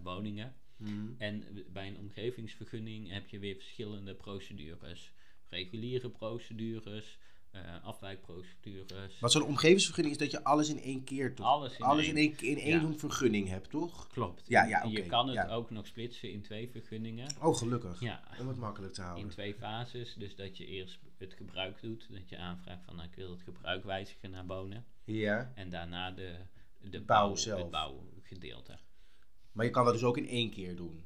woningen. 0.03 0.55
Mhm. 0.77 1.13
En 1.19 1.65
bij 1.73 1.89
een 1.89 1.99
omgevingsvergunning 1.99 3.11
heb 3.11 3.29
je 3.29 3.39
weer 3.39 3.55
verschillende 3.55 4.15
procedures. 4.15 5.13
Reguliere 5.49 6.11
procedures, 6.11 7.19
eh, 7.65 7.85
afwijkprocedures. 7.85 9.19
Wat 9.21 9.33
zo'n 9.33 9.43
omgevingsvergunning 9.43 10.15
is 10.15 10.21
dat 10.21 10.31
je 10.31 10.45
alles 10.45 10.69
in 10.69 10.81
één 10.81 11.05
keer 11.05 11.35
toch? 11.35 11.47
Alles 11.47 11.77
in 11.77 11.85
alles 11.85 12.07
één. 12.07 12.17
in 12.17 12.37
één, 12.39 12.39
in 12.39 12.59
één 12.59 12.91
Ja. 12.91 12.99
vergunning 12.99 13.49
hebt, 13.49 13.71
toch? 13.71 14.07
Klopt. 14.09 14.43
Ja, 14.47 14.65
ja, 14.65 14.85
Je 14.85 15.07
kan 15.07 15.27
het 15.27 15.35
ja. 15.35 15.49
ook 15.49 15.71
nog 15.71 15.87
splitsen 15.87 16.31
in 16.33 16.43
twee 16.43 16.71
vergunningen. 16.71 17.29
Oh, 17.41 17.57
gelukkig. 17.57 18.01
Ja, 18.01 18.23
Om 18.41 18.49
het 18.49 18.57
makkelijk 18.57 18.93
te 18.93 19.03
houden. 19.03 19.25
in 19.25 19.31
twee 19.31 19.55
fases. 19.55 20.15
Dus 20.15 20.37
dat 20.37 20.57
je 20.57 20.67
eerst 20.67 20.99
het 21.19 21.33
gebruik 21.35 21.81
doet. 21.81 22.07
Dat 22.11 22.29
je 22.29 22.37
aanvraagt 22.39 22.85
van 22.85 22.97
nou, 22.97 23.09
ik 23.09 23.15
wil 23.15 23.31
het 23.31 23.43
gebruik 23.43 23.85
wijzigen 23.85 24.31
naar 24.31 24.47
wonen. 24.47 24.85
Ja. 25.05 25.53
En 25.55 25.71
daarna 25.71 26.11
de, 26.11 26.35
de 26.81 27.01
Bouw 27.01 27.27
bouw, 27.27 27.37
zelf. 27.37 27.61
het 27.61 27.71
bouwgedeelte. 27.71 28.79
Maar 29.53 29.65
je 29.65 29.71
kan 29.71 29.85
dat 29.85 29.93
dus 29.95 30.03
ook 30.05 30.17
in 30.17 30.29
één 30.29 30.51
keer 30.51 30.77
doen. 30.77 31.05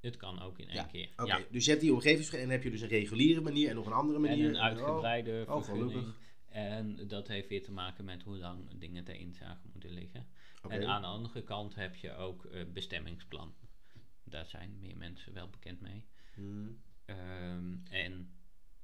Het 0.00 0.16
kan 0.16 0.40
ook 0.42 0.58
in 0.58 0.66
één 0.66 0.74
Ja, 0.76 0.84
keer. 0.84 1.08
Oké, 1.16 1.26
Ja. 1.36 1.40
dus 1.50 1.64
je 1.64 1.70
hebt 1.70 1.82
die 1.82 1.92
omgevingsvergunning 1.92 2.50
en 2.52 2.56
heb 2.56 2.64
je 2.64 2.70
dus 2.78 2.80
een 2.80 2.98
reguliere 2.98 3.40
manier 3.40 3.68
en 3.68 3.74
nog 3.74 3.86
een 3.86 3.92
andere 3.92 4.18
En 4.18 4.24
manier. 4.24 4.48
een 4.48 4.58
uitgebreide 4.58 5.44
Oh, 5.48 5.62
vergunning. 5.62 5.90
gelukkig. 5.90 6.18
En 6.48 7.08
dat 7.08 7.28
heeft 7.28 7.48
weer 7.48 7.62
te 7.62 7.72
maken 7.72 8.04
met 8.04 8.22
hoe 8.22 8.36
lang 8.36 8.78
dingen 8.78 9.04
ter 9.04 9.14
inzage 9.14 9.60
moeten 9.72 9.90
liggen. 9.90 10.26
En 10.68 10.86
aan 10.86 11.00
de 11.02 11.08
andere 11.08 11.42
kant 11.42 11.74
heb 11.74 11.94
je 11.96 12.14
ook 12.16 12.44
eh, 12.44 12.64
bestemmingsplan. 12.72 13.54
Daar 14.24 14.46
zijn 14.46 14.76
meer 14.80 14.96
mensen 14.96 15.32
wel 15.32 15.48
bekend 15.48 15.80
mee. 15.80 16.04
Hmm. 16.34 16.80
Ehm, 17.04 17.74
en 17.90 18.30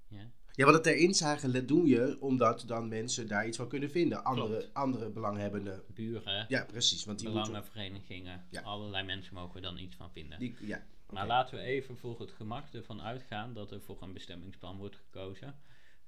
ja, 0.09 0.31
Ja, 0.53 0.65
want 0.65 0.75
het 0.75 0.85
ter 0.85 0.97
inzage 0.97 1.65
doe 1.65 1.87
je 1.89 2.17
omdat 2.21 2.65
dan 2.67 2.89
mensen 2.89 3.29
daar 3.29 3.47
iets 3.47 3.57
van 3.57 3.69
kunnen 3.69 3.91
vinden. 3.91 4.25
Andere, 4.25 4.49
Klopt. 4.59 4.75
andere 4.75 5.11
belanghebbenden. 5.11 5.83
buren, 5.95 6.45
Ja, 6.49 6.65
precies. 6.65 7.05
Want 7.05 7.19
die 7.19 7.29
belangenverenigingen, 7.29 8.47
Ja. 8.51 8.61
allerlei 8.63 9.05
mensen 9.07 9.35
mogen 9.35 9.55
er 9.57 9.63
dan 9.63 9.79
iets 9.79 9.97
van 9.97 10.11
vinden. 10.13 10.39
Die, 10.39 10.57
ja. 10.61 10.87
Maar 11.11 11.27
laten 11.27 11.59
we 11.59 11.63
even 11.65 11.97
voor 11.97 12.21
het 12.21 12.31
gemak 12.31 12.73
ervan 12.73 13.03
uitgaan 13.03 13.53
dat 13.55 13.71
er 13.71 13.81
voor 13.81 14.03
een 14.03 14.13
bestemmingsplan 14.13 14.77
wordt 14.77 14.97
gekozen. 14.97 15.61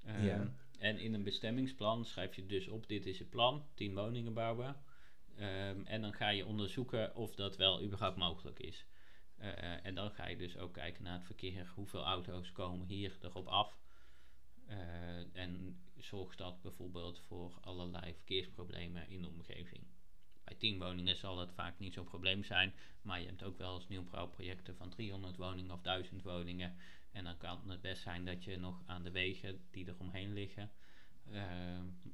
Ehm, 0.03 0.25
Ja. 0.25 0.53
En 0.79 0.99
in 0.99 1.13
een 1.13 1.23
bestemmingsplan 1.23 2.05
schrijf 2.05 2.35
je 2.35 2.45
dus 2.45 2.67
op, 2.67 2.87
dit 2.87 3.05
is 3.05 3.19
het 3.19 3.29
plan, 3.29 3.65
10 3.73 3.95
woningen 3.95 4.33
bouwen. 4.33 4.75
Ehm, 5.35 5.81
en 5.85 6.01
dan 6.01 6.13
ga 6.13 6.29
je 6.29 6.45
onderzoeken 6.45 7.15
of 7.15 7.35
dat 7.35 7.57
wel 7.57 7.81
überhaupt 7.83 8.17
mogelijk 8.17 8.59
is. 8.59 8.85
Eh, 9.37 9.85
en 9.85 9.95
dan 9.95 10.11
ga 10.11 10.27
je 10.27 10.37
dus 10.37 10.57
ook 10.57 10.73
kijken 10.73 11.03
naar 11.03 11.13
het 11.13 11.25
verkeer. 11.25 11.71
Hoeveel 11.75 12.03
auto's 12.05 12.51
komen 12.51 12.87
hier 12.87 13.17
erop 13.21 13.47
af? 13.47 13.79
Eh, 14.65 15.35
en 15.35 15.81
zorgt 15.97 16.37
dat 16.37 16.61
bijvoorbeeld 16.61 17.19
voor 17.19 17.57
allerlei 17.61 18.13
verkeersproblemen 18.13 19.09
in 19.09 19.21
de 19.21 19.27
omgeving. 19.27 19.83
Bij 20.49 20.57
10 20.57 20.79
woningen 20.79 21.15
zal 21.15 21.39
het 21.39 21.51
vaak 21.51 21.79
niet 21.79 21.93
zo'n 21.93 22.05
probleem 22.05 22.43
zijn, 22.43 22.73
maar 23.01 23.19
je 23.19 23.25
hebt 23.25 23.43
ook 23.43 23.57
wel 23.57 23.75
eens 23.75 23.87
nieuwbouwprojecten 23.87 24.75
van 24.75 24.89
300 24.89 25.37
woningen 25.37 25.71
of 25.71 25.81
1000 25.81 26.21
woningen. 26.23 26.75
En 27.11 27.23
dan 27.23 27.37
kan 27.37 27.69
het 27.69 27.81
best 27.81 28.01
zijn 28.01 28.25
dat 28.25 28.43
je 28.43 28.57
nog 28.57 28.81
aan 28.85 29.03
de 29.03 29.11
wegen 29.11 29.61
die 29.71 29.85
er 29.87 29.95
omheen 29.99 30.33
liggen 30.33 30.71
eh, 31.31 31.41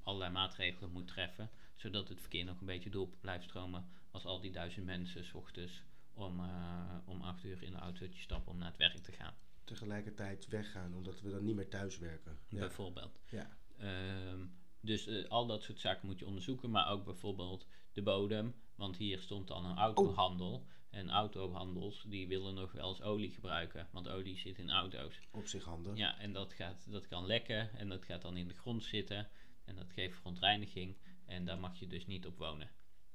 allerlei 0.03 0.31
maatregelen 0.31 0.91
moet 0.91 1.07
treffen, 1.07 1.49
zodat 1.75 2.09
het 2.09 2.19
verkeer 2.19 2.45
nog 2.45 2.59
een 2.59 2.65
beetje 2.65 2.89
door 2.89 3.09
blijft 3.21 3.43
stromen 3.43 3.85
als 4.11 4.25
al 4.25 4.39
die 4.39 4.51
duizend 4.51 4.85
mensen 4.85 5.25
's 5.25 5.33
ochtends 5.33 5.83
om, 6.13 6.39
eh, 6.39 6.97
om 7.05 7.21
8 7.21 7.43
uur 7.43 7.63
in 7.63 7.71
de 7.71 7.77
autootje 7.77 8.21
stappen 8.21 8.51
om 8.51 8.57
naar 8.57 8.67
het 8.67 8.77
werk 8.77 8.97
te 8.97 9.11
gaan, 9.11 9.33
Tegelijkertijd 9.63 10.47
weggaan, 10.47 10.93
omdat 10.93 11.21
we 11.21 11.29
dan 11.29 11.43
niet 11.43 11.55
meer 11.55 11.69
thuis 11.69 11.97
werken. 11.97 12.37
Ja. 12.47 12.59
bijvoorbeeld. 12.59 13.19
ja. 13.29 13.57
Ehm, 13.77 14.45
dus 14.79 15.07
eh, 15.07 15.29
al 15.29 15.45
dat 15.45 15.63
soort 15.63 15.79
zaken 15.79 16.07
moet 16.07 16.19
je 16.19 16.25
onderzoeken, 16.25 16.69
maar 16.69 16.89
ook 16.89 17.05
bijvoorbeeld 17.05 17.67
de 17.95 18.01
bodem, 18.01 18.55
want 18.75 18.97
hier 18.97 19.19
stond 19.19 19.47
dan 19.47 19.65
een 19.65 19.77
autohandel. 19.77 20.65
En 20.89 21.09
autohandels 21.09 22.03
die 22.07 22.27
willen 22.27 22.53
nog 22.53 22.71
wel 22.71 22.89
eens 22.89 23.01
olie 23.01 23.31
gebruiken, 23.31 23.87
want 23.91 24.09
olie 24.09 24.37
zit 24.37 24.57
in 24.57 24.69
auto's. 24.69 25.19
Op 25.31 25.47
zich 25.47 25.63
handig. 25.63 25.97
Ja, 25.97 26.19
en 26.19 26.33
dat, 26.33 26.53
gaat, 26.53 26.91
dat 26.91 27.07
kan 27.07 27.25
lekken 27.25 27.77
en 27.77 27.89
dat 27.89 28.05
gaat 28.05 28.21
dan 28.21 28.37
in 28.37 28.47
de 28.47 28.53
grond 28.53 28.83
zitten 28.83 29.29
en 29.65 29.75
dat 29.75 29.91
geeft 29.91 30.15
verontreiniging 30.15 30.95
en 31.25 31.45
daar 31.45 31.59
mag 31.59 31.79
je 31.79 31.87
dus 31.87 32.05
niet 32.05 32.25
op 32.25 32.37
wonen. 32.37 32.69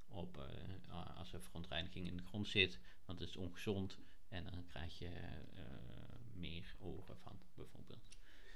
Op, 0.08 0.38
eh, 0.38 1.18
als 1.18 1.32
er 1.32 1.42
verontreiniging 1.42 2.06
in 2.06 2.16
de 2.16 2.22
grond 2.22 2.48
zit, 2.48 2.80
want 3.04 3.18
het 3.18 3.28
is 3.28 3.36
ongezond 3.36 3.98
en 4.28 4.44
dan 4.44 4.66
krijg 4.66 4.98
je 4.98 5.08
eh, 5.54 5.62
meer 6.34 6.74
oren 6.78 7.16
van, 7.16 7.38
bijvoorbeeld. 7.54 8.08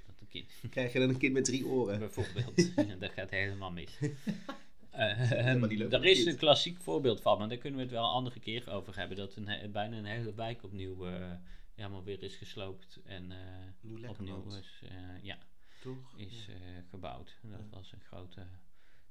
Dat 0.05 0.19
een 0.19 0.27
kind, 0.27 0.51
Krijg 0.69 0.93
je 0.93 0.99
dan 0.99 1.09
een 1.09 1.17
kind 1.17 1.33
met 1.33 1.45
drie 1.45 1.65
oren? 1.65 1.99
bijvoorbeeld, 1.99 2.75
dat 2.99 3.11
gaat 3.11 3.29
helemaal 3.29 3.71
mis. 3.71 3.99
Eh, 4.95 5.45
een 5.45 6.03
is 6.03 6.25
een 6.25 6.37
klassiek 6.37 6.79
voorbeeld 6.81 7.21
van, 7.21 7.37
maar 7.37 7.47
daar 7.49 7.57
kunnen 7.57 7.77
we 7.79 7.85
het 7.85 7.93
wel 7.93 8.03
een 8.03 8.09
andere 8.13 8.39
keer 8.39 8.69
over 8.71 8.97
hebben. 8.97 9.17
Dat 9.17 9.35
een, 9.35 9.71
bijna 9.71 9.97
een 9.97 10.05
hele 10.05 10.33
wijk 10.33 10.63
opnieuw 10.63 11.05
eh, 11.07 11.31
helemaal 11.75 12.03
weer 12.03 12.23
is 12.23 12.35
gesloopt 12.35 12.99
en 13.05 13.31
eh, 13.31 14.09
opnieuw 14.09 14.45
is, 14.47 14.81
eh, 14.89 15.23
ja, 15.23 15.37
Toch? 15.81 16.13
is 16.17 16.47
eh, 16.49 16.55
gebouwd. 16.89 17.37
En 17.43 17.49
dat 17.49 17.59
Ja. 17.59 17.77
was 17.77 17.91
een 17.91 18.01
grote, 18.01 18.47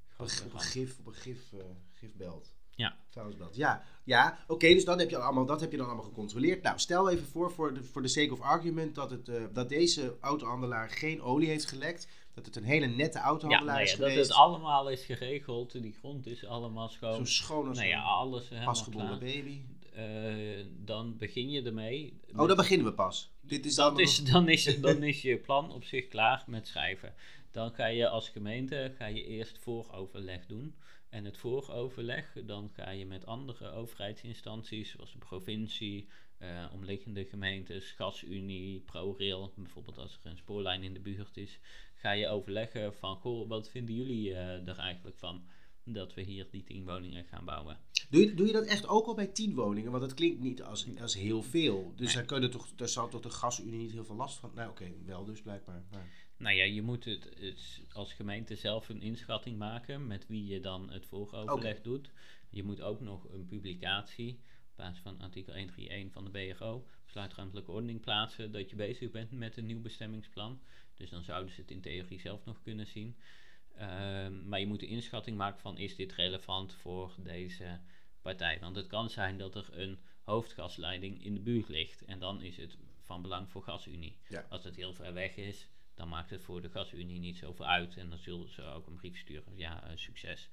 grote 0.09 0.33
een, 0.41 0.47
op 0.47 0.53
een 0.53 0.59
ramp. 0.59 0.65
gif, 0.71 0.99
op 0.99 1.07
een 1.07 1.15
gif, 1.15 1.53
eh, 1.53 1.59
gifbelt. 1.93 2.55
Ja. 2.77 2.97
Vuilnisbelt. 3.09 3.57
Ja, 3.57 3.83
ja 4.05 4.39
oké, 4.47 4.69
dus 4.69 4.85
dan 4.85 4.99
heb 4.99 5.11
je 5.11 5.17
allemaal, 5.19 5.47
dat 5.47 5.61
heb 5.61 5.71
je 5.71 5.77
dan 5.77 5.87
allemaal 5.87 6.05
gecontroleerd. 6.05 6.63
Nou, 6.63 6.79
stel 6.79 7.11
even 7.11 7.27
voor, 7.27 7.51
voor 7.53 7.75
de, 7.75 7.83
voor 7.85 8.03
de 8.03 8.09
sake 8.09 8.33
of 8.33 8.41
argument, 8.41 8.95
dat, 8.95 9.11
het, 9.11 9.29
eh, 9.29 9.45
dat 9.53 9.69
deze 9.69 10.17
autohandelaar 10.21 10.89
geen 10.91 11.23
olie 11.23 11.49
heeft 11.49 11.65
gelekt. 11.67 12.09
Dat 12.35 12.47
het 12.47 12.57
een 12.57 12.65
hele 12.65 12.87
nette 12.87 13.19
Ja, 13.19 13.25
autohandelaar 13.25 13.75
nou 13.75 13.87
is 13.87 13.93
ja, 13.93 13.97
dat 13.97 14.09
geweest. 14.09 14.29
het 14.29 14.39
allemaal 14.39 14.91
is 14.91 15.05
geregeld. 15.05 15.83
Die 15.83 15.93
grond 15.93 16.27
is 16.27 16.45
allemaal 16.45 16.89
schoon. 16.89 17.15
Zo 17.15 17.25
schoon 17.25 17.69
als 17.69 17.79
nou 17.79 17.89
ja, 17.89 18.03
alles 18.03 18.49
pasgeboren 18.65 19.19
baby. 19.19 19.61
Eh, 19.95 20.65
dan 20.85 21.17
begin 21.19 21.51
je 21.51 21.63
ermee. 21.63 22.21
Oh, 22.37 22.47
dan 22.47 22.57
beginnen 22.57 22.87
we 22.87 22.93
pas. 22.93 23.31
Dit 23.41 23.67
is 23.67 23.75
dat 23.75 23.99
is, 23.99 24.25
dan, 24.25 24.49
is, 24.49 24.65
dan 24.81 25.03
is 25.03 25.23
je 25.23 25.39
plan 25.39 25.73
op 25.73 25.85
zich 25.85 26.09
klaar 26.09 26.45
met 26.47 26.67
schrijven. 26.67 27.15
Dan 27.51 27.75
ga 27.75 27.87
je 27.87 28.09
als 28.09 28.29
gemeente 28.29 28.93
ga 28.99 29.07
je 29.07 29.25
eerst 29.25 29.59
vooroverleg 29.59 30.47
doen. 30.47 30.75
En 31.09 31.25
het 31.25 31.37
vooroverleg, 31.37 32.33
dan 32.45 32.71
ga 32.73 32.91
je 32.91 33.07
met 33.07 33.27
andere 33.27 33.71
overheidsinstanties, 33.71 34.91
zoals 34.91 35.13
de 35.13 35.19
provincie, 35.19 36.09
eh, 36.39 36.65
omliggende 36.73 37.25
gemeentes, 37.25 37.91
Gasunie, 37.91 38.81
ProRail, 38.81 39.53
bijvoorbeeld 39.57 39.99
als 39.99 40.19
er 40.23 40.31
een 40.31 40.37
spoorlijn 40.37 40.83
in 40.83 40.93
de 40.93 41.01
buurt 41.01 41.37
is, 41.37 41.59
ga 42.05 42.11
je 42.11 42.29
overleggen 42.29 42.95
van, 42.95 43.17
goh, 43.17 43.49
wat 43.49 43.71
vinden 43.71 43.95
jullie 43.95 44.35
eh, 44.35 44.69
er 44.69 44.79
eigenlijk 44.79 45.17
van 45.19 45.45
dat 45.85 46.15
we 46.15 46.23
hier 46.23 46.47
die 46.51 46.65
tien 46.65 46.85
woningen 46.85 47.25
gaan 47.25 47.45
bouwen? 47.45 47.79
Doe 48.11 48.21
je, 48.21 48.35
doe 48.35 48.47
je 48.47 48.53
dat 48.53 48.65
echt 48.65 48.87
ook 48.87 49.07
al 49.07 49.15
bij 49.15 49.27
10 49.27 49.55
woningen? 49.55 49.91
Want 49.91 50.03
dat 50.03 50.15
klinkt 50.15 50.41
niet 50.41 50.63
als, 50.63 50.87
als 51.01 51.15
heel 51.15 51.43
veel. 51.43 51.93
Dus 51.97 52.07
Nee. 52.07 52.15
daar, 52.15 52.25
kunnen 52.25 52.51
toch, 52.51 52.69
daar 52.77 52.89
zal 52.89 53.09
toch 53.09 53.21
de 53.21 53.31
gasunie 53.31 53.79
niet 53.79 53.93
heel 53.93 54.05
veel 54.05 54.17
last 54.17 54.39
van? 54.39 54.51
Nou, 54.55 54.71
oké, 54.71 54.93
wel 55.05 55.25
dus 55.25 55.43
blijkbaar. 55.43 55.85
Maar, 55.91 56.09
Nou 56.37 56.57
ja, 56.57 56.65
je 56.65 56.83
moet 56.83 57.05
het, 57.05 57.25
het 57.39 57.81
als 57.93 58.13
gemeente 58.13 58.57
zelf 58.57 58.89
een 58.89 59.03
inschatting 59.03 59.59
maken 59.59 60.07
met 60.07 60.27
wie 60.27 60.47
je 60.47 60.61
dan 60.61 60.91
het 60.91 61.07
vooroverleg 61.07 61.81
doet. 61.81 62.11
Je 62.51 62.63
moet 62.63 62.81
ook 62.81 63.01
nog 63.01 63.29
een 63.33 63.47
publicatie 63.47 64.41
op 64.71 64.77
basis 64.77 65.03
van 65.03 65.21
artikel 65.21 65.53
131 65.55 66.13
van 66.13 66.25
de 66.25 66.31
BRO, 66.31 66.87
besluitruimtelijke 67.05 67.71
ordening, 67.71 68.01
plaatsen 68.01 68.53
dat 68.53 68.71
je 68.71 68.77
bezig 68.77 69.11
bent 69.11 69.31
met 69.31 69.57
een 69.57 69.67
nieuw 69.67 69.81
bestemmingsplan. 69.81 70.61
Dus 70.95 71.11
dan 71.11 71.23
zouden 71.23 71.53
ze 71.53 71.61
het 71.61 71.71
in 71.71 71.81
theorie 71.81 72.21
zelf 72.21 72.45
nog 72.45 72.63
kunnen 72.63 72.87
zien. 72.87 73.17
Ehm, 73.77 74.49
maar 74.49 74.61
je 74.61 74.67
moet 74.67 74.83
een 74.83 74.89
inschatting 74.89 75.37
maken 75.37 75.61
van 75.61 75.79
is 75.79 75.97
dit 75.97 76.13
relevant 76.13 76.75
voor 76.75 77.15
deze 77.19 77.81
partij. 78.23 78.61
Want 78.61 78.77
het 78.77 78.87
kan 78.87 79.11
zijn 79.11 79.39
dat 79.39 79.55
er 79.55 79.69
een 79.71 79.99
hoofdgasleiding 80.23 81.25
in 81.25 81.35
de 81.35 81.41
buurt 81.41 81.69
ligt. 81.69 82.05
En 82.05 82.19
dan 82.19 82.43
is 82.43 82.57
het 82.57 82.77
van 83.01 83.23
belang 83.23 83.51
voor 83.51 83.63
GasUnie. 83.63 84.17
Ja. 84.29 84.47
Als 84.49 84.65
het 84.65 84.77
heel 84.77 84.95
ver 84.95 85.13
weg 85.13 85.37
is, 85.37 85.69
dan 85.95 86.09
maakt 86.09 86.31
het 86.31 86.43
voor 86.43 86.63
de 86.63 86.71
GasUnie 86.71 87.19
niet 87.19 87.37
zoveel 87.37 87.67
uit. 87.67 87.97
En 87.97 88.09
dan 88.09 88.19
zullen 88.19 88.49
ze 88.49 88.63
ook 88.63 88.87
een 88.87 88.97
brief 88.97 89.19
sturen. 89.19 89.57
Ja, 89.57 89.85
eh, 89.85 89.97
succes. 89.97 90.49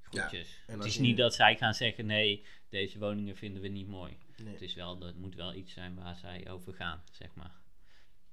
Groetjes. 0.00 0.62
het 0.66 0.84
is 0.84 0.98
niet 0.98 1.16
dat 1.16 1.34
zij 1.34 1.56
gaan 1.56 1.74
zeggen, 1.74 2.06
nee, 2.06 2.44
deze 2.68 2.98
woningen 2.98 3.36
vinden 3.36 3.62
we 3.62 3.68
niet 3.68 3.86
mooi. 3.86 4.18
Nee, 4.36 4.52
Het, 4.52 4.62
is 4.62 4.74
wel, 4.74 4.98
dat 4.98 5.14
moet 5.14 5.34
wel 5.34 5.54
iets 5.54 5.72
zijn 5.72 5.94
waar 5.94 6.16
zij 6.16 6.50
over 6.50 6.74
gaan, 6.74 7.02
zeg 7.12 7.34
maar. 7.34 7.52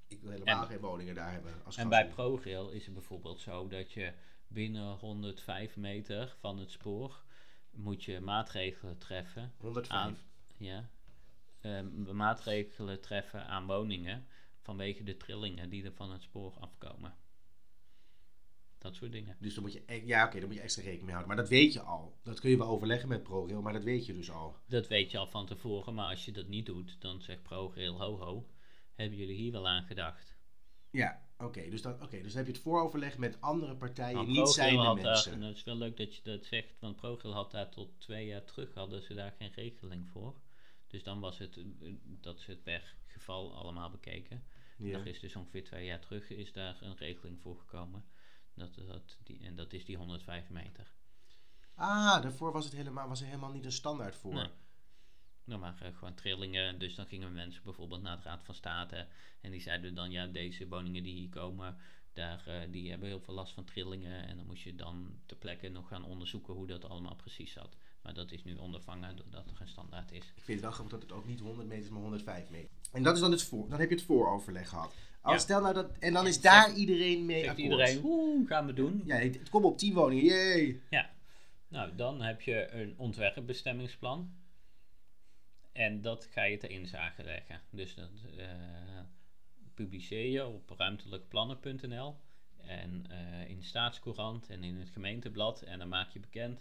ik 0.08 0.22
wil 0.22 0.32
helemaal 0.32 0.62
en- 0.62 0.68
geen 0.68 0.80
woningen 0.80 1.16
daar 1.16 1.32
hebben. 1.32 1.54
Als 1.66 1.78
En 1.78 1.89
bij. 1.89 2.08
ProRail 2.08 2.70
is 2.70 2.86
het 2.86 2.94
bijvoorbeeld 2.94 3.39
zo 3.39 3.68
dat 3.68 3.92
je 3.92 4.13
binnen 4.48 4.94
105 4.98 5.76
meter 5.76 6.36
van 6.39 6.58
het 6.58 6.72
spoor 6.72 7.24
moet 7.72 8.04
je 8.04 8.20
maatregelen 8.20 8.98
treffen 8.98 9.54
105. 9.58 9.92
aan, 9.92 10.18
ja, 10.58 10.89
ehm, 11.62 12.16
maatregelen 12.16 13.02
treffen 13.02 13.46
aan 13.46 13.66
woningen 13.66 14.28
vanwege 14.62 15.04
de 15.04 15.18
trillingen 15.18 15.70
die 15.70 15.84
er 15.86 15.94
van 15.94 16.12
het 16.12 16.22
spoor 16.22 16.54
afkomen. 16.60 17.16
Dat 18.84 18.96
soort 18.96 19.12
dingen. 19.12 19.38
Dus 19.39 19.54
dan 19.54 19.63
moet 19.63 19.74
je, 19.74 19.84
e- 19.86 20.06
ja, 20.06 20.26
oké, 20.26 20.38
dan 20.39 20.48
moet 20.48 20.58
je 20.58 20.62
extra 20.63 20.82
rekening 20.82 21.06
mee 21.08 21.15
houden. 21.15 21.36
Maar 21.36 21.43
dat 21.46 21.54
weet 21.54 21.74
je 21.74 21.82
al. 21.82 22.17
Dat 22.24 22.39
kun 22.39 22.50
je 22.50 22.58
wel 22.58 22.67
overleggen 22.67 23.10
met 23.10 23.24
ProRail, 23.24 23.62
maar 23.62 23.74
dat 23.74 23.84
weet 23.84 24.06
je 24.06 24.13
dus 24.13 24.32
al. 24.32 24.56
Dat 24.67 24.88
weet 24.88 25.12
je 25.12 25.17
al 25.17 25.28
van 25.28 25.46
tevoren, 25.46 25.93
maar 25.93 26.10
als 26.10 26.26
je 26.26 26.32
dat 26.32 26.48
niet 26.48 26.65
doet, 26.65 26.96
dan 27.02 27.22
zegt 27.22 27.43
ProRail 27.43 28.02
ho 28.02 28.17
ho, 28.17 28.48
hebben 28.93 29.17
jullie 29.17 29.36
hier 29.36 29.52
wel 29.52 29.67
aan 29.67 29.84
gedacht? 29.84 30.36
Ja, 30.89 31.22
oké. 31.38 31.69
dus, 31.69 31.82
dan- 31.82 32.02
oké, 32.04 32.22
dus 32.22 32.34
heb 32.34 32.46
je 32.46 32.52
het 32.52 32.62
vooroverleg 32.62 33.17
met 33.17 33.41
andere 33.41 33.76
partijen, 33.76 34.15
Nou, 34.15 34.28
niet 34.28 34.38
had 34.38 34.56
daar- 34.56 34.93
mensen. 34.96 35.32
en 35.32 35.39
dat 35.41 35.56
is 35.56 35.63
wel 35.63 35.76
leuk 35.76 35.98
dat 35.98 36.15
je 36.15 36.22
dat 36.24 36.46
zegt, 36.46 36.80
want 36.80 36.96
ProRail 36.96 37.34
had 37.34 37.52
daar 37.52 37.69
tot 37.69 37.89
twee 38.00 38.26
jaar 38.26 38.43
terug 38.43 38.74
hadden 38.74 39.02
ze 39.02 39.13
daar 39.13 39.32
geen 39.38 39.52
regeling 39.56 40.10
voor. 40.10 40.36
Dus 40.88 41.04
dan 41.04 41.19
was 41.19 41.38
het 41.38 41.58
eh, 41.58 41.63
dat 42.04 42.39
ze 42.39 42.52
het 42.52 42.63
per 42.63 42.96
geval 43.08 43.56
allemaal 43.56 43.89
bekeken. 43.89 44.43
ja. 44.78 44.98
Er 45.00 45.08
is 45.08 45.19
dus 45.19 45.36
ongeveer 45.36 45.63
twee 45.63 45.86
jaar 45.86 46.00
terug 46.00 46.30
is 46.30 46.52
daar 46.54 46.78
een 46.82 46.96
regeling 46.98 47.39
voor 47.41 47.58
gekomen. 47.58 48.06
Dat, 48.54 48.76
dat, 48.76 49.18
die, 49.24 49.39
en 49.39 49.56
dat 49.56 49.74
is 49.74 49.86
die 49.86 49.98
105 49.98 50.50
meter. 50.50 50.92
Ah, 51.76 52.22
daarvoor 52.22 52.52
was, 52.52 52.66
het 52.66 52.74
helemaal, 52.74 53.08
was 53.08 53.20
er 53.20 53.26
helemaal 53.26 53.52
niet 53.52 53.66
een 53.66 53.72
standaard 53.72 54.16
voor. 54.16 54.34
Nee. 54.34 54.49
Nou, 55.43 55.60
maar 55.60 55.82
eh, 55.82 55.97
gewoon 55.97 56.14
trillingen. 56.14 56.80
Dus 56.80 56.95
dan 56.95 57.06
gingen 57.06 57.34
mensen 57.34 57.64
bijvoorbeeld 57.64 58.01
naar 58.01 58.18
de 58.18 58.24
Raad 58.24 58.43
van 58.43 58.56
State. 58.56 59.08
En 59.41 59.51
die 59.51 59.62
zeiden 59.62 59.95
dan, 59.95 60.12
ja, 60.12 60.28
deze 60.28 60.68
woningen 60.68 61.04
die 61.04 61.14
hier 61.14 61.30
komen, 61.30 61.78
daar, 62.14 62.47
eh, 62.47 62.72
die 62.72 62.89
hebben 62.89 63.08
heel 63.08 63.20
veel 63.20 63.34
last 63.34 63.54
van 63.54 63.66
trillingen. 63.66 64.28
En 64.28 64.38
dan 64.38 64.45
moest 64.45 64.64
je 64.64 64.76
dan 64.76 65.20
ter 65.26 65.38
plekke 65.38 65.70
nog 65.70 65.88
gaan 65.88 66.04
onderzoeken 66.04 66.54
hoe 66.54 66.68
dat 66.68 66.86
allemaal 66.86 67.16
precies 67.16 67.51
zat. 67.51 67.78
Maar 68.04 68.14
dat 68.14 68.32
is 68.32 68.43
nu 68.43 68.56
ondervangen 68.56 69.16
doordat 69.16 69.49
er 69.49 69.62
een 69.62 69.68
standaard 69.68 70.12
is. 70.12 70.18
Ik 70.26 70.32
vind 70.43 70.47
het 70.47 70.60
wel 70.62 70.72
grappig 70.72 70.91
dat 70.93 71.01
het 71.01 71.12
ook 71.12 71.26
niet 71.26 71.39
100 71.39 71.68
meter 71.68 71.84
is, 71.84 71.89
maar 71.89 72.01
105 72.01 72.49
meter. 72.49 72.70
En 72.91 73.04
dat 73.04 73.16
is 73.16 73.22
dan 73.22 73.32
het 73.32 73.43
voor. 73.43 73.70
Dan 73.70 73.80
heb 73.80 73.89
je 73.89 73.95
het 73.95 74.04
vooroverleg 74.06 74.70
gehad. 74.70 74.93
Als 75.22 75.34
Ja. 75.36 75.39
stel 75.41 75.62
nou 75.62 75.74
dat, 75.74 75.97
en 75.99 76.14
dan 76.14 76.28
is 76.28 76.34
Zegt- 76.34 76.43
daar 76.43 76.74
iedereen 76.74 77.26
mee 77.26 77.43
Zegt 77.43 77.49
akkoord. 77.49 77.72
iedereen, 77.72 78.01
oeh, 78.04 78.47
gaan 78.47 78.66
we 78.66 78.74
doen. 78.74 79.01
Ja, 79.06 79.16
het, 79.16 79.39
het 79.39 79.49
komt 79.49 79.66
op 79.66 79.78
10 79.78 79.93
woningen, 79.93 80.24
jee. 80.26 80.82
Nou, 81.68 81.95
dan 81.95 82.22
heb 82.22 82.41
je 82.41 82.72
een 82.72 82.93
ontwerpbestemmingsplan. 82.97 84.34
En 85.72 86.01
dat 86.01 86.28
ga 86.32 86.43
je 86.43 86.58
ter 86.58 86.70
inzage 86.70 87.24
leggen. 87.24 87.62
Dus 87.70 87.95
dat, 87.95 88.10
eh, 88.38 88.47
publiceer 89.74 90.30
je 90.32 90.45
op 90.45 90.70
ruimtelijkplannen.nl 90.78 92.16
en 92.58 93.06
eh, 93.10 93.49
in 93.49 93.58
de 93.60 93.66
staatscourant 93.66 94.49
en 94.49 94.64
in 94.64 94.76
het 94.80 94.89
gemeenteblad. 94.89 95.62
En 95.62 95.80
dan 95.80 95.88
maak 95.89 96.10
je 96.10 96.20
bekend, 96.20 96.60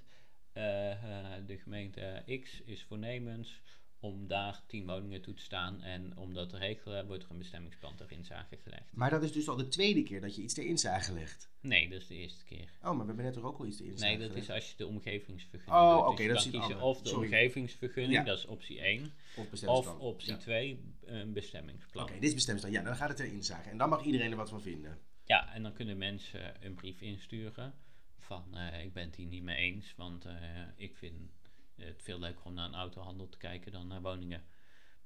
de 1.46 1.58
gemeente 1.62 2.22
X 2.42 2.60
is 2.64 2.82
voornemens 2.84 3.60
om 4.00 4.26
daar 4.26 4.62
tien 4.66 4.86
woningen 4.86 5.22
toe 5.22 5.34
te 5.34 5.42
staan. 5.42 5.82
En 5.82 6.16
om 6.16 6.34
dat 6.34 6.48
te 6.48 6.56
regelen 6.58 7.06
wordt 7.06 7.24
er 7.24 7.30
een 7.30 7.38
bestemmingsplan 7.38 7.94
ter 7.96 8.12
inzage 8.12 8.56
gelegd. 8.62 8.92
Maar 8.92 9.10
dat 9.10 9.22
is 9.22 9.32
dus 9.32 9.48
al 9.48 9.56
de 9.56 9.68
tweede 9.68 10.02
keer 10.02 10.20
dat 10.20 10.36
je 10.36 10.42
iets 10.42 10.54
ter 10.54 10.64
inzage 10.64 11.12
legt. 11.12 11.50
Nee, 11.60 11.88
dat 11.88 12.00
is 12.00 12.06
de 12.06 12.14
eerste 12.14 12.44
keer. 12.44 12.68
Oh, 12.78 12.82
maar 12.82 12.98
we 12.98 13.04
hebben 13.06 13.24
net 13.24 13.34
toch 13.34 13.44
ook 13.44 13.58
al 13.58 13.66
iets 13.66 13.76
ter 13.76 13.86
inzage 13.86 14.04
Nee, 14.10 14.18
dat 14.18 14.28
gelegd? 14.28 14.48
is 14.48 14.54
als 14.54 14.70
je 14.70 14.76
de 14.76 14.86
omgevingsvergunning 14.86 15.82
Oh. 15.82 15.98
Dus 15.98 16.12
oké, 16.12 16.22
je 16.22 16.28
dat 16.28 16.36
is 16.36 16.42
kiezen 16.42 16.60
andere. 16.62 16.80
of 16.84 17.02
de 17.02 17.08
Sorry. 17.08 17.24
omgevingsvergunning, 17.24 18.14
Ja. 18.14 18.24
dat 18.24 18.38
is 18.38 18.44
optie 18.46 18.80
1. 18.84 19.12
Of 19.36 19.64
Of 19.68 19.98
optie 19.98 20.30
Ja. 20.32 20.36
2, 20.38 20.78
een 21.04 21.32
bestemmingsplan. 21.32 22.04
Oké, 22.04 22.12
dit 22.14 22.22
is 22.22 22.34
bestemmingsplan. 22.34 22.80
Ja, 22.82 22.88
dan 22.88 22.96
gaat 22.96 23.08
het 23.08 23.16
ter 23.16 23.26
inzage. 23.32 23.70
En 23.70 23.78
dan 23.78 23.88
mag 23.88 24.04
iedereen 24.04 24.30
er 24.30 24.36
wat 24.36 24.48
van 24.48 24.62
vinden. 24.62 24.98
Ja, 25.24 25.54
en 25.54 25.62
dan 25.62 25.72
kunnen 25.72 25.98
mensen 25.98 26.64
een 26.66 26.74
brief 26.74 27.00
insturen 27.00 27.74
van 28.22 28.56
eh, 28.56 28.84
ik 28.84 28.92
ben 28.92 29.04
het 29.06 29.16
hier 29.16 29.26
niet 29.26 29.42
mee 29.42 29.56
eens, 29.56 29.94
want 29.96 30.24
eh, 30.24 30.34
ik 30.76 30.96
vind 30.96 31.30
het 31.76 32.02
veel 32.02 32.18
leuker 32.18 32.44
om 32.44 32.54
naar 32.54 32.68
een 32.68 32.74
autohandel 32.74 33.28
te 33.28 33.38
kijken 33.38 33.72
dan 33.72 33.86
naar 33.86 34.02
woningen, 34.02 34.44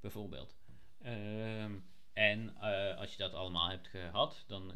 bijvoorbeeld. 0.00 0.56
Ehm, 1.02 1.72
en 2.12 2.56
eh, 2.60 2.96
als 2.98 3.10
je 3.10 3.18
dat 3.18 3.32
allemaal 3.34 3.68
hebt 3.70 3.88
gehad, 3.88 4.44
dan 4.46 4.72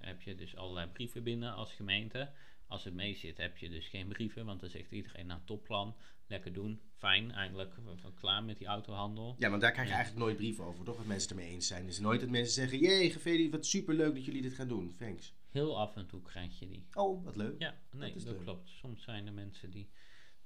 heb 0.00 0.22
je 0.22 0.34
dus 0.34 0.56
allerlei 0.56 0.86
brieven 0.88 1.22
binnen 1.22 1.54
als 1.54 1.72
gemeente. 1.72 2.30
Als 2.66 2.84
het 2.84 2.94
mee 2.94 3.14
zit, 3.14 3.36
heb 3.36 3.56
je 3.58 3.68
dus 3.68 3.88
geen 3.88 4.08
brieven, 4.08 4.44
want 4.46 4.60
dan 4.60 4.70
zegt 4.70 4.90
iedereen 4.90 5.26
nou 5.26 5.40
topplan, 5.44 5.96
lekker 6.26 6.52
doen, 6.52 6.80
fijn, 6.96 7.32
eindelijk 7.32 7.74
eh, 7.76 8.04
klaar 8.14 8.44
met 8.44 8.58
die 8.58 8.66
autohandel. 8.66 9.36
Ja, 9.38 9.48
want 9.50 9.60
daar 9.62 9.72
krijg 9.72 9.86
je 9.86 9.92
Ja. 9.92 9.98
eigenlijk 9.98 10.26
nooit 10.26 10.36
brieven 10.38 10.64
over, 10.64 10.84
toch? 10.84 10.96
Dat 10.96 11.06
mensen 11.06 11.28
het 11.28 11.38
ermee 11.38 11.54
eens 11.54 11.66
zijn. 11.66 11.86
Is 11.86 11.98
nooit 11.98 12.20
dat 12.20 12.28
mensen 12.30 12.54
zeggen, 12.54 12.78
jee, 12.78 13.10
gefeliciteerd, 13.10 13.52
wat 13.52 13.66
superleuk 13.66 14.14
dat 14.14 14.24
jullie 14.24 14.42
dit 14.42 14.54
gaan 14.54 14.68
doen. 14.68 14.94
Thanks. 14.98 15.34
Heel 15.54 15.78
af 15.78 15.96
en 15.96 16.06
toe 16.06 16.22
krijg 16.22 16.58
je 16.58 16.66
die. 16.66 16.86
Oh, 16.94 17.24
wat 17.24 17.36
leuk. 17.36 17.58
Ja, 17.58 17.74
nee, 17.90 18.14
dat, 18.24 18.38
klopt. 18.42 18.68
Soms 18.68 19.02
zijn 19.02 19.26
er 19.26 19.32
mensen 19.32 19.70
die 19.70 19.90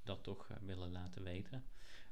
dat 0.03 0.23
toch 0.23 0.49
eh, 0.51 0.57
willen 0.61 0.93
laten 0.93 1.23
weten. 1.23 1.65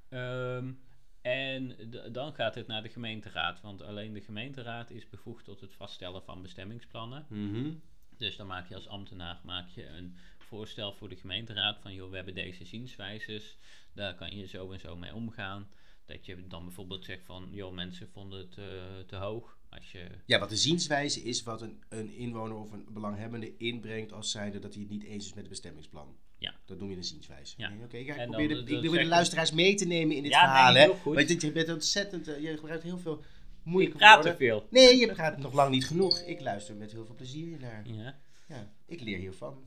Ehm, 0.09 0.73
en 1.21 1.77
dan 2.13 2.35
gaat 2.35 2.55
het 2.55 2.67
naar 2.67 2.83
de 2.83 2.89
gemeenteraad, 2.89 3.61
want 3.61 3.83
alleen 3.83 4.13
de 4.13 4.21
gemeenteraad 4.21 4.91
is 4.91 5.09
bevoegd 5.09 5.45
tot 5.45 5.61
het 5.61 5.73
vaststellen 5.73 6.23
van 6.23 6.43
bestemmingsplannen. 6.43 7.27
Mhm. 7.29 7.75
Dus 8.17 8.37
dan 8.37 8.47
maak 8.47 8.69
je 8.69 8.75
als 8.75 8.89
ambtenaar 8.89 9.41
maak 9.45 9.69
je 9.69 9.87
een 9.87 10.17
voorstel 10.39 10.93
voor 10.93 11.09
de 11.09 11.17
gemeenteraad 11.17 11.79
van 11.81 11.95
joh, 11.95 12.11
we 12.11 12.17
hebben 12.17 12.35
deze 12.35 12.65
zienswijzes, 12.65 13.59
daar 13.93 14.15
kan 14.15 14.37
je 14.37 14.47
zo 14.47 14.73
en 14.73 14.81
zo 14.81 14.97
mee 14.97 15.15
omgaan. 15.15 15.69
Dat 16.05 16.27
je 16.27 16.47
dan 16.47 16.65
bijvoorbeeld 16.65 17.05
zegt 17.05 17.25
van 17.25 17.49
joh, 17.51 17.73
mensen 17.73 18.09
vonden 18.09 18.39
het 18.39 18.59
eh, 18.59 18.99
te 19.07 19.17
hoog. 19.17 19.59
Als 19.77 19.93
je 19.93 20.07
Ja, 20.25 20.39
wat 20.39 20.49
de 20.49 20.57
zienswijze 20.57 21.21
is 21.23 21.43
wat 21.43 21.63
een, 21.63 21.83
een 21.89 22.15
inwoner 22.15 22.57
of 22.57 22.73
een 22.73 22.87
belanghebbende 22.91 23.57
inbrengt 23.57 24.13
als 24.13 24.31
zijnde 24.31 24.59
dat 24.59 24.73
hij 24.75 24.83
het 24.83 24.91
niet 24.91 25.03
eens 25.05 25.25
is 25.25 25.31
met 25.31 25.39
het 25.39 25.49
bestemmingsplanning. 25.49 26.17
Ja. 26.39 26.55
Dat 26.65 26.79
noem 26.79 26.91
je 26.91 26.97
een 26.97 27.05
zienswijze. 27.05 27.55
Ja. 27.57 27.69
Nee, 27.69 27.85
Oké, 27.85 27.97
ik 27.97 28.07
probeer, 28.07 28.27
dan- 28.27 28.37
de, 28.37 28.55
dan 28.55 28.59
ik 28.59 28.65
probeer 28.65 28.91
de 28.91 28.97
zeg- 28.97 29.07
luisteraars 29.07 29.53
mee 29.53 29.75
te 29.75 29.87
nemen 29.87 30.17
in 30.17 30.23
dit 30.23 30.33
Ja, 30.33 30.41
nee, 30.41 30.49
verhaal. 30.51 30.75
hè. 30.75 30.81
heel 30.81 30.95
goed. 30.95 31.15
Want 31.15 31.43
je 31.43 31.53
bent 31.53 31.69
ontzettend, 31.69 32.29
eh, 32.29 32.41
je 32.43 32.57
gebruikt 32.57 32.83
heel 32.83 32.99
veel 32.99 33.21
je 33.65 33.71
moeilijke 33.71 33.99
praat 33.99 34.23
te 34.23 34.29
woorden. 34.29 34.47
veel. 34.47 34.67
Nee, 34.71 34.97
je 34.97 35.13
praat 35.13 35.39
nog 35.39 35.53
lang 35.53 35.71
niet 35.71 35.87
genoeg. 35.87 36.19
Ik 36.19 36.41
luister 36.41 36.75
met 36.77 36.93
heel 36.93 37.05
veel 37.05 37.15
plezier 37.15 37.59
naar. 37.61 37.83
Ja. 37.89 38.19
Ja, 38.49 38.73
ik 38.87 39.01
leer 39.01 39.19
hiervan. 39.19 39.63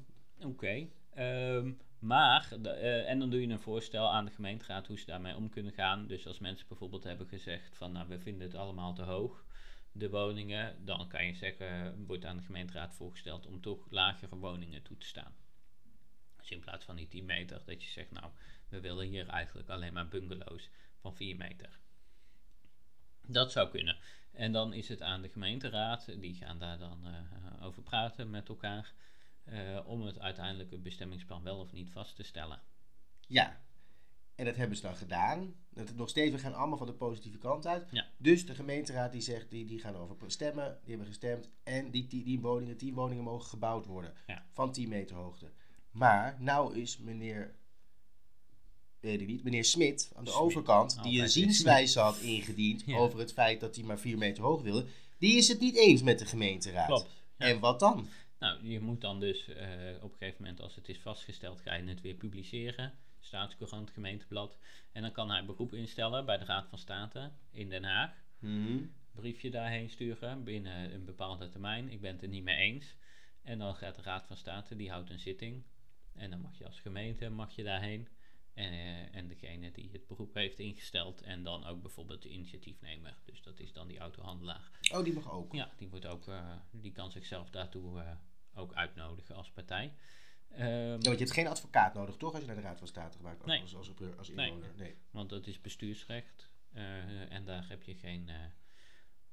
Oké. 0.45 0.87
ehm, 1.13 1.71
maar, 1.99 2.49
de- 2.61 2.69
eh, 2.69 3.09
en 3.09 3.19
dan 3.19 3.29
doe 3.29 3.41
je 3.41 3.47
een 3.47 3.59
voorstel 3.59 4.11
aan 4.11 4.25
de 4.25 4.31
gemeenteraad 4.31 4.87
hoe 4.87 4.97
ze 4.99 5.05
daarmee 5.05 5.35
om 5.35 5.49
kunnen 5.49 5.73
gaan. 5.73 6.07
Dus 6.07 6.27
als 6.27 6.39
mensen 6.39 6.67
bijvoorbeeld 6.67 7.03
hebben 7.03 7.27
gezegd 7.27 7.77
van 7.77 7.91
nou 7.91 8.07
we 8.07 8.19
vinden 8.19 8.47
het 8.47 8.55
allemaal 8.55 8.93
te 8.93 9.01
hoog, 9.01 9.45
de 9.91 10.09
woningen, 10.09 10.85
dan 10.85 11.07
kan 11.07 11.25
je 11.25 11.33
zeggen, 11.35 12.05
wordt 12.05 12.25
aan 12.25 12.37
de 12.37 12.43
gemeenteraad 12.43 12.93
voorgesteld 12.93 13.45
om 13.45 13.61
toch 13.61 13.87
lagere 13.89 14.37
woningen 14.37 14.81
toe 14.81 14.97
te 14.97 15.05
staan. 15.05 15.35
Dus 16.37 16.51
in 16.51 16.59
plaats 16.59 16.85
van 16.85 16.95
die 16.95 17.07
10 17.07 17.25
meter, 17.25 17.61
dat 17.65 17.83
je 17.83 17.89
zegt 17.89 18.11
nou 18.11 18.31
we 18.69 18.79
willen 18.79 19.07
hier 19.07 19.27
eigenlijk 19.27 19.69
alleen 19.69 19.93
maar 19.93 20.07
bungalows 20.07 20.69
van 20.97 21.15
4 21.15 21.35
meter. 21.35 21.79
Dat 23.21 23.51
zou 23.51 23.69
kunnen. 23.69 23.97
En 24.31 24.51
dan 24.51 24.73
is 24.73 24.89
het 24.89 25.01
aan 25.01 25.21
de 25.21 25.29
gemeenteraad, 25.29 26.21
die 26.21 26.35
gaan 26.35 26.59
daar 26.59 26.77
dan 26.77 27.05
eh, 27.05 27.65
over 27.65 27.83
praten 27.83 28.29
met 28.29 28.49
elkaar. 28.49 28.93
eh, 29.43 29.79
om 29.85 30.01
het 30.01 30.19
uiteindelijke 30.19 30.77
bestemmingsplan 30.77 31.43
wel 31.43 31.59
of 31.59 31.71
niet 31.71 31.91
vast 31.91 32.15
te 32.15 32.23
stellen. 32.23 32.61
Ja. 33.27 33.61
En 34.39 34.45
dat 34.45 34.55
hebben 34.55 34.77
ze 34.77 34.83
dan 34.83 34.95
gedaan. 34.95 35.53
Dat 35.73 35.95
nog 35.95 36.09
steeds, 36.09 36.31
we 36.31 36.39
gaan 36.39 36.53
allemaal 36.53 36.77
van 36.77 36.87
de 36.87 36.93
positieve 36.93 37.37
kant 37.37 37.67
uit. 37.67 37.87
Ja. 37.91 38.07
Dus 38.17 38.45
de 38.45 38.55
gemeenteraad 38.55 39.11
die 39.11 39.21
zegt, 39.21 39.49
die, 39.49 39.65
die 39.65 39.79
gaan 39.79 39.95
over 39.95 40.15
stemmen, 40.31 40.77
die 40.81 40.89
hebben 40.89 41.07
gestemd. 41.07 41.49
En 41.63 41.91
die, 41.91 42.07
die, 42.07 42.23
die 42.23 42.39
woningen, 42.39 42.77
10 42.77 42.93
woningen 42.93 43.23
mogen 43.23 43.49
gebouwd 43.49 43.85
worden. 43.85 44.13
Ja. 44.27 44.45
Van 44.53 44.71
10 44.71 44.89
meter 44.89 45.15
hoogte. 45.15 45.51
Maar 45.91 46.37
nou 46.39 46.77
is 46.77 46.97
meneer, 46.97 47.55
weet 48.99 49.21
ik 49.21 49.27
niet, 49.27 49.43
meneer 49.43 49.65
Smit 49.65 50.11
aan 50.15 50.23
de 50.23 50.29
Smit. 50.29 50.43
overkant, 50.43 51.03
die 51.03 51.21
een 51.21 51.29
zienswijze 51.29 51.99
had 51.99 52.17
ingediend 52.17 52.83
Ja. 52.85 52.97
over 52.97 53.19
het 53.19 53.33
feit 53.33 53.59
dat 53.59 53.75
hij 53.75 53.83
maar 53.85 53.99
4 53.99 54.17
meter 54.17 54.43
hoog 54.43 54.61
wilde. 54.61 54.85
Die 55.17 55.37
is 55.37 55.47
het 55.47 55.59
niet 55.59 55.75
eens 55.75 56.01
met 56.01 56.19
de 56.19 56.25
gemeenteraad. 56.25 56.87
Klopt. 56.87 57.09
En 57.37 57.59
wat 57.59 57.79
dan? 57.79 58.07
Nou, 58.39 58.67
je 58.67 58.79
moet 58.79 59.01
dan 59.01 59.19
dus 59.19 59.47
eh, 59.47 59.67
op 60.01 60.11
een 60.11 60.17
gegeven 60.17 60.43
moment, 60.43 60.61
als 60.61 60.75
het 60.75 60.89
is 60.89 60.99
vastgesteld, 60.99 61.61
ga 61.61 61.73
je 61.75 61.83
het 61.87 62.01
weer 62.01 62.15
publiceren. 62.15 62.93
Staatscourant, 63.29 63.91
gemeenteblad. 63.91 64.57
En 64.91 65.01
dan 65.01 65.11
kan 65.11 65.29
hij 65.29 65.45
beroep 65.45 65.73
instellen 65.73 66.25
bij 66.25 66.37
de 66.37 66.45
Raad 66.45 66.67
van 66.67 66.77
State 66.77 67.31
in 67.51 67.69
Den 67.69 67.83
Haag. 67.83 68.11
Mhm. 68.39 68.85
Briefje 69.11 69.49
daarheen 69.49 69.89
sturen 69.89 70.43
binnen 70.43 70.93
een 70.93 71.05
bepaalde 71.05 71.49
termijn. 71.49 71.89
Ik 71.89 72.01
ben 72.01 72.11
het 72.11 72.21
er 72.21 72.27
niet 72.27 72.43
mee 72.43 72.57
eens. 72.57 72.95
En 73.41 73.59
dan 73.59 73.75
gaat 73.75 73.95
de 73.95 74.01
Raad 74.01 74.25
van 74.25 74.37
State, 74.37 74.75
die 74.75 74.89
houdt 74.89 75.09
een 75.09 75.19
zitting. 75.19 75.63
En 76.13 76.29
dan 76.29 76.41
mag 76.41 76.57
je 76.57 76.65
als 76.65 76.79
gemeente 76.79 77.29
mag 77.29 77.55
je 77.55 77.63
daarheen. 77.63 78.07
En, 78.53 78.71
eh, 78.71 79.15
en 79.15 79.27
degene 79.27 79.71
die 79.71 79.89
het 79.91 80.07
beroep 80.07 80.33
heeft 80.33 80.59
ingesteld. 80.59 81.21
En 81.21 81.43
dan 81.43 81.65
ook 81.65 81.81
bijvoorbeeld 81.81 82.21
de 82.21 82.29
initiatiefnemer. 82.29 83.17
Dus 83.25 83.41
dat 83.41 83.59
is 83.59 83.73
dan 83.73 83.87
die 83.87 83.99
autohandelaar. 83.99 84.69
Oh, 84.93 85.03
die 85.03 85.13
mag 85.13 85.31
ook. 85.31 85.53
Ja, 85.53 85.71
die, 85.77 85.89
wordt 85.89 86.05
ook, 86.05 86.27
eh, 86.27 86.51
die 86.71 86.91
kan 86.91 87.11
zichzelf 87.11 87.49
daartoe 87.49 87.99
eh, 87.99 88.11
ook 88.53 88.73
uitnodigen 88.73 89.35
als 89.35 89.51
partij. 89.51 89.93
Ehm, 90.59 90.67
Ja, 90.69 90.89
want 90.91 91.03
je 91.03 91.09
hebt 91.17 91.31
geen 91.31 91.47
advocaat 91.47 91.93
nodig, 91.93 92.15
toch? 92.15 92.31
Als 92.31 92.41
je 92.41 92.47
naar 92.47 92.55
de 92.55 92.61
Raad 92.61 92.77
van 92.77 92.87
State 92.87 93.17
gaat 93.23 93.45
Nee. 93.45 93.61
als, 93.61 93.75
als, 93.75 93.89
als, 93.99 94.17
als 94.17 94.29
Nee. 94.29 94.47
inwoner. 94.47 94.69
Nee. 94.77 94.95
Want 95.11 95.29
dat 95.29 95.47
is 95.47 95.61
bestuursrecht. 95.61 96.49
eh, 96.73 97.31
en 97.31 97.45
daar 97.45 97.65
heb 97.69 97.83
je 97.83 97.95
geen 97.95 98.29
eh, 98.29 98.35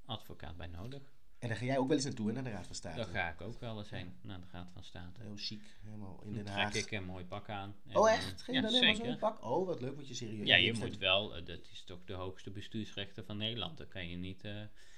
advocaat 0.05 0.57
bij 0.57 0.67
nodig. 0.67 1.03
En 1.39 1.49
daar 1.49 1.57
ga 1.57 1.65
jij 1.65 1.79
ook 1.79 1.87
wel 1.87 1.97
eens 1.97 2.05
naartoe, 2.05 2.27
hè, 2.27 2.33
naar 2.33 2.45
de 2.45 2.51
Raad 2.51 2.67
van 2.67 2.75
State. 2.75 2.97
Daar 2.97 3.07
ga 3.07 3.29
ik 3.31 3.41
ook 3.41 3.61
wel 3.61 3.79
eens 3.79 3.91
heen, 3.91 4.13
naar 4.21 4.41
de 4.41 4.47
Raad 4.53 4.71
van 4.71 4.85
State. 4.85 5.21
Heel 5.21 5.37
chic, 5.37 5.63
helemaal 5.83 6.21
in 6.23 6.27
Dan 6.27 6.35
Den 6.35 6.45
trek 6.45 6.57
Haag. 6.57 6.75
ik 6.75 6.91
een 6.91 7.05
mooi 7.05 7.25
pak 7.25 7.49
aan. 7.49 7.75
Oh 7.93 8.09
eh, 8.11 8.17
echt? 8.17 8.43
Geen 8.43 8.55
ja, 8.55 8.61
dan 8.61 8.73
helemaal 8.73 8.95
zo'n 8.95 9.19
pak? 9.19 9.45
Oh, 9.45 9.67
wat 9.67 9.81
leuk, 9.81 9.95
word 9.95 10.09
je 10.09 10.15
serieus. 10.15 10.47
Ja, 10.47 10.57
je 10.57 10.73
moet 10.73 10.99
wel, 10.99 11.29
dat 11.45 11.61
is 11.73 11.83
toch 11.85 12.05
de 12.05 12.13
hoogste 12.13 12.51
bestuursrechten 12.51 13.25
van 13.25 13.37
Nederland. 13.37 13.79
Dan 13.79 13.89
kan 13.89 14.09
je 14.09 14.17
niet, 14.17 14.41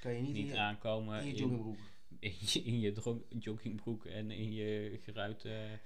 Kan 0.00 0.12
je 0.12 0.20
niet, 0.20 0.32
niet 0.32 0.46
in, 0.46 0.52
je, 0.52 0.58
aankomen 0.58 1.20
in 1.20 1.26
je 1.26 1.32
in, 1.32 1.38
joggingbroek. 1.38 1.78
in 2.20 2.34
je, 2.40 2.62
in 2.62 2.80
je 2.80 3.22
joggingbroek 3.38 4.04
en 4.04 4.30
in 4.30 4.52
je 4.52 4.98
geruite 5.02 5.78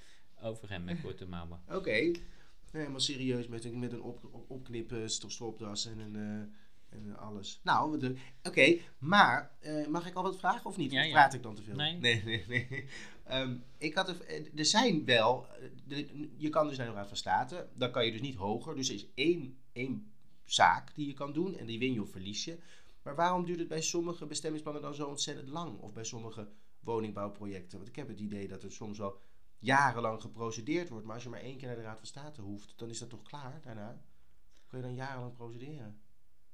overhemd 0.43 0.85
met 0.85 1.01
korte 1.05 1.27
mouwen. 1.27 1.61
Oké. 1.69 1.91
Nee, 1.91 2.81
helemaal 2.83 3.01
serieus 3.01 3.47
met 3.49 3.65
een, 3.65 3.79
met 3.79 3.93
een 3.93 4.03
op, 4.03 4.25
op, 4.33 4.51
opknippen 4.51 5.11
stropdas 5.11 5.87
en 5.87 5.99
een... 5.99 6.17
eh, 6.17 6.99
en 6.99 7.17
alles. 7.17 7.61
Nou, 7.63 8.17
oké, 8.43 8.79
maar 8.99 9.57
eh, 9.61 9.87
mag 9.87 10.07
ik 10.07 10.15
al 10.15 10.23
wat 10.23 10.39
vragen 10.39 10.67
of 10.71 10.77
niet? 10.77 10.93
Ja, 10.93 11.01
of 11.01 11.07
ja. 11.07 11.13
praat 11.13 11.35
ik 11.35 11.43
dan 11.43 11.55
te 11.55 11.63
veel? 11.63 11.75
Nee. 11.75 11.97
Nee, 11.99 12.23
nee, 12.25 12.45
nee. 12.49 12.85
Ehm, 13.25 13.57
ik 13.79 13.95
had 13.95 14.09
er, 14.09 14.21
eh, 14.21 14.59
er 14.59 14.65
zijn 14.65 15.05
wel, 15.05 15.47
de- 15.85 16.29
je 16.37 16.49
kan 16.49 16.69
dus 16.69 16.77
naar 16.77 16.87
de 16.87 16.93
Raad 16.93 17.09
van 17.09 17.17
State, 17.17 17.69
dan 17.75 17.91
kan 17.91 18.05
je 18.05 18.13
dus 18.13 18.21
niet 18.21 18.35
hoger. 18.35 18.75
Dus 18.77 18.89
er 18.89 18.95
is 18.95 19.07
één, 19.15 19.57
één 19.73 20.13
zaak 20.45 20.95
die 20.95 21.07
je 21.07 21.13
kan 21.13 21.33
doen 21.33 21.57
en 21.57 21.67
die 21.67 21.79
win 21.79 21.93
je 21.93 22.03
of 22.03 22.11
verlies 22.11 22.45
je. 22.45 22.59
Maar 23.03 23.15
waarom 23.15 23.45
duurt 23.45 23.59
het 23.59 23.69
bij 23.69 23.83
sommige 23.83 24.27
bestemmingsplannen 24.27 24.83
dan 24.83 24.95
zo 24.95 25.07
ontzettend 25.07 25.49
lang? 25.49 25.79
Of 25.79 25.93
bij 25.93 26.05
sommige 26.05 26.49
woningbouwprojecten? 26.81 27.79
Want 27.79 27.91
ik 27.91 27.97
heb 27.97 28.09
het 28.09 28.21
idee 28.21 28.49
dat 28.49 28.63
er 28.63 28.73
soms 28.73 28.99
wel 28.99 29.19
jarenlang 29.63 30.21
geprocedeerd 30.21 30.89
wordt. 30.89 31.05
Maar 31.05 31.15
als 31.15 31.25
je 31.25 31.31
maar 31.31 31.41
één 31.41 31.57
keer 31.57 31.67
naar 31.67 31.77
de 31.77 31.83
Raad 31.83 31.99
van 31.99 32.07
State 32.07 32.41
hoeft, 32.41 32.79
dan 32.79 32.89
is 32.89 32.99
dat 32.99 33.11
toch 33.11 33.23
klaar 33.23 33.61
daarna? 33.63 34.03
Kun 34.67 34.79
je 34.79 34.85
dan 34.85 34.95
jarenlang 34.95 35.33
procederen? 35.33 36.01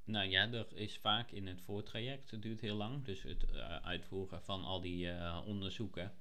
Nou 0.03 0.29
ja, 0.29 0.51
er 0.51 0.77
is 0.77 0.97
vaak 0.97 1.31
in 1.31 1.47
het 1.47 1.61
voortraject, 1.61 2.31
het 2.31 2.41
duurt 2.41 2.61
heel 2.61 2.75
lang. 2.75 3.05
Dus 3.05 3.23
het 3.23 3.43
eh, 3.43 3.75
uitvoeren 3.75 4.43
van 4.43 4.63
al 4.63 4.81
die 4.81 5.11
eh, 5.11 5.41
onderzoeken, 5.45 6.15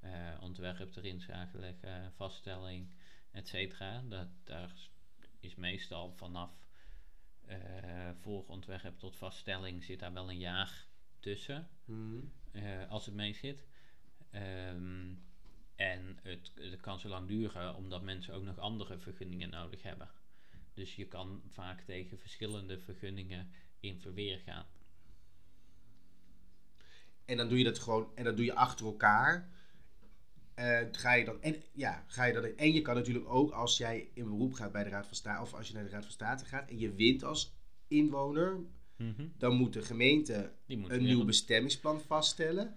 eh, 0.00 0.38
ontwerp 0.40 0.96
erin 0.96 1.22
leggen, 1.52 2.12
vaststelling, 2.12 2.94
et 3.30 3.48
cetera. 3.48 4.02
Dat, 4.08 4.28
daar 4.44 4.72
is 5.40 5.54
meestal 5.54 6.12
vanaf 6.12 6.50
eh 7.46 8.10
voorontwerp 8.20 8.98
tot 8.98 9.16
vaststelling 9.16 9.84
zit 9.84 9.98
daar 9.98 10.12
wel 10.12 10.30
een 10.30 10.38
jaar 10.38 10.86
tussen. 11.20 11.68
Eh, 12.52 12.88
als 12.88 13.06
het 13.06 13.14
mee 13.14 13.34
zit. 13.34 13.66
Ehm, 14.30 15.14
en 15.90 16.18
het, 16.22 16.52
het 16.54 16.80
kan 16.80 17.00
zo 17.00 17.08
lang 17.08 17.28
duren 17.28 17.74
omdat 17.76 18.02
mensen 18.02 18.34
ook 18.34 18.42
nog 18.42 18.58
andere 18.58 18.98
vergunningen 18.98 19.50
nodig 19.50 19.82
hebben. 19.82 20.10
Dus 20.74 20.96
je 20.96 21.06
kan 21.06 21.42
vaak 21.48 21.80
tegen 21.80 22.18
verschillende 22.18 22.78
vergunningen 22.78 23.50
in 23.80 24.00
verweer 24.00 24.38
gaan. 24.38 24.66
En 27.24 27.36
dan 27.36 27.48
doe 27.48 27.58
je 27.58 27.64
dat 27.64 27.78
gewoon, 27.78 28.10
en 28.14 28.24
dan 28.24 28.36
doe 28.36 28.44
je 28.44 28.54
achter 28.54 28.86
elkaar. 28.86 29.50
Eh, 30.54 30.80
ga 30.92 31.12
je 31.12 31.24
dan, 31.24 31.42
en, 31.42 31.62
ja, 31.72 32.04
ga 32.06 32.24
je 32.24 32.32
dan, 32.32 32.44
en 32.44 32.72
je 32.72 32.82
kan 32.82 32.94
natuurlijk 32.94 33.28
ook 33.28 33.50
als 33.50 33.76
jij 33.76 34.08
in 34.14 34.24
beroep 34.24 34.52
gaat 34.52 34.72
bij 34.72 34.84
de 34.84 34.90
Raad 34.90 35.06
van 35.06 35.16
State, 35.16 35.42
of 35.42 35.54
als 35.54 35.68
je 35.68 35.74
naar 35.74 35.84
de 35.84 35.90
Raad 35.90 36.02
van 36.02 36.12
State 36.12 36.44
gaat 36.44 36.68
en 36.68 36.78
je 36.78 36.94
wint 36.94 37.24
als 37.24 37.54
inwoner, 37.88 38.60
Mhm. 38.96 39.26
dan 39.38 39.54
moet 39.56 39.72
de 39.72 39.82
gemeente 39.82 40.52
moet 40.66 40.90
een 40.90 41.02
nieuw 41.02 41.24
bestemmingsplan 41.24 42.00
vaststellen. 42.00 42.76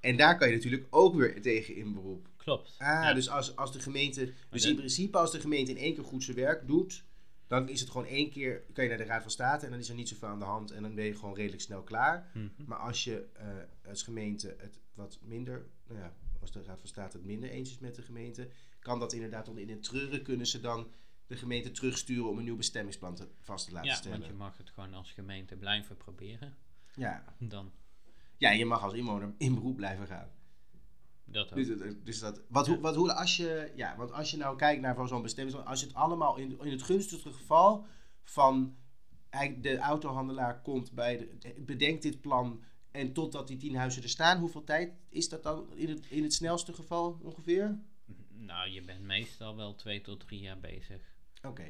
En 0.00 0.16
daar 0.16 0.38
kan 0.38 0.48
je 0.48 0.54
natuurlijk 0.54 0.86
ook 0.90 1.14
weer 1.14 1.42
tegen 1.42 1.74
in 1.74 1.92
beroep. 1.92 2.28
Klopt. 2.46 2.74
Ah, 2.78 2.86
ja. 2.86 3.12
dus 3.12 3.28
als, 3.28 3.56
als 3.56 3.72
de 3.72 3.80
gemeente, 3.80 4.32
dus 4.50 4.64
in 4.64 4.76
principe 4.76 5.18
als 5.18 5.30
de 5.30 5.40
gemeente 5.40 5.70
in 5.70 5.76
één 5.76 5.94
keer 5.94 6.04
goed 6.04 6.24
zijn 6.24 6.36
werk 6.36 6.66
doet, 6.66 7.04
dan 7.46 7.68
is 7.68 7.80
het 7.80 7.90
gewoon 7.90 8.06
één 8.06 8.30
keer, 8.30 8.62
kan 8.72 8.84
je 8.84 8.90
naar 8.90 8.98
de 8.98 9.04
Raad 9.04 9.22
van 9.22 9.30
State 9.30 9.64
en 9.64 9.70
dan 9.70 9.80
is 9.80 9.88
er 9.88 9.94
niet 9.94 10.08
zoveel 10.08 10.28
aan 10.28 10.38
de 10.38 10.44
hand 10.44 10.70
en 10.70 10.82
dan 10.82 10.94
ben 10.94 11.04
je 11.04 11.14
gewoon 11.14 11.34
redelijk 11.34 11.62
snel 11.62 11.82
klaar. 11.82 12.30
Mhm. 12.34 12.48
Maar 12.66 12.78
als 12.78 13.04
je 13.04 13.26
eh, 13.32 13.88
als 13.88 14.02
gemeente 14.02 14.56
het 14.58 14.80
wat 14.94 15.18
minder, 15.22 15.66
nou 15.86 16.00
ja, 16.00 16.12
als 16.40 16.52
de 16.52 16.62
Raad 16.62 16.78
van 16.78 16.88
State 16.88 17.16
het 17.16 17.26
minder 17.26 17.50
eens 17.50 17.70
is 17.70 17.78
met 17.78 17.94
de 17.94 18.02
gemeente, 18.02 18.48
kan 18.78 18.98
dat 18.98 19.12
inderdaad 19.12 19.46
dan 19.46 19.58
in 19.58 19.68
het 19.70 19.82
treuren 19.82 20.22
kunnen 20.22 20.46
ze 20.46 20.60
dan 20.60 20.90
de 21.26 21.36
gemeente 21.36 21.70
terugsturen 21.70 22.28
om 22.28 22.38
een 22.38 22.44
nieuw 22.44 22.56
bestemmingsplan 22.56 23.14
te, 23.14 23.28
vast 23.40 23.66
te 23.66 23.72
laten 23.72 23.88
Ja, 23.88 23.96
stellen. 23.96 24.18
want 24.18 24.30
je 24.30 24.36
mag 24.36 24.56
het 24.56 24.70
gewoon 24.70 24.94
als 24.94 25.12
gemeente 25.12 25.56
blijven 25.56 25.96
proberen. 25.96 26.56
Ja. 26.94 27.24
Dan 27.38 27.72
ja, 28.36 28.50
je 28.50 28.64
mag 28.64 28.82
als 28.82 28.94
inwoner 28.94 29.34
in 29.38 29.54
beroep 29.54 29.76
blijven 29.76 30.06
gaan. 30.06 30.28
Dat 31.26 31.48
ook. 31.50 31.54
Dus, 31.54 31.68
dat- 31.78 32.06
dus 32.06 32.18
dat, 32.20 32.42
wat, 32.48 32.66
hoe- 32.66 32.80
wat, 32.80 32.94
hoe, 32.96 33.12
als 33.12 33.36
je, 33.36 33.72
ja, 33.76 33.96
want 33.96 34.12
als 34.12 34.30
je 34.30 34.36
nou 34.36 34.56
kijkt 34.56 34.80
naar 34.82 34.94
van 34.94 35.08
zo'n 35.08 35.22
bestemmingsplan, 35.22 35.70
als 35.70 35.80
je 35.80 35.86
het 35.86 35.94
allemaal 35.94 36.36
in, 36.36 36.58
in 36.60 36.70
het 36.70 36.82
gunstigste 36.82 37.32
geval 37.32 37.84
van 38.22 38.76
de 39.60 39.76
autohandelaar 39.78 40.62
komt 40.62 40.92
bij 40.92 41.16
de, 41.16 41.54
bedenkt 41.66 42.02
dit 42.02 42.20
plan 42.20 42.62
en 42.90 43.12
totdat 43.12 43.48
die 43.48 43.56
tien 43.56 43.76
huizen 43.76 44.02
er 44.02 44.08
staan, 44.08 44.38
hoeveel 44.38 44.64
tijd 44.64 44.92
is 45.08 45.28
dat 45.28 45.42
dan 45.42 45.72
in 45.74 45.88
het, 45.88 46.06
in 46.06 46.22
het 46.22 46.32
snelste 46.34 46.72
geval 46.72 47.18
ongeveer? 47.22 47.78
Nou, 48.28 48.70
je 48.70 48.82
bent 48.82 49.00
meestal 49.02 49.56
wel 49.56 49.74
twee 49.74 50.00
tot 50.00 50.20
drie 50.20 50.40
jaar 50.40 50.60
bezig. 50.60 51.02
Oké. 51.42 51.66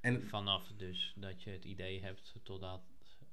En 0.00 0.22
Vanaf 0.28 0.72
dus 0.76 1.12
dat 1.16 1.42
je 1.42 1.50
het 1.50 1.64
idee 1.64 2.00
hebt 2.02 2.34
totdat 2.42 2.89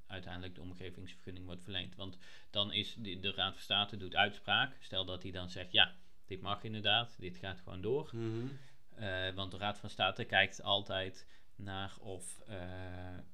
uiteindelijk 0.07 0.55
de 0.55 0.61
omgevingsvergunning 0.61 1.45
wordt 1.45 1.63
verleend. 1.63 1.95
Want 1.95 2.17
dan 2.49 2.73
is 2.73 2.95
de, 2.97 3.19
de 3.19 3.31
Raad 3.31 3.53
van 3.53 3.61
State 3.61 3.97
doet 3.97 4.15
uitspraak. 4.15 4.75
Stel 4.79 5.05
dat 5.05 5.23
hij 5.23 5.31
dan 5.31 5.49
zegt, 5.49 5.71
ja, 5.71 5.95
dit 6.25 6.41
mag 6.41 6.63
inderdaad, 6.63 7.15
dit 7.19 7.37
gaat 7.37 7.59
gewoon 7.59 7.81
door. 7.81 8.09
Mhm. 8.13 8.47
Eh, 8.95 9.33
want 9.33 9.51
de 9.51 9.57
Raad 9.57 9.77
van 9.77 9.89
State 9.89 10.23
kijkt 10.23 10.61
altijd 10.61 11.27
naar 11.55 11.97
of 11.99 12.39
eh, 12.47 12.57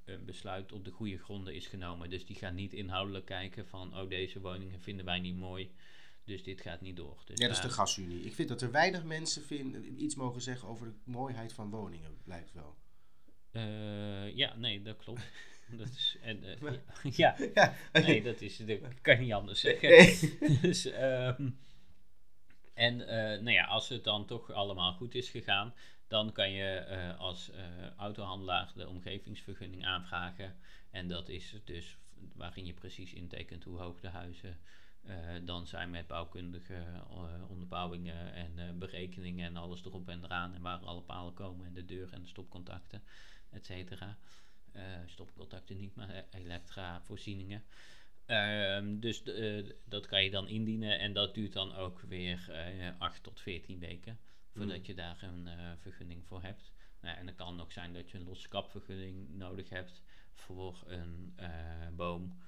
een 0.04 0.24
besluit 0.24 0.72
op 0.72 0.84
de 0.84 0.90
goede 0.90 1.18
gronden 1.18 1.54
is 1.54 1.66
genomen. 1.66 2.10
Dus 2.10 2.26
die 2.26 2.36
gaan 2.36 2.54
niet 2.54 2.72
inhoudelijk 2.72 3.24
kijken 3.24 3.66
van, 3.66 3.98
oh 3.98 4.08
deze 4.08 4.40
woningen 4.40 4.80
vinden 4.80 5.04
wij 5.04 5.18
niet 5.18 5.36
mooi, 5.36 5.74
dus 6.24 6.42
dit 6.42 6.60
gaat 6.60 6.80
niet 6.80 6.96
door. 6.96 7.22
Dus 7.24 7.38
ja, 7.38 7.46
dat 7.46 7.56
is 7.56 7.62
de 7.62 7.70
gasunie. 7.70 8.24
Ik 8.24 8.34
vind 8.34 8.48
dat 8.48 8.62
er 8.62 8.70
weinig 8.70 9.04
mensen 9.04 9.42
vinden, 9.42 10.02
iets 10.02 10.14
mogen 10.14 10.40
zeggen 10.40 10.68
over 10.68 10.86
de 10.86 10.94
mooiheid 11.04 11.52
van 11.52 11.70
woningen, 11.70 12.18
blijkt 12.24 12.52
wel. 12.52 12.76
Eh, 13.50 14.36
ja, 14.36 14.56
nee, 14.56 14.82
dat 14.82 14.96
klopt. 14.96 15.20
Dat 15.76 15.88
is, 15.88 16.16
en, 16.22 16.44
eh, 16.44 16.56
ja, 17.16 17.36
Ja, 17.54 17.74
nee, 17.92 18.22
dat, 18.22 18.40
is, 18.40 18.56
dat 18.56 19.00
kan 19.00 19.14
je 19.14 19.20
niet 19.20 19.32
anders 19.32 19.60
zeggen. 19.60 19.88
dus, 20.62 20.84
ehm, 20.84 21.50
en 22.74 23.08
eh, 23.08 23.40
nou 23.40 23.50
ja, 23.50 23.64
als 23.64 23.88
het 23.88 24.04
dan 24.04 24.26
toch 24.26 24.52
allemaal 24.52 24.92
goed 24.92 25.14
is 25.14 25.28
gegaan, 25.28 25.74
dan 26.08 26.32
kan 26.32 26.50
je 26.50 26.74
eh, 26.74 27.18
als 27.18 27.50
autohandelaar 27.96 28.72
de 28.74 28.88
omgevingsvergunning 28.88 29.86
aanvragen. 29.86 30.56
En 30.90 31.08
dat 31.08 31.28
is 31.28 31.54
dus 31.64 31.96
waarin 32.34 32.66
je 32.66 32.74
precies 32.74 33.12
intekent 33.12 33.64
hoe 33.64 33.78
hoog 33.78 34.00
de 34.00 34.08
huizen 34.08 34.58
dan 35.44 35.66
zijn 35.66 35.90
met 35.90 36.06
bouwkundige 36.06 36.84
onderbouwingen 37.48 38.34
en 38.34 38.78
berekeningen 38.78 39.46
en 39.46 39.56
alles 39.56 39.84
erop 39.84 40.08
en 40.08 40.24
eraan. 40.24 40.54
En 40.54 40.62
waar 40.62 40.78
alle 40.78 41.02
palen 41.02 41.34
komen 41.34 41.66
en 41.66 41.74
de 41.74 41.84
deur 41.84 42.12
en 42.12 42.22
de 42.22 42.28
stopcontacten, 42.28 43.02
et 43.50 43.66
cetera. 43.66 44.18
Eh, 44.74 44.82
stopcontacten 45.06 45.76
niet, 45.76 45.94
maar 45.94 46.24
elektra-voorzieningen. 46.30 47.64
Ehm, 48.26 48.98
dus 48.98 49.22
eh, 49.22 49.64
dat 49.84 50.06
kan 50.06 50.24
je 50.24 50.30
dan 50.30 50.48
indienen 50.48 50.98
en 50.98 51.12
dat 51.12 51.34
duurt 51.34 51.52
dan 51.52 51.74
ook 51.74 52.00
weer 52.00 52.50
eh 52.50 53.00
8 53.00 53.22
tot 53.22 53.40
14 53.40 53.78
weken 53.78 54.18
voordat 54.52 54.78
Mm. 54.78 54.84
je 54.84 54.94
daar 54.94 55.22
een 55.22 55.48
vergunning 55.78 56.26
voor 56.26 56.42
hebt. 56.42 56.72
Nou, 57.00 57.16
en 57.16 57.26
het 57.26 57.36
kan 57.36 57.60
ook 57.60 57.72
zijn 57.72 57.92
dat 57.92 58.10
je 58.10 58.18
een 58.18 58.24
losse 58.24 58.48
kapvergunning 58.48 59.28
nodig 59.28 59.68
hebt 59.68 60.02
voor 60.32 60.82
een 60.86 61.34
boom, 61.96 62.42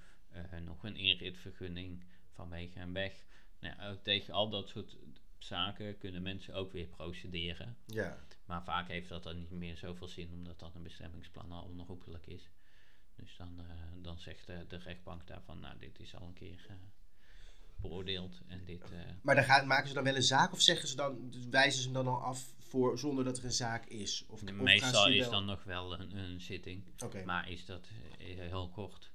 nog 0.64 0.84
een 0.84 0.96
inritvergunning 0.96 2.04
vanwege 2.32 2.80
een 2.80 2.92
weg. 2.92 3.24
Nou, 3.60 3.92
ook 3.92 4.02
tegen 4.02 4.34
al 4.34 4.48
dat 4.48 4.68
soort 4.68 4.96
zaken 5.38 5.98
kunnen 5.98 6.22
mensen 6.22 6.54
ook 6.54 6.72
weer 6.72 6.86
procederen. 6.86 7.76
ja. 7.86 8.24
Maar 8.46 8.64
vaak 8.64 8.88
heeft 8.88 9.08
dat 9.08 9.22
dan 9.22 9.36
niet 9.36 9.50
meer 9.50 9.76
zoveel 9.76 10.08
zin, 10.08 10.32
omdat 10.32 10.58
dan 10.58 10.72
een 10.74 10.82
bestemmingsplan 10.82 11.52
al 11.52 11.62
onherroepelijk 11.62 12.26
is. 12.26 12.50
Dus 13.16 13.36
dan, 13.36 13.60
eh, 13.60 13.76
dan 14.02 14.18
zegt 14.18 14.46
de, 14.46 14.64
de 14.68 14.76
rechtbank 14.76 15.26
daarvan, 15.26 15.60
nou, 15.60 15.78
dit 15.78 16.00
is 16.00 16.14
al 16.14 16.26
een 16.26 16.32
keer 16.32 16.66
eh, 16.68 16.74
beoordeeld 17.76 18.40
en 18.46 18.64
dit... 18.64 18.82
eh, 18.82 18.98
Maar 19.22 19.34
dan 19.34 19.44
gaan, 19.44 19.66
maken 19.66 19.88
ze 19.88 19.94
dan 19.94 20.04
wel 20.04 20.14
een 20.16 20.22
zaak 20.22 20.52
of 20.52 20.60
zeggen 20.60 20.88
ze 20.88 20.96
dan, 20.96 21.32
wijzen 21.50 21.78
ze 21.82 21.84
hem 21.84 21.92
dan 22.04 22.06
al 22.06 22.22
af 22.22 22.54
voor, 22.58 22.98
zonder 22.98 23.24
dat 23.24 23.38
er 23.38 23.44
een 23.44 23.52
zaak 23.52 23.86
is? 23.86 24.24
Of, 24.28 24.42
meestal 24.42 25.08
is 25.08 25.28
dan 25.28 25.44
nog 25.44 25.64
wel 25.64 26.00
een, 26.00 26.16
een 26.16 26.40
zitting, 26.40 26.84
maar 27.24 27.50
is 27.50 27.64
dat 27.64 27.88
heel 28.18 28.68
kort. 28.68 29.10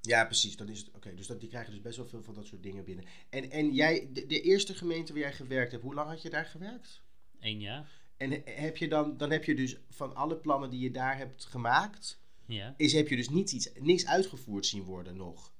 Ja, 0.00 0.24
precies. 0.24 0.56
Dan 0.56 0.68
is 0.68 0.78
het, 0.78 0.90
oké, 0.94 1.14
dus 1.14 1.26
dat, 1.26 1.40
die 1.40 1.48
krijgen 1.48 1.72
dus 1.72 1.80
best 1.80 1.96
wel 1.96 2.06
veel 2.06 2.22
van 2.22 2.34
dat 2.34 2.46
soort 2.46 2.62
dingen 2.62 2.84
binnen. 2.84 3.04
En, 3.28 3.50
en 3.50 3.74
jij, 3.74 4.08
de, 4.12 4.26
de 4.26 4.40
eerste 4.40 4.74
gemeente 4.74 5.12
waar 5.12 5.22
jij 5.22 5.32
gewerkt 5.32 5.70
hebt, 5.72 5.82
hoe 5.84 5.94
lang 5.94 6.08
had 6.08 6.22
je 6.22 6.30
daar 6.30 6.44
gewerkt? 6.46 7.02
Eén 7.40 7.60
jaar? 7.60 7.90
En 8.16 8.30
he- 8.30 8.42
heb 8.44 8.76
je 8.76 8.88
dan, 8.88 9.16
dan 9.16 9.30
heb 9.30 9.44
je 9.44 9.54
dus 9.54 9.76
van 9.90 10.14
alle 10.14 10.36
plannen 10.36 10.70
die 10.70 10.80
je 10.80 10.90
daar 10.90 11.16
hebt 11.16 11.44
gemaakt, 11.44 12.20
Ja. 12.46 12.74
is, 12.76 12.92
heb 12.92 13.08
je 13.08 13.16
dus 13.16 13.28
niet 13.28 13.52
iets, 13.52 13.68
niks 13.78 14.06
uitgevoerd 14.06 14.66
zien 14.66 14.82
worden 14.82 15.16
nog. 15.16 15.52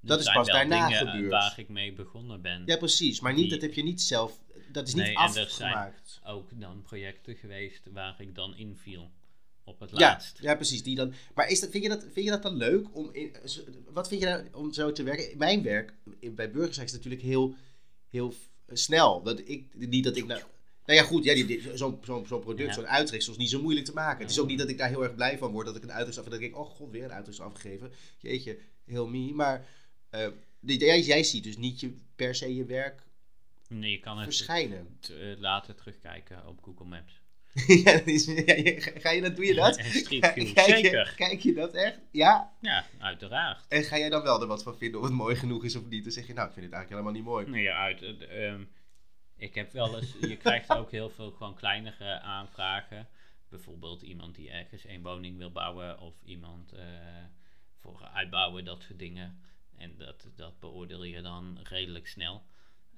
Er 0.00 0.08
Dat 0.08 0.20
is 0.20 0.32
pas 0.32 0.46
daarna 0.46 0.90
eh, 0.90 0.96
gebeurd. 0.98 1.30
waar 1.30 1.54
ik 1.58 1.68
mee 1.68 1.92
begonnen 1.92 2.40
ben. 2.42 2.62
Ja, 2.66 2.76
precies. 2.76 3.20
Maar 3.20 3.32
niet, 3.32 3.42
Die- 3.42 3.50
dat 3.50 3.60
heb 3.62 3.72
je 3.74 3.82
niet 3.82 4.02
zelf, 4.02 4.40
dat 4.72 4.88
is 4.88 4.94
niet 4.94 5.02
er 5.06 5.28
zijn- 5.30 5.44
afgemaakt. 5.46 6.20
Ook 6.24 6.60
dan 6.60 6.82
projecten 6.82 7.36
geweest 7.36 7.82
waar 7.92 8.20
ik 8.20 8.34
dan 8.34 8.56
inviel. 8.56 9.10
Op 9.64 9.80
het 9.80 9.90
Ja, 9.90 9.96
laatst. 9.98 10.38
ja, 10.40 10.54
precies. 10.54 10.82
Die 10.82 10.94
dan, 10.96 11.14
maar 11.34 11.48
is 11.50 11.60
dat, 11.60 11.70
vind, 11.70 11.82
je 11.82 11.88
dat, 11.88 12.02
vind 12.12 12.24
je 12.24 12.30
dat 12.30 12.42
dan 12.42 12.56
leuk? 12.56 12.86
Om 12.96 13.08
in, 13.12 13.32
wat 13.92 14.08
vind 14.08 14.20
je 14.20 14.26
nou 14.26 14.46
om 14.52 14.72
zo 14.72 14.92
te 14.92 15.02
werken? 15.02 15.38
Mijn 15.38 15.62
werk 15.62 15.92
bij 16.32 16.50
Burgerzaak 16.50 16.84
is 16.84 16.92
natuurlijk 16.92 17.22
heel, 17.22 17.54
heel 18.10 18.34
snel. 18.72 19.22
Dat 19.22 19.40
ik, 19.44 19.74
niet 19.74 20.04
dat 20.04 20.16
ik 20.16 20.26
nou... 20.26 20.40
Nou 20.86 20.98
ja, 20.98 21.04
goed, 21.04 21.24
ja, 21.24 21.76
zo'n 21.76 21.98
zo'n 22.02 22.26
zo'n 22.26 22.40
product, 22.40 22.68
Ja. 22.68 22.74
zo'n 22.74 22.86
uitrechtsel 22.88 23.32
is 23.32 23.38
niet 23.38 23.50
zo 23.50 23.62
moeilijk 23.62 23.86
te 23.86 23.92
maken. 23.92 24.20
Het 24.22 24.30
is 24.30 24.38
ook 24.38 24.46
niet 24.48 24.58
dat 24.58 24.68
ik 24.68 24.78
daar 24.78 24.88
heel 24.88 25.02
erg 25.02 25.14
blij 25.14 25.38
van 25.38 25.52
word 25.52 25.66
dat 25.66 25.76
ik 25.76 25.82
een 25.82 25.92
uitrechtsel... 25.92 26.24
Dat 26.24 26.32
ik 26.34 26.40
denk, 26.40 26.56
oh 26.56 26.66
god, 26.70 26.90
weer 26.90 27.04
een 27.04 27.12
uitrechtsel 27.12 27.44
afgegeven. 27.46 27.92
Jeetje, 28.18 28.58
heel 28.84 29.06
me. 29.08 29.32
Maar 29.34 29.66
die- 30.60 30.78
jij, 30.78 31.00
jij 31.00 31.22
ziet 31.24 31.44
dus 31.44 31.56
niet 31.56 31.80
je, 31.80 31.94
per 32.16 32.34
se 32.34 32.54
je 32.54 32.64
werk 32.64 33.02
Nee, 33.68 33.90
je 33.90 34.00
kan 34.00 34.16
het 34.16 34.24
verschijnen. 34.24 34.98
eh, 35.00 35.38
later 35.38 35.74
terugkijken 35.74 36.46
op 36.46 36.62
Google 36.62 36.86
Maps. 36.86 37.21
ja, 37.84 37.92
dat 37.92 38.06
is, 38.06 38.24
ja, 38.24 38.34
je- 38.54 38.92
ga 39.00 39.10
je 39.10 39.20
dat, 39.20 39.36
doe 39.36 39.44
je 39.44 39.54
dat? 39.54 39.76
En 39.76 39.84
Street 39.84 40.26
View, 40.26 40.52
Kijk 40.54 40.68
je- 40.68 40.74
zeker. 40.76 41.14
Kijk 41.16 41.40
je 41.40 41.52
dat 41.54 41.74
echt? 41.74 41.98
Ja? 42.10 42.52
Ja, 42.60 42.86
uiteraard. 42.98 43.64
En 43.68 43.84
ga 43.84 43.98
jij 43.98 44.08
dan 44.10 44.22
wel 44.22 44.40
er 44.40 44.46
wat 44.46 44.62
van 44.62 44.76
vinden 44.76 45.00
of 45.00 45.06
het 45.06 45.14
mooi 45.14 45.36
genoeg 45.36 45.64
is 45.64 45.76
of 45.76 45.86
niet? 45.88 46.02
Dan 46.02 46.12
zeg 46.12 46.26
je, 46.26 46.32
nou, 46.32 46.48
ik 46.48 46.52
vind 46.54 46.66
het 46.66 46.74
eigenlijk 46.74 47.04
helemaal 47.04 47.12
niet 47.12 47.32
mooi. 47.32 47.50
Nee, 47.56 47.62
ja, 47.62 47.76
uit, 47.76 48.26
ehm, 48.28 48.64
ik 49.36 49.54
heb 49.54 49.72
wel 49.72 49.96
eens, 49.96 50.14
je 50.20 50.36
krijgt 50.36 50.70
ook 50.70 50.90
heel 50.90 51.10
veel 51.10 51.30
gewoon 51.30 51.54
kleinere 51.54 52.20
aanvragen. 52.20 53.08
Bijvoorbeeld 53.48 54.02
iemand 54.02 54.34
die 54.34 54.50
ergens 54.50 54.84
een 54.86 55.02
woning 55.02 55.38
wil 55.38 55.50
bouwen 55.52 56.00
of 56.00 56.14
iemand 56.24 56.72
eh, 56.72 56.84
voor 57.80 58.08
uitbouwen, 58.14 58.64
dat 58.64 58.82
soort 58.82 58.98
dingen. 58.98 59.40
En 59.78 59.94
dat, 59.98 60.28
dat 60.36 60.60
beoordeel 60.60 61.04
je 61.04 61.20
dan 61.22 61.58
redelijk 61.62 62.06
snel. 62.06 62.42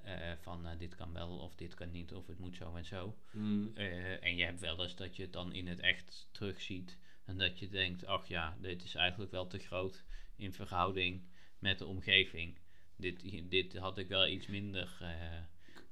Eh, 0.05 0.31
van 0.41 0.67
eh, 0.67 0.77
dit 0.77 0.95
kan 0.95 1.13
wel 1.13 1.37
of 1.37 1.55
dit 1.55 1.73
kan 1.73 1.91
niet 1.91 2.13
of 2.13 2.27
het 2.27 2.39
moet 2.39 2.55
zo 2.55 2.75
en 2.75 2.85
zo. 2.85 3.17
Hmm. 3.31 3.71
Eh, 3.75 4.23
en 4.23 4.35
je 4.35 4.43
hebt 4.43 4.59
wel 4.59 4.83
eens 4.83 4.95
dat 4.95 5.15
je 5.15 5.21
het 5.21 5.33
dan 5.33 5.53
in 5.53 5.67
het 5.67 5.79
echt 5.79 6.27
terugziet. 6.31 6.97
En 7.25 7.37
dat 7.37 7.59
je 7.59 7.69
denkt, 7.69 8.05
ach 8.05 8.27
ja, 8.27 8.57
dit 8.61 8.83
is 8.83 8.95
eigenlijk 8.95 9.31
wel 9.31 9.47
te 9.47 9.59
groot 9.59 10.03
in 10.35 10.53
verhouding 10.53 11.27
met 11.59 11.79
de 11.79 11.85
omgeving. 11.85 12.57
Dit, 12.95 13.49
dit 13.49 13.77
had 13.77 13.97
ik 13.97 14.07
wel 14.07 14.27
iets 14.27 14.47
minder 14.47 14.97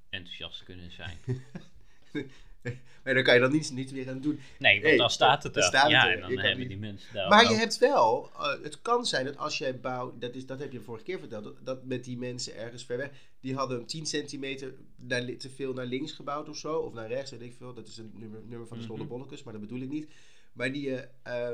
enthousiast 0.10 0.64
kunnen 0.64 0.92
zijn. 0.92 1.18
Maar 3.04 3.14
daar 3.14 3.24
kan 3.24 3.34
je 3.34 3.40
dan 3.40 3.52
niet, 3.52 3.72
niet 3.72 3.92
weer 3.92 4.10
aan 4.10 4.22
doen. 4.22 4.40
Nee, 4.60 4.74
want 4.74 4.84
Nee, 4.84 4.98
dan 4.98 5.10
staat 5.10 5.44
het 5.44 5.54
dan 5.54 5.64
er. 5.64 5.70
staat 5.70 5.84
het 5.84 5.92
ja, 5.92 6.08
er. 6.08 6.14
en 6.14 6.20
dan 6.22 6.32
Je 6.32 6.40
hebben 6.40 6.60
niet- 6.60 6.68
die 6.68 6.78
mensen 6.78 7.14
daar 7.14 7.30
Maar 7.30 7.50
je 7.50 7.56
hebt 7.56 7.78
wel, 7.78 8.30
eh, 8.38 8.64
het 8.64 8.82
kan 8.82 9.06
zijn 9.06 9.26
dat 9.26 9.38
als 9.38 9.58
jij 9.58 9.80
bouwt, 9.80 10.22
dat, 10.22 10.36
is, 10.36 10.46
dat 10.46 10.60
heb 10.60 10.72
je 10.72 10.80
vorige 10.82 11.04
keer 11.04 11.20
verteld, 11.20 11.44
dat, 11.44 11.56
dat 11.66 11.86
met 11.86 12.04
die 12.04 12.18
mensen 12.18 12.56
ergens 12.56 12.86
ver 12.86 12.98
weg, 12.98 13.10
die 13.40 13.56
hadden 13.56 13.86
10 13.86 14.06
centimeter 14.06 14.74
naar, 14.96 15.38
te 15.38 15.50
veel 15.50 15.74
naar 15.74 15.86
links 15.86 16.12
gebouwd 16.12 16.50
of 16.50 16.58
zo, 16.58 16.76
of 16.76 16.94
naar 16.94 17.08
rechts, 17.08 17.32
weet 17.32 17.42
ik 17.42 17.54
veel. 17.58 17.74
Dat 17.74 17.88
is 17.88 17.98
een 17.98 18.12
nummer, 18.14 18.40
nummer 18.46 18.68
van 18.68 18.98
de 18.98 19.04
Bollekes, 19.04 19.44
maar 19.44 19.54
dat 19.54 19.62
bedoel 19.62 19.82
ik 19.82 19.90
niet. 19.90 20.08
Maar 20.54 20.72
die, 20.72 20.96
eh, 20.96 21.50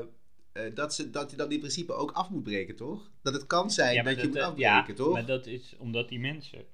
dat, 0.74 0.94
ze, 0.94 1.10
dat 1.10 1.30
je 1.30 1.36
dan 1.36 1.52
in 1.52 1.58
principe 1.58 1.92
ook 1.92 2.10
af 2.12 2.30
moet 2.30 2.42
breken, 2.42 2.76
toch? 2.76 3.10
Dat 3.22 3.32
het 3.34 3.46
kan 3.46 3.70
zijn 3.70 3.94
Ja, 3.94 4.02
dat 4.02 4.20
je 4.20 4.26
moet 4.28 4.38
afbreken, 4.38 4.86
ja, 4.86 4.94
toch? 4.94 5.12
Maar 5.12 5.26
dat 5.26 5.46
is 5.46 5.74
omdat 5.78 6.08
die 6.08 6.20
mensen, 6.20 6.64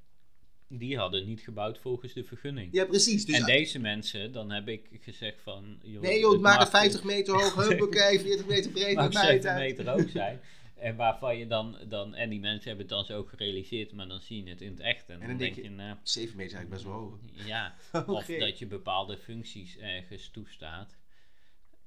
die 0.68 0.98
hadden 0.98 1.26
niet 1.26 1.40
gebouwd 1.40 1.78
volgens 1.78 2.12
de 2.12 2.24
vergunning. 2.24 2.72
Ja, 2.72 2.84
precies. 2.84 3.24
Dus, 3.24 3.38
en 3.38 3.44
deze 3.44 3.78
mensen, 3.78 4.32
dan 4.32 4.50
heb 4.50 4.68
ik 4.68 4.88
gezegd 5.00 5.42
van... 5.42 5.78
Joh, 5.82 6.02
nee 6.02 6.20
joh, 6.20 6.44
het 6.44 6.58
het 6.58 6.68
50 6.68 7.04
meter 7.04 7.34
hoog, 7.34 7.68
huppakee, 7.68 8.20
40 8.30 8.46
meter 8.46 8.70
breed, 8.70 8.94
mag 8.94 9.12
maakt 9.12 9.14
mij 9.14 9.32
het 9.32 9.42
7 9.42 9.50
uit. 9.50 9.76
meter 9.76 9.90
hoog 9.90 10.10
zijn. 10.10 10.40
En 10.74 10.96
waarvan 10.96 11.38
je 11.38 11.46
dan, 11.46 11.78
dan... 11.88 12.14
En 12.14 12.28
die 12.28 12.40
mensen 12.40 12.68
hebben 12.68 12.86
het 12.86 12.94
dan 12.94 13.04
zo 13.04 13.24
gerealiseerd, 13.24 13.92
maar 13.92 14.08
dan 14.08 14.20
zie 14.20 14.44
je 14.44 14.50
het 14.50 14.60
in 14.60 14.70
het 14.70 14.80
echt. 14.80 15.08
En, 15.08 15.20
dan, 15.20 15.36
denk 15.36 15.54
je... 15.54 15.70
nou, 15.70 15.96
7 16.02 16.36
meter 16.36 16.52
is 16.52 16.56
eigenlijk 16.56 16.70
best 16.70 16.84
wel 16.84 16.94
hoog. 16.94 17.18
ja, 17.46 17.74
of 18.06 18.26
dat 18.26 18.58
je 18.58 18.66
bepaalde 18.66 19.16
functies 19.16 19.76
ergens 19.78 20.28
toestaat. 20.28 20.96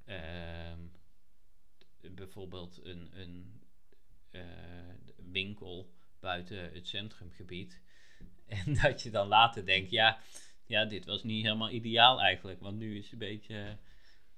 Ehm, 0.05 0.79
bijvoorbeeld 2.01 2.79
een, 2.83 3.09
een 3.13 3.61
eh, 4.29 4.41
winkel 5.31 5.93
buiten 6.19 6.71
het 6.73 6.87
centrumgebied. 6.87 7.81
En 8.65 8.73
dat 8.81 9.01
je 9.01 9.09
dan 9.09 9.27
later 9.27 9.65
denkt, 9.65 9.89
ja, 9.91 10.19
ja, 10.65 10.85
dit 10.85 11.05
was 11.05 11.23
niet 11.23 11.43
helemaal 11.43 11.69
ideaal 11.69 12.21
eigenlijk. 12.21 12.59
Want 12.61 12.77
nu 12.77 12.97
is 12.97 13.03
het 13.03 13.11
een 13.13 13.17
beetje, 13.19 13.77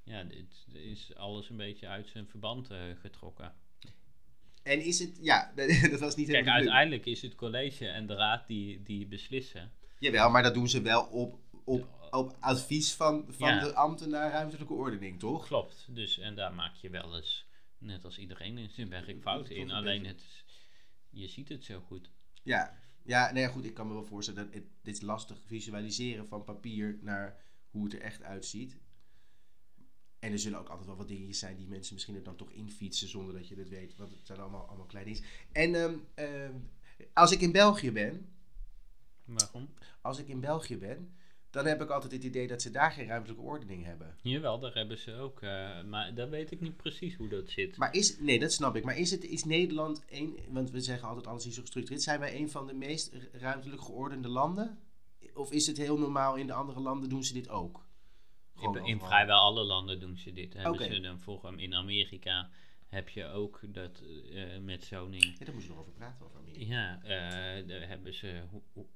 ja, 0.03 0.23
dit 0.23 0.65
is 0.73 1.15
alles 1.15 1.49
een 1.49 1.57
beetje 1.57 1.87
uit 1.87 2.07
zijn 2.07 2.27
verband 2.27 2.69
eh, 2.69 2.79
getrokken. 3.01 3.53
En 4.63 4.81
is 4.81 4.99
het, 4.99 5.17
ja, 5.21 5.51
dat 5.91 5.99
was 5.99 6.15
niet 6.15 6.27
Kijk, 6.27 6.27
helemaal 6.27 6.27
bedoeling. 6.27 6.55
uiteindelijk 6.55 7.05
is 7.05 7.21
het 7.21 7.35
college 7.35 7.87
en 7.87 8.05
de 8.07 8.15
raad 8.15 8.47
die, 8.47 8.83
die 8.83 9.07
beslissen. 9.07 9.71
Jawel, 9.99 10.29
maar 10.29 10.43
dat 10.43 10.53
doen 10.53 10.69
ze 10.69 10.81
wel 10.81 11.03
op, 11.03 11.39
op, 11.65 11.87
op 12.11 12.35
advies 12.39 12.93
van, 12.93 13.25
van 13.29 13.47
Ja. 13.47 13.59
de 13.59 13.73
ambtenaar 13.73 14.31
ruimtelijke 14.31 14.73
ordening, 14.73 15.19
toch? 15.19 15.45
Klopt, 15.47 15.85
dus 15.89 16.17
en 16.19 16.35
daar 16.35 16.53
maak 16.53 16.75
je 16.75 16.89
wel 16.89 17.15
eens, 17.15 17.45
net 17.77 18.05
als 18.05 18.17
iedereen 18.17 18.57
in 18.57 18.69
zijn 18.69 18.89
werk, 18.89 19.21
Toch 19.23 19.47
in. 19.49 19.61
een 19.61 19.71
Alleen 19.71 20.05
het 20.05 20.43
je 21.09 21.27
ziet 21.27 21.49
het 21.49 21.63
zo 21.65 21.79
goed. 21.79 22.09
Ja, 22.43 22.77
ja, 23.03 23.25
nou 23.25 23.39
ja, 23.39 23.47
goed, 23.47 23.65
ik 23.65 23.73
kan 23.73 23.87
me 23.87 23.93
wel 23.93 24.05
voorstellen 24.05 24.45
dat 24.45 24.53
het, 24.53 24.63
dit 24.81 24.95
is 24.95 25.01
lastig 25.01 25.37
visualiseren 25.45 26.27
van 26.27 26.43
papier 26.43 26.99
naar 27.01 27.41
hoe 27.69 27.83
het 27.83 27.93
er 27.93 28.01
echt 28.01 28.23
uitziet. 28.23 28.77
En 30.19 30.31
er 30.31 30.39
zullen 30.39 30.59
ook 30.59 30.69
altijd 30.69 30.87
wel 30.87 30.95
wat 30.97 31.07
dingetjes 31.07 31.39
zijn 31.39 31.57
die 31.57 31.67
mensen 31.67 31.93
misschien 31.93 32.15
er 32.15 32.23
dan 32.23 32.35
toch 32.35 32.51
infietsen 32.51 33.07
zonder 33.07 33.33
dat 33.33 33.47
je 33.47 33.55
het 33.55 33.69
weet. 33.69 33.95
Want 33.95 34.11
het 34.11 34.25
zijn 34.25 34.39
allemaal, 34.39 34.67
allemaal 34.67 34.85
kleine 34.85 35.13
dingen. 35.13 35.27
En 35.51 35.75
ehm, 35.75 35.97
ehm, 36.13 36.55
als 37.13 37.31
ik 37.31 37.41
in 37.41 37.51
België 37.51 37.91
ben, 37.91 38.33
Waarom? 39.23 39.69
als 40.01 40.19
ik 40.19 40.27
in 40.27 40.39
België 40.39 40.77
ben, 40.77 41.13
dan 41.51 41.65
heb 41.65 41.81
ik 41.81 41.89
altijd 41.89 42.11
het 42.11 42.23
idee 42.23 42.47
dat 42.47 42.61
ze 42.61 42.71
daar 42.71 42.91
geen 42.91 43.07
ruimtelijke 43.07 43.43
ordening 43.43 43.85
hebben. 43.85 44.15
Jawel, 44.21 44.59
daar 44.59 44.73
hebben 44.73 44.97
ze 44.97 45.15
ook, 45.15 45.41
eh, 45.41 45.83
maar 45.83 46.13
daar 46.13 46.29
weet 46.29 46.51
ik 46.51 46.61
niet 46.61 46.77
precies 46.77 47.15
hoe 47.15 47.27
dat 47.27 47.49
zit. 47.49 47.77
Maar 47.77 47.93
is, 47.93 48.19
nee, 48.19 48.39
dat 48.39 48.51
snap 48.51 48.75
ik. 48.75 48.83
Maar 48.83 48.97
is, 48.97 49.11
het, 49.11 49.23
is 49.23 49.43
Nederland 49.43 50.03
een, 50.09 50.39
want 50.49 50.71
we 50.71 50.81
zeggen 50.81 51.07
altijd 51.07 51.27
alles 51.27 51.45
is 51.45 51.55
zo 51.55 51.61
gestructureerd, 51.61 52.03
zijn 52.03 52.19
wij 52.19 52.39
een 52.39 52.49
van 52.49 52.67
de 52.67 52.73
meest 52.73 53.11
ruimtelijk 53.31 53.81
geordende 53.81 54.27
landen? 54.27 54.79
Of 55.33 55.51
is 55.51 55.67
het 55.67 55.77
heel 55.77 55.97
normaal 55.97 56.35
in 56.35 56.47
de 56.47 56.53
andere 56.53 56.79
landen 56.79 57.09
doen 57.09 57.23
ze 57.23 57.33
dit 57.33 57.49
ook? 57.49 57.89
Gewoon 58.55 58.85
in, 58.85 58.99
vrijwel 58.99 59.39
alle 59.39 59.63
landen 59.63 59.99
doen 59.99 60.17
ze 60.17 60.31
dit. 60.33 60.53
Hebben 60.53 60.71
Oké. 60.71 60.83
ze 60.83 61.03
een 61.03 61.19
vorm. 61.19 61.59
In 61.59 61.73
Amerika 61.73 62.49
heb 62.91 63.09
je 63.09 63.25
ook 63.25 63.59
dat 63.63 64.01
eh, 64.31 64.57
met 64.59 64.83
zoning. 64.83 65.23
Ja, 65.23 65.45
daar 65.45 65.53
moeten 65.53 65.61
we 65.61 65.67
nog 65.67 65.77
over 65.77 65.91
praten, 65.93 66.25
over 66.25 66.39
Amerika. 66.39 66.65
Ja, 66.73 67.01
eh, 67.03 67.67
daar 67.67 67.87
hebben 67.87 68.13
ze 68.13 68.43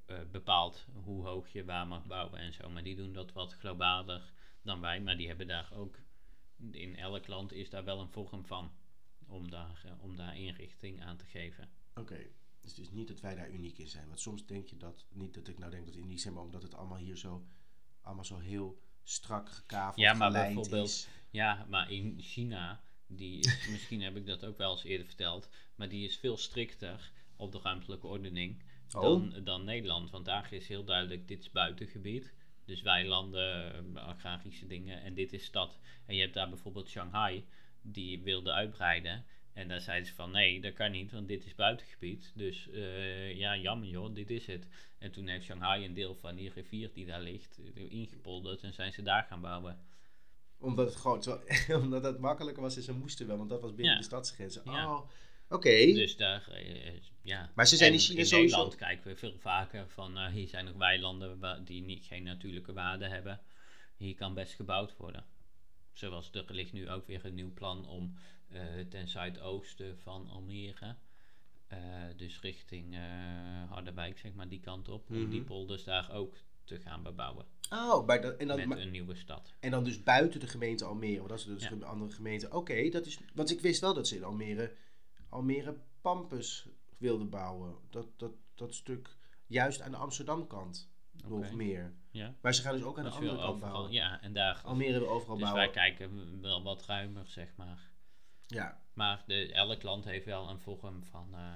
eh, 0.06 0.16
bepaald 0.30 0.86
hoe 0.92 1.26
hoog 1.26 1.48
je 1.52 1.64
waar 1.64 1.86
mag 1.86 2.06
bouwen 2.06 2.38
en 2.40 2.52
zo. 2.52 2.70
Maar 2.70 2.82
die 2.82 2.96
doen 2.96 3.12
dat 3.12 3.32
wat 3.32 3.52
globaler 3.52 4.32
dan 4.62 4.80
wij. 4.80 5.00
Maar 5.00 5.16
die 5.16 5.26
hebben 5.28 5.46
daar 5.46 5.72
ook, 5.74 5.98
in 6.70 6.96
elk 6.96 7.26
land 7.26 7.52
is 7.52 7.70
daar 7.70 7.84
wel 7.84 8.00
een 8.00 8.08
vorm 8.10 8.46
van. 8.46 8.72
Om 9.28 9.50
daar, 9.50 9.84
om 10.00 10.16
daar 10.16 10.36
inrichting 10.38 11.02
aan 11.02 11.16
te 11.16 11.24
geven. 11.26 11.68
Oké, 11.94 12.16
dus 12.60 12.70
het 12.70 12.78
is 12.78 12.90
niet 12.90 13.08
dat 13.08 13.20
wij 13.20 13.34
daar 13.34 13.50
uniek 13.50 13.78
in 13.78 13.88
zijn. 13.88 14.06
Want 14.06 14.20
soms 14.20 14.46
denk 14.46 14.68
je 14.68 14.76
dat, 14.76 15.06
niet 15.10 15.34
dat 15.34 15.48
ik 15.48 15.58
nou 15.58 15.70
denk 15.70 15.84
dat 15.86 15.94
we 15.94 16.00
uniek 16.00 16.18
zijn, 16.20 16.34
maar 16.34 16.42
omdat 16.42 16.62
het 16.62 16.74
allemaal 16.74 16.98
hier 16.98 17.16
zo, 17.16 17.46
allemaal 18.00 18.24
zo 18.24 18.38
heel 18.38 18.82
strak 19.02 19.48
gekaveld, 19.50 19.96
Ja, 19.96 20.12
maar 20.14 20.32
bijvoorbeeld- 20.32 20.88
is. 20.88 21.08
Ja, 21.30 21.66
maar 21.68 21.90
in 21.92 22.20
China, 22.20 22.82
die 23.06 23.38
is, 23.38 23.66
misschien 23.70 24.02
heb 24.02 24.16
ik 24.16 24.26
dat 24.26 24.44
ook 24.44 24.58
wel 24.58 24.70
eens 24.70 24.84
eerder 24.84 25.06
verteld, 25.06 25.48
maar 25.74 25.88
die 25.88 26.08
is 26.08 26.16
veel 26.16 26.36
strikter 26.36 27.10
op 27.36 27.52
de 27.52 27.60
ruimtelijke 27.62 28.06
ordening 28.06 28.62
Oh. 28.94 29.02
dan, 29.02 29.44
dan 29.44 29.64
Nederland. 29.64 30.10
Want 30.10 30.24
daar 30.24 30.52
is 30.52 30.68
heel 30.68 30.84
duidelijk, 30.84 31.28
dit 31.28 31.40
is 31.40 31.50
buitengebied. 31.50 32.34
Dus 32.64 32.82
weilanden, 32.82 33.74
eh, 33.96 34.06
agrarische 34.06 34.66
dingen 34.66 35.02
en 35.02 35.14
dit 35.14 35.32
is 35.32 35.44
stad. 35.44 35.78
En 36.06 36.14
je 36.14 36.20
hebt 36.20 36.34
daar 36.34 36.48
bijvoorbeeld 36.48 36.88
Shanghai, 36.88 37.44
die 37.82 38.22
wilde 38.22 38.52
uitbreiden. 38.52 39.24
En 39.52 39.68
daar 39.68 39.80
zeiden 39.80 40.08
ze 40.08 40.14
van 40.14 40.30
nee, 40.30 40.60
dat 40.60 40.74
kan 40.74 40.90
niet, 40.90 41.12
want 41.12 41.28
dit 41.28 41.46
is 41.46 41.54
buitengebied. 41.54 42.32
Dus 42.34 42.70
eh, 42.70 43.36
ja, 43.36 43.56
jammer 43.56 43.88
joh, 43.88 44.14
dit 44.14 44.30
is 44.30 44.46
het. 44.46 44.66
En 44.98 45.12
toen 45.12 45.26
heeft 45.26 45.44
Shanghai 45.44 45.84
een 45.84 45.94
deel 45.94 46.14
van 46.14 46.34
die 46.34 46.50
rivier 46.50 46.90
die 46.92 47.06
daar 47.06 47.22
ligt 47.22 47.58
eh, 47.74 47.90
ingepolderd 47.90 48.62
en 48.62 48.72
zijn 48.72 48.92
ze 48.92 49.02
daar 49.02 49.22
gaan 49.22 49.40
bouwen. 49.40 49.78
Omdat 50.58 50.86
het 50.86 50.96
gewoon 50.96 51.22
zo, 51.22 51.40
omdat 51.82 52.02
het 52.04 52.18
makkelijker 52.18 52.62
was 52.62 52.76
en 52.76 52.82
ze 52.82 52.92
moesten 52.92 53.26
wel, 53.26 53.36
want 53.36 53.50
dat 53.50 53.60
was 53.60 53.74
binnen 53.74 53.92
Ja. 53.94 53.98
de 53.98 54.04
stadsgrenzen. 54.04 54.62
Ja. 54.64 54.92
Oh, 54.94 55.08
oké. 55.48 55.70
Dus 55.92 56.16
daar, 56.16 56.48
eh, 56.50 57.00
ja. 57.22 57.50
Maar 57.54 57.66
ze 57.66 57.76
zijn 57.76 57.88
En 57.92 57.94
in 57.96 58.02
China 58.02 58.18
in 58.18 58.26
sowieso- 58.26 58.56
Nederland 58.56 58.74
kijken 58.76 59.10
we 59.10 59.16
veel 59.16 59.38
vaker 59.38 59.88
van, 59.88 60.12
nou, 60.12 60.32
hier 60.32 60.48
zijn 60.48 60.64
nog 60.64 60.74
weilanden 60.74 61.64
die 61.64 61.82
niet, 61.82 62.04
geen 62.04 62.22
natuurlijke 62.22 62.72
waarde 62.72 63.08
hebben. 63.08 63.40
Hier 63.96 64.14
kan 64.14 64.34
best 64.34 64.54
gebouwd 64.54 64.96
worden. 64.96 65.24
Zoals 65.92 66.30
er 66.32 66.44
ligt 66.54 66.72
nu 66.72 66.90
ook 66.90 67.06
weer 67.06 67.24
een 67.24 67.34
nieuw 67.34 67.52
plan 67.52 67.86
om 67.88 68.14
eh, 68.48 68.62
ten 68.88 69.08
zuidoosten 69.08 69.98
van 69.98 70.28
Almere, 70.28 70.96
eh, 71.66 71.78
dus 72.16 72.40
richting 72.40 72.94
eh, 72.94 73.00
Harderwijk, 73.70 74.18
zeg 74.18 74.32
maar, 74.34 74.48
die 74.48 74.60
kant 74.60 74.88
op, 74.88 75.08
Mhm. 75.08 75.20
om 75.22 75.30
die 75.30 75.42
polders 75.42 75.84
daar 75.84 76.10
ook 76.12 76.36
te 76.66 76.80
gaan 76.80 77.02
bebouwen 77.02 77.46
Oh, 77.70 78.06
dat, 78.06 78.36
en, 78.36 78.46
dan, 78.46 78.56
met 78.56 78.66
maar- 78.66 78.78
een 78.78 78.90
nieuwe 78.90 79.14
stad. 79.14 79.52
en 79.60 79.70
dan 79.70 79.84
dus 79.84 80.02
buiten 80.02 80.40
de 80.40 80.46
gemeente 80.46 80.84
Almere, 80.84 81.16
want 81.16 81.28
dat 81.28 81.38
is 81.38 81.44
dus 81.44 81.62
Ja. 81.62 81.70
een 81.70 81.84
andere 81.84 82.10
gemeente. 82.12 82.50
Oké, 82.52 82.88
dat 82.88 83.06
is, 83.06 83.18
want 83.34 83.50
ik 83.50 83.60
wist 83.60 83.80
wel 83.80 83.94
dat 83.94 84.08
ze 84.08 84.16
in 84.16 84.24
Almere, 84.24 84.72
Almere 85.28 85.76
Pampus 86.00 86.68
wilden 86.98 87.30
bouwen. 87.30 87.76
Dat, 87.90 88.06
dat, 88.16 88.32
dat 88.54 88.74
stuk 88.74 89.16
juist 89.46 89.80
aan 89.80 89.90
de 89.90 89.96
Amsterdam-kant 89.96 90.90
nog 91.26 91.52
meer. 91.52 91.94
Ja, 92.10 92.34
Maar 92.40 92.54
ze 92.54 92.62
gaan 92.62 92.74
dus 92.76 92.82
ook 92.84 92.96
aan 92.98 93.04
de 93.04 93.10
is 93.10 93.16
andere 93.16 93.36
kant 93.36 93.48
overal. 93.48 93.70
bouwen. 93.70 93.92
Ja, 93.92 94.20
en 94.22 94.32
daar. 94.32 94.60
Almere 94.64 94.98
wil 94.98 95.08
overal 95.08 95.34
dus 95.36 95.44
wij 95.44 95.52
bouwen. 95.52 95.74
kijken 95.74 96.40
wel 96.40 96.62
wat 96.62 96.86
ruimer, 96.86 97.26
zeg 97.26 97.56
maar. 97.56 97.90
Ja, 98.46 98.80
Maar 98.92 99.22
de, 99.26 99.52
elk 99.52 99.82
land 99.82 100.04
heeft 100.04 100.24
wel 100.24 100.48
een 100.48 100.60
vorm 100.60 101.04
van, 101.04 101.34
eh, 101.34 101.54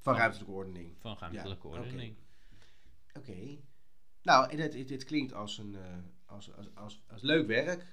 van 0.00 0.14
ruimtelijke 0.16 0.52
ordening. 0.52 0.96
van 0.98 1.16
ruimtelijke 1.18 1.68
Ja, 1.68 1.74
ordening. 1.78 2.16
Oké. 3.18 3.58
Nou, 4.22 4.56
dit, 4.56 4.88
dit, 4.88 5.04
klinkt 5.04 5.32
als 5.32 5.58
een 5.58 5.74
eh, 5.74 5.96
als, 6.26 6.52
als, 6.56 6.66
als, 6.74 7.02
als 7.10 7.22
leuk 7.22 7.46
werk. 7.46 7.86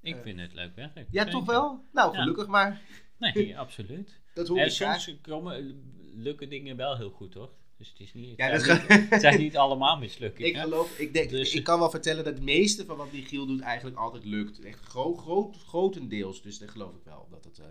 Ik 0.00 0.16
Eh, 0.16 0.22
vind 0.22 0.40
het 0.40 0.52
leuk 0.52 0.74
werk. 0.74 0.94
Ja, 0.96 1.02
zeker. 1.10 1.30
toch 1.30 1.44
wel? 1.44 1.84
Nou, 1.92 2.12
Ja. 2.12 2.18
gelukkig 2.20 2.46
maar. 2.46 2.80
Nee, 3.18 3.58
absoluut. 3.58 4.20
Dat 4.34 4.48
hoor 4.48 4.58
En 4.58 4.66
ik 4.66 4.72
graag. 4.72 5.00
soms 5.00 5.20
komen, 5.20 5.82
lukken 6.14 6.48
dingen 6.48 6.76
wel 6.76 6.96
heel 6.96 7.10
goed, 7.10 7.34
hoor. 7.34 7.50
Dus 7.76 7.88
het 7.88 8.00
is 8.00 8.14
niet, 8.14 8.36
Ja, 8.36 8.50
dat 8.58 8.66
niet, 8.88 9.10
het 9.10 9.20
zijn 9.20 9.38
niet 9.38 9.56
allemaal 9.56 9.98
mislukkingen. 9.98 10.50
Ik 10.50 10.56
geloof, 10.56 10.98
ik, 10.98 11.12
denk, 11.12 11.30
Dus- 11.30 11.54
ik 11.54 11.64
kan 11.64 11.78
wel 11.78 11.90
vertellen 11.90 12.24
dat 12.24 12.34
het 12.34 12.42
meeste 12.42 12.84
van 12.84 12.96
wat 12.96 13.12
Michiel 13.12 13.46
doet 13.46 13.60
eigenlijk 13.60 13.96
altijd 13.96 14.24
lukt. 14.24 14.60
Echt 14.60 14.80
gro 14.84 15.14
groot, 15.14 15.56
grotendeels. 15.56 16.42
Dus 16.42 16.58
dat 16.58 16.70
geloof 16.70 16.94
ik 16.94 17.04
wel 17.04 17.26
dat 17.30 17.44
het, 17.44 17.58
eh, 17.58 17.66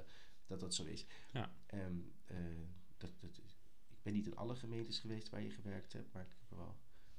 dat, 0.47 0.59
dat 0.59 0.73
zo 0.73 0.83
is. 0.83 1.05
Ja. 1.33 1.51
Ehm, 1.65 1.95
eh, 2.25 2.37
dat, 2.97 3.09
dat, 3.21 3.37
ik 3.89 3.97
ben 4.03 4.13
niet 4.13 4.25
in 4.25 4.35
alle 4.35 4.55
gemeentes 4.55 4.99
geweest 4.99 5.29
waar 5.29 5.41
je 5.41 5.49
gewerkt 5.49 5.93
hebt, 5.93 6.13
maar 6.13 6.21
ik 6.23 6.29
heb 6.49 6.57
wel, 6.57 6.75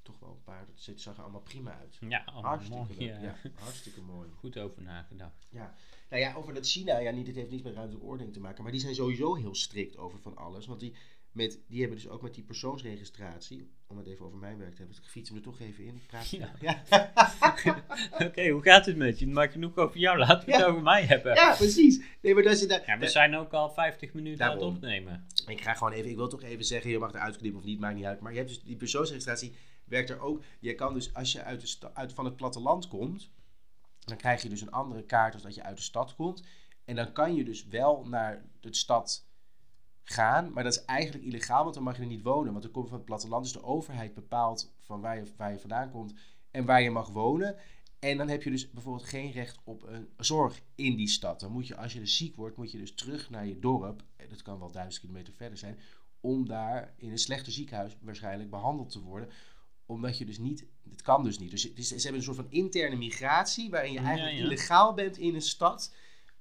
toch 0.06 0.18
wel 0.20 0.30
een 0.30 0.44
paar. 0.44 0.66
Dat 0.66 1.00
zag 1.00 1.16
er 1.16 1.22
allemaal 1.22 1.40
prima 1.40 1.78
uit. 1.80 1.96
Ja, 2.00 2.22
allemaal 2.24 2.50
Hartstikke 2.50 2.94
mooi. 2.98 3.10
Ja. 3.10 3.20
Ja, 3.20 3.36
hartstikke 3.54 4.00
mooi. 4.00 4.28
Goed 4.38 4.58
over 4.58 4.82
nagedacht. 4.82 5.48
Nou 6.10 6.22
ja, 6.22 6.34
over 6.34 6.54
dat 6.54 6.66
China, 6.66 6.98
ja, 6.98 7.10
niet, 7.10 7.26
dit 7.26 7.34
heeft 7.34 7.50
niets 7.50 7.62
met 7.62 7.74
ruimtelijke 7.74 8.08
ordening 8.08 8.34
te 8.34 8.40
maken, 8.40 8.62
maar 8.62 8.72
die 8.72 8.80
zijn 8.80 8.94
sowieso 8.94 9.34
heel 9.34 9.54
strikt 9.54 9.96
over 9.96 10.18
van 10.18 10.36
alles. 10.36 10.66
Want 10.66 10.80
die, 10.80 10.94
met, 11.32 11.60
die 11.68 11.80
hebben 11.80 11.98
dus 11.98 12.08
ook 12.08 12.22
met 12.22 12.34
die 12.34 12.44
persoonsregistratie, 12.44 13.70
om 13.86 13.96
het 13.96 14.06
even 14.06 14.26
over 14.26 14.38
mijn 14.38 14.58
werk 14.58 14.70
te 14.70 14.78
hebben, 14.78 14.96
ik 14.96 15.08
fiets 15.08 15.28
hem 15.28 15.38
er 15.38 15.44
toch 15.44 15.60
even 15.60 15.84
in. 15.84 16.02
Praat 16.06 16.28
Ja. 16.28 16.52
ja. 16.60 16.82
Oké, 18.26 18.48
hoe 18.48 18.62
gaat 18.62 18.86
het 18.86 18.96
met 18.96 19.18
je? 19.18 19.24
Het 19.24 19.34
maakt 19.34 19.52
genoeg 19.52 19.76
over 19.76 19.98
jou. 19.98 20.18
Laten 20.18 20.46
we 20.46 20.52
het 20.52 20.60
Ja. 20.60 20.66
over 20.66 20.82
mij 20.82 21.04
hebben. 21.04 21.34
Ja, 21.34 21.54
precies. 21.56 22.04
Nee, 22.20 22.34
maar 22.34 22.42
dat 22.42 22.64
daar. 22.68 22.82
Ja, 22.86 22.98
we 22.98 23.08
zijn 23.08 23.36
ook 23.36 23.52
al 23.52 23.70
50 23.70 24.12
minuten 24.12 24.44
aan 24.44 24.52
het 24.52 24.62
opnemen. 24.62 25.26
Ik 25.46 25.60
ga 25.60 25.74
gewoon 25.74 25.92
even, 25.92 26.10
ik 26.10 26.16
wil 26.16 26.28
toch 26.28 26.42
even 26.42 26.64
zeggen, 26.64 26.90
je 26.90 26.98
mag 26.98 27.12
eruit 27.12 27.36
knippen 27.36 27.60
of 27.60 27.66
niet, 27.66 27.80
maakt 27.80 27.96
niet 27.96 28.04
uit. 28.04 28.20
Maar 28.20 28.32
je 28.32 28.38
hebt 28.38 28.50
dus 28.50 28.62
die 28.62 28.76
persoonsregistratie 28.76 29.54
werkt 29.86 30.10
er 30.10 30.20
ook. 30.20 30.42
Je 30.58 30.74
kan 30.74 30.94
dus 30.94 31.14
als 31.14 31.32
je 31.32 31.42
uit, 31.42 31.80
de 31.80 31.94
uit 31.94 32.12
van 32.12 32.24
het 32.24 32.36
platteland 32.36 32.88
komt, 32.88 33.30
dan 33.98 34.16
krijg 34.16 34.42
je 34.42 34.48
dus 34.48 34.60
een 34.60 34.70
andere 34.70 35.02
kaart 35.02 35.34
als 35.34 35.42
dat 35.42 35.54
je 35.54 35.62
uit 35.62 35.76
de 35.76 35.82
stad 35.82 36.14
komt. 36.14 36.42
En 36.84 36.96
dan 36.96 37.12
kan 37.12 37.34
je 37.34 37.44
dus 37.44 37.66
wel 37.66 38.04
naar 38.04 38.44
de 38.60 38.74
stad 38.74 39.26
gaan, 40.02 40.52
maar 40.52 40.64
dat 40.64 40.76
is 40.76 40.84
eigenlijk 40.84 41.24
illegaal, 41.24 41.62
want 41.62 41.74
dan 41.74 41.82
mag 41.82 41.96
je 41.96 42.02
er 42.02 42.08
niet 42.08 42.22
wonen. 42.22 42.50
Want 42.50 42.62
dan 42.62 42.72
kom 42.72 42.82
je 42.82 42.88
van 42.88 42.98
het 42.98 43.06
platteland, 43.06 43.42
dus 43.42 43.52
de 43.52 43.62
overheid 43.62 44.14
bepaalt 44.14 44.72
van 44.80 45.00
waar 45.00 45.16
je, 45.16 45.58
vandaan 45.58 45.90
komt 45.90 46.14
en 46.50 46.64
waar 46.64 46.82
je 46.82 46.90
mag 46.90 47.08
wonen. 47.08 47.56
En 47.98 48.16
dan 48.16 48.28
heb 48.28 48.42
je 48.42 48.50
dus 48.50 48.70
bijvoorbeeld 48.70 49.08
geen 49.08 49.30
recht 49.30 49.58
op 49.64 49.82
een 49.82 50.08
zorg 50.16 50.60
in 50.74 50.96
die 50.96 51.08
stad. 51.08 51.40
Dan 51.40 51.52
moet 51.52 51.66
je, 51.66 51.76
als 51.76 51.92
je 51.92 51.98
dus 51.98 52.16
ziek 52.16 52.36
wordt, 52.36 52.56
moet 52.56 52.70
je 52.70 52.78
dus 52.78 52.94
terug 52.94 53.30
naar 53.30 53.46
je 53.46 53.58
dorp. 53.58 54.02
Dat 54.28 54.42
kan 54.42 54.58
wel 54.58 54.70
duizend 54.70 55.00
kilometer 55.00 55.34
verder 55.34 55.58
zijn. 55.58 55.78
Om 56.20 56.46
daar 56.46 56.94
in 56.96 57.10
een 57.10 57.18
slechter 57.18 57.52
ziekenhuis 57.52 57.96
waarschijnlijk 58.00 58.50
behandeld 58.50 58.90
te 58.90 59.00
worden. 59.00 59.28
Omdat 59.86 60.18
je 60.18 60.24
dus 60.24 60.38
niet, 60.38 60.64
het 60.90 61.02
kan 61.02 61.24
dus 61.24 61.38
niet. 61.38 61.50
Dus 61.50 61.88
ze 61.88 61.94
hebben 61.94 62.14
een 62.14 62.22
soort 62.22 62.36
van 62.36 62.50
interne 62.50 62.96
migratie. 62.96 63.70
Waarin 63.70 63.92
je 63.92 63.98
eigenlijk 63.98 64.36
ja. 64.36 64.44
illegaal 64.44 64.94
bent 64.94 65.18
in 65.18 65.34
een 65.34 65.42
stad. 65.42 65.94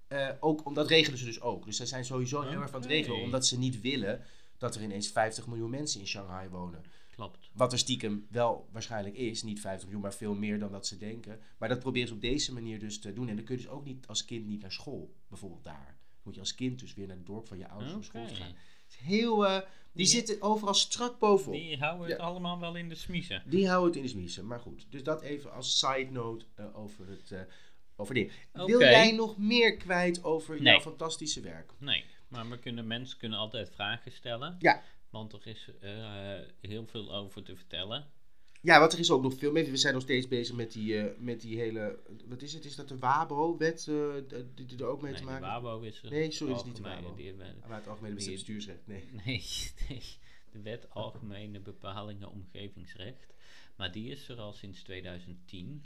Eh, 0.08 0.30
ook, 0.40 0.66
om, 0.66 0.74
dat 0.74 0.88
regelen 0.88 1.20
ze 1.20 1.26
dus 1.26 1.42
ook. 1.42 1.66
Dus 1.66 1.78
zij 1.78 1.86
zijn 1.86 2.06
sowieso 2.06 2.42
heel 2.42 2.62
erg 2.62 2.70
van 2.70 2.82
het 2.82 2.90
regelen. 2.90 3.22
Omdat 3.22 3.46
ze 3.46 3.58
niet 3.58 3.82
willen 3.82 4.24
dat 4.58 4.76
er 4.76 4.84
ineens 4.84 5.08
50 5.08 5.48
miljoen 5.48 5.70
mensen 5.70 6.00
in 6.00 6.08
Shanghai 6.08 6.50
wonen. 6.50 6.84
Klopt. 7.16 7.50
Wat 7.54 7.72
er 7.72 7.80
stiekem 7.80 8.28
wel 8.30 8.70
waarschijnlijk 8.72 9.16
is, 9.16 9.44
niet 9.44 9.60
50 9.60 9.84
miljoen, 9.84 10.02
maar 10.02 10.14
veel 10.14 10.36
meer 10.36 10.60
dan 10.60 10.72
dat 10.72 10.88
ze 10.88 10.98
denken. 10.98 11.40
Maar 11.58 11.70
dat 11.70 11.80
proberen 11.80 12.08
ze 12.08 12.14
op 12.14 12.22
deze 12.22 12.54
manier 12.54 12.80
dus 12.80 13.00
te 13.00 13.14
doen. 13.14 13.30
En 13.30 13.36
dan 13.36 13.46
kun 13.46 13.56
je 13.56 13.62
dus 13.62 13.72
ook 13.72 13.86
niet 13.86 14.08
als 14.08 14.26
kind 14.26 14.46
niet 14.46 14.62
naar 14.62 14.72
school, 14.72 15.16
bijvoorbeeld 15.28 15.64
daar. 15.64 15.86
Dan 15.86 16.24
moet 16.24 16.34
je 16.34 16.40
als 16.40 16.56
kind 16.56 16.80
dus 16.80 16.94
weer 16.94 17.08
naar 17.08 17.16
het 17.16 17.26
dorp 17.26 17.48
van 17.48 17.58
je 17.58 17.68
ouders 17.68 17.94
om 17.94 18.04
school 18.04 18.28
te 18.28 18.36
gaan. 18.36 18.48
Het 18.48 18.56
is 18.88 18.96
heel, 18.96 19.48
eh, 19.48 19.62
die 19.96 20.06
Die- 20.06 20.14
zitten 20.16 20.42
overal 20.42 20.74
strak 20.74 21.20
bovenop. 21.20 21.54
Die, 21.54 21.68
Die 21.68 21.78
houden 21.78 22.08
het 22.08 22.18
Ja. 22.18 22.24
allemaal 22.24 22.60
wel 22.60 22.76
in 22.76 22.90
de 22.90 22.96
smiezen. 22.96 23.44
houden 23.68 23.88
het 23.88 23.96
in 23.96 24.02
de 24.04 24.10
smiezen. 24.10 24.48
Maar 24.48 24.60
goed, 24.60 24.86
dus 24.90 25.04
dat 25.04 25.22
even 25.22 25.54
als 25.54 25.80
side 25.80 26.12
note 26.12 26.46
eh, 26.56 26.78
over 26.78 27.08
het 27.10 27.32
eh 27.32 27.40
over 27.98 28.14
dit. 28.14 28.32
Wil 28.54 28.80
jij 28.80 29.12
nog 29.12 29.38
meer 29.38 29.78
kwijt 29.78 30.24
over 30.24 30.62
jouw 30.62 30.80
fantastische 30.80 31.42
werk? 31.42 31.72
Nee, 31.78 32.04
maar 32.28 32.50
we 32.50 32.60
kunnen, 32.60 32.88
mensen 32.88 33.18
kunnen 33.18 33.40
altijd 33.40 33.70
vragen 33.70 34.12
stellen. 34.12 34.56
Ja. 34.60 34.82
Want 35.10 35.34
er 35.34 35.48
is 35.48 35.70
eh, 35.82 35.92
heel 36.62 36.86
veel 36.86 37.16
over 37.16 37.44
te 37.44 37.56
vertellen. 37.56 38.06
Ja, 38.66 38.80
want 38.80 38.94
er 38.94 39.00
is 39.00 39.12
ook 39.12 39.22
nog 39.22 39.34
veel 39.38 39.52
meer. 39.52 39.70
We 39.70 39.78
zijn 39.78 39.94
nog 39.94 40.04
steeds 40.04 40.28
bezig 40.28 40.56
met 40.56 40.72
die, 40.72 40.98
eh, 41.00 41.18
met 41.20 41.42
die 41.42 41.58
hele. 41.60 42.00
Wat 42.26 42.42
is 42.42 42.54
het? 42.54 42.66
Is 42.66 42.76
dat 42.76 42.88
de 42.88 42.98
WABO-wet 42.98 43.88
eh, 43.88 44.14
die, 44.56 44.66
die 44.66 44.78
er 44.78 44.86
ook 44.86 45.02
mee 45.02 45.12
Nee, 45.12 45.20
te 45.22 45.26
de 45.26 45.32
maken 45.32 45.48
WABO 45.64 45.80
is 45.82 46.04
er. 46.04 46.10
Nee, 46.12 46.32
sorry, 46.32 46.54
het 46.54 46.62
is 46.62 46.68
niet 46.68 46.76
de 46.78 46.84
WABO. 46.84 47.16
die- 47.16 47.34
Maar 47.68 47.78
het 47.78 47.88
algemene 47.88 48.16
Die- 48.16 48.32
bestuursrecht. 48.32 48.88
Nee. 48.88 49.04
Nee, 49.26 49.44
nee, 49.90 50.02
de 50.52 50.62
wet 50.62 50.90
Algemene 50.90 51.60
Bepalingen 51.60 52.30
Omgevingsrecht. 52.32 53.34
Maar 53.76 53.92
die 53.92 54.10
is 54.12 54.30
er 54.30 54.38
al 54.40 54.54
sinds 54.54 54.82
2010. 54.84 55.84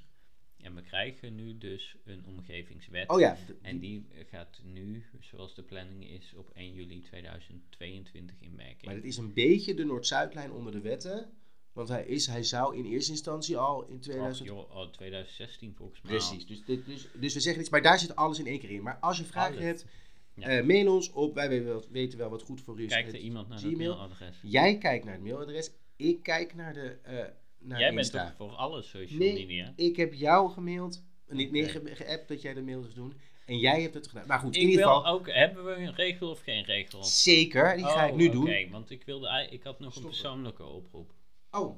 En 0.58 0.76
we 0.76 0.82
krijgen 0.82 1.36
nu 1.36 1.58
dus 1.58 1.96
een 2.06 2.26
omgevingswet. 2.26 3.10
Oh 3.10 3.20
ja, 3.20 3.38
En 3.62 3.80
die 3.80 4.08
gaat 4.30 4.62
nu, 4.64 5.06
zoals 5.20 5.56
de 5.56 5.64
planning 5.64 6.10
is, 6.10 6.34
op 6.36 6.50
1 6.54 6.74
juli 6.74 7.00
2022 7.02 8.36
in 8.42 8.56
werking. 8.56 8.86
maar 8.86 8.96
het 8.96 9.04
is 9.04 9.18
een 9.18 9.34
beetje 9.34 9.74
de 9.74 9.84
Noord-Zuidlijn 9.86 10.52
onder 10.52 10.72
de 10.72 10.82
wetten. 10.82 11.30
Want 11.74 11.90
hij, 11.90 12.06
is, 12.06 12.28
hij 12.28 12.44
zou 12.44 12.78
in 12.78 12.86
eerste 12.86 13.12
instantie 13.12 13.58
al 13.58 13.84
in 13.86 13.96
Och, 13.96 14.02
2000. 14.02 14.48
joh, 14.48 14.72
al 14.72 14.90
2016 14.90 15.74
volgens 15.76 16.02
mij. 16.02 16.12
Precies, 16.12 16.46
dus, 16.48 16.64
dit- 16.66 16.86
dus, 16.86 17.08
dus 17.14 17.34
we 17.34 17.40
zeggen 17.40 17.62
iets, 17.62 17.70
maar 17.70 17.82
daar 17.82 18.00
zit 18.00 18.16
alles 18.16 18.40
in 18.40 18.48
één 18.48 18.60
keer 18.60 18.70
in. 18.70 18.82
Maar 18.82 18.98
als 19.02 19.18
je 19.18 19.24
vragen 19.24 19.52
Alles. 19.52 19.64
hebt, 19.66 19.86
Ja. 20.34 20.48
eh, 20.48 20.66
mail 20.66 20.94
ons 20.94 21.12
op. 21.12 21.34
Wij 21.36 21.50
weten 21.50 21.66
wel, 21.68 21.84
weten 21.92 22.18
wel 22.18 22.30
wat 22.30 22.42
goed 22.42 22.62
voor 22.62 22.80
u 22.80 22.84
is. 22.84 22.92
Kijkt 22.92 23.14
er 23.14 23.20
iemand 23.20 23.48
naar 23.50 23.62
het 23.62 23.78
mailadres? 23.78 24.38
Jij 24.42 24.78
kijkt 24.78 25.06
naar 25.06 25.14
het 25.14 25.24
mailadres, 25.24 25.72
ik 25.96 26.24
kijk 26.24 26.56
naar 26.56 26.74
de. 26.74 26.98
eh 27.04 27.26
naar 27.62 27.80
Jij 27.80 27.88
bent 27.94 28.00
Insta. 28.06 28.26
toch 28.28 28.36
voor 28.36 28.50
alles 28.58 28.90
social 28.90 29.20
Nee. 29.20 29.34
media? 29.34 29.74
Ik 29.76 29.96
heb 29.96 30.14
jou 30.14 30.52
gemaild, 30.52 31.04
niet 31.28 31.52
nee, 31.52 31.64
Oké. 31.64 31.72
ge- 31.72 31.96
geappt 31.96 32.28
dat 32.28 32.42
jij 32.42 32.54
de 32.54 32.62
mail 32.62 32.82
zou 32.82 32.94
doen. 32.94 33.14
En 33.46 33.58
jij 33.58 33.82
hebt 33.82 33.94
het 33.94 34.08
gedaan. 34.08 34.28
Maar 34.28 34.40
goed, 34.40 34.56
in 34.56 34.62
ieder 34.70 34.86
geval. 34.86 35.06
ook, 35.08 35.30
hebben 35.32 35.66
we 35.66 35.72
een 35.72 35.94
regel 35.96 36.30
of 36.30 36.40
geen 36.42 36.64
regel? 36.64 37.04
Zeker, 37.04 37.76
die 37.76 37.86
ga 37.86 38.06
ik 38.06 38.12
Oh, 38.12 38.18
nu 38.18 38.28
oké, 38.28 38.34
doen. 38.36 38.70
want 38.72 38.90
ik, 38.90 39.04
wilde, 39.04 39.48
ik 39.50 39.64
had 39.64 39.80
nog 39.80 39.96
een 39.96 40.04
persoonlijke 40.04 40.64
oproep. 40.66 41.12
Oh, 41.52 41.78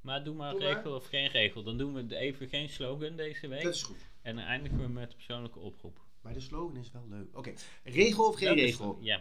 Maar 0.00 0.24
doe 0.24 0.34
maar 0.34 0.50
Doe 0.52 0.60
maar. 0.60 0.72
regel 0.74 0.94
of 0.94 1.06
geen 1.06 1.26
regel. 1.28 1.62
Dan 1.62 1.78
doen 1.78 1.94
we 1.94 2.16
even 2.16 2.48
geen 2.48 2.68
slogan 2.68 3.16
deze 3.16 3.48
week. 3.48 3.62
dat 3.62 3.74
is 3.74 3.82
goed. 3.82 4.10
En 4.22 4.36
dan 4.36 4.44
eindigen 4.44 4.78
we 4.80 4.88
met 4.88 5.08
de 5.10 5.14
persoonlijke 5.16 5.58
oproep. 5.58 6.00
Maar 6.20 6.32
de 6.32 6.40
slogan 6.40 6.76
is 6.76 6.90
wel 6.90 7.06
leuk. 7.08 7.36
Oké, 7.38 7.54
regel 7.84 8.28
of 8.28 8.36
geen 8.36 8.48
Dat 8.48 8.56
is- 8.56 8.62
regel? 8.64 8.98
ja. 9.00 9.20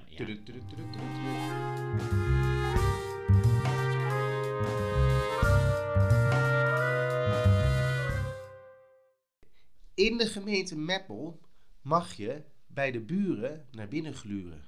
In 9.93 10.17
de 10.17 10.25
gemeente 10.27 10.77
Meppel 10.77 11.39
mag 11.81 12.13
je 12.13 12.43
bij 12.67 12.91
de 12.91 12.99
buren 12.99 13.67
naar 13.71 13.87
binnen 13.87 14.13
gluren. 14.13 14.63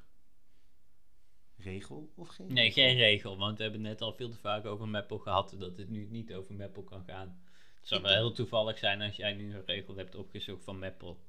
Regel 1.66 2.10
of 2.16 2.28
geen? 2.28 2.54
Nee, 2.54 2.72
geen 2.72 2.96
regel. 2.96 3.38
Want 3.38 3.58
we 3.58 3.64
hebben 3.64 3.82
net 3.82 4.02
al 4.02 4.14
veel 4.14 4.30
te 4.30 4.38
vaak 4.38 4.66
over 4.66 4.88
Meppel 4.88 5.18
gehad. 5.18 5.56
Dat 5.60 5.78
het 5.78 5.90
nu 5.90 6.08
niet 6.10 6.34
over 6.34 6.54
Meppel 6.56 6.84
kan 6.84 7.04
gaan. 7.08 7.40
Het 7.80 7.88
zou 7.88 8.02
wel 8.02 8.12
heel 8.14 8.32
toevallig 8.32 8.78
zijn 8.78 9.02
als 9.02 9.16
jij 9.16 9.34
nu 9.34 9.54
een 9.56 9.66
regel 9.66 9.96
hebt 9.96 10.16
opgezocht 10.16 10.64
van 10.64 10.80
Meppel. 10.80 11.20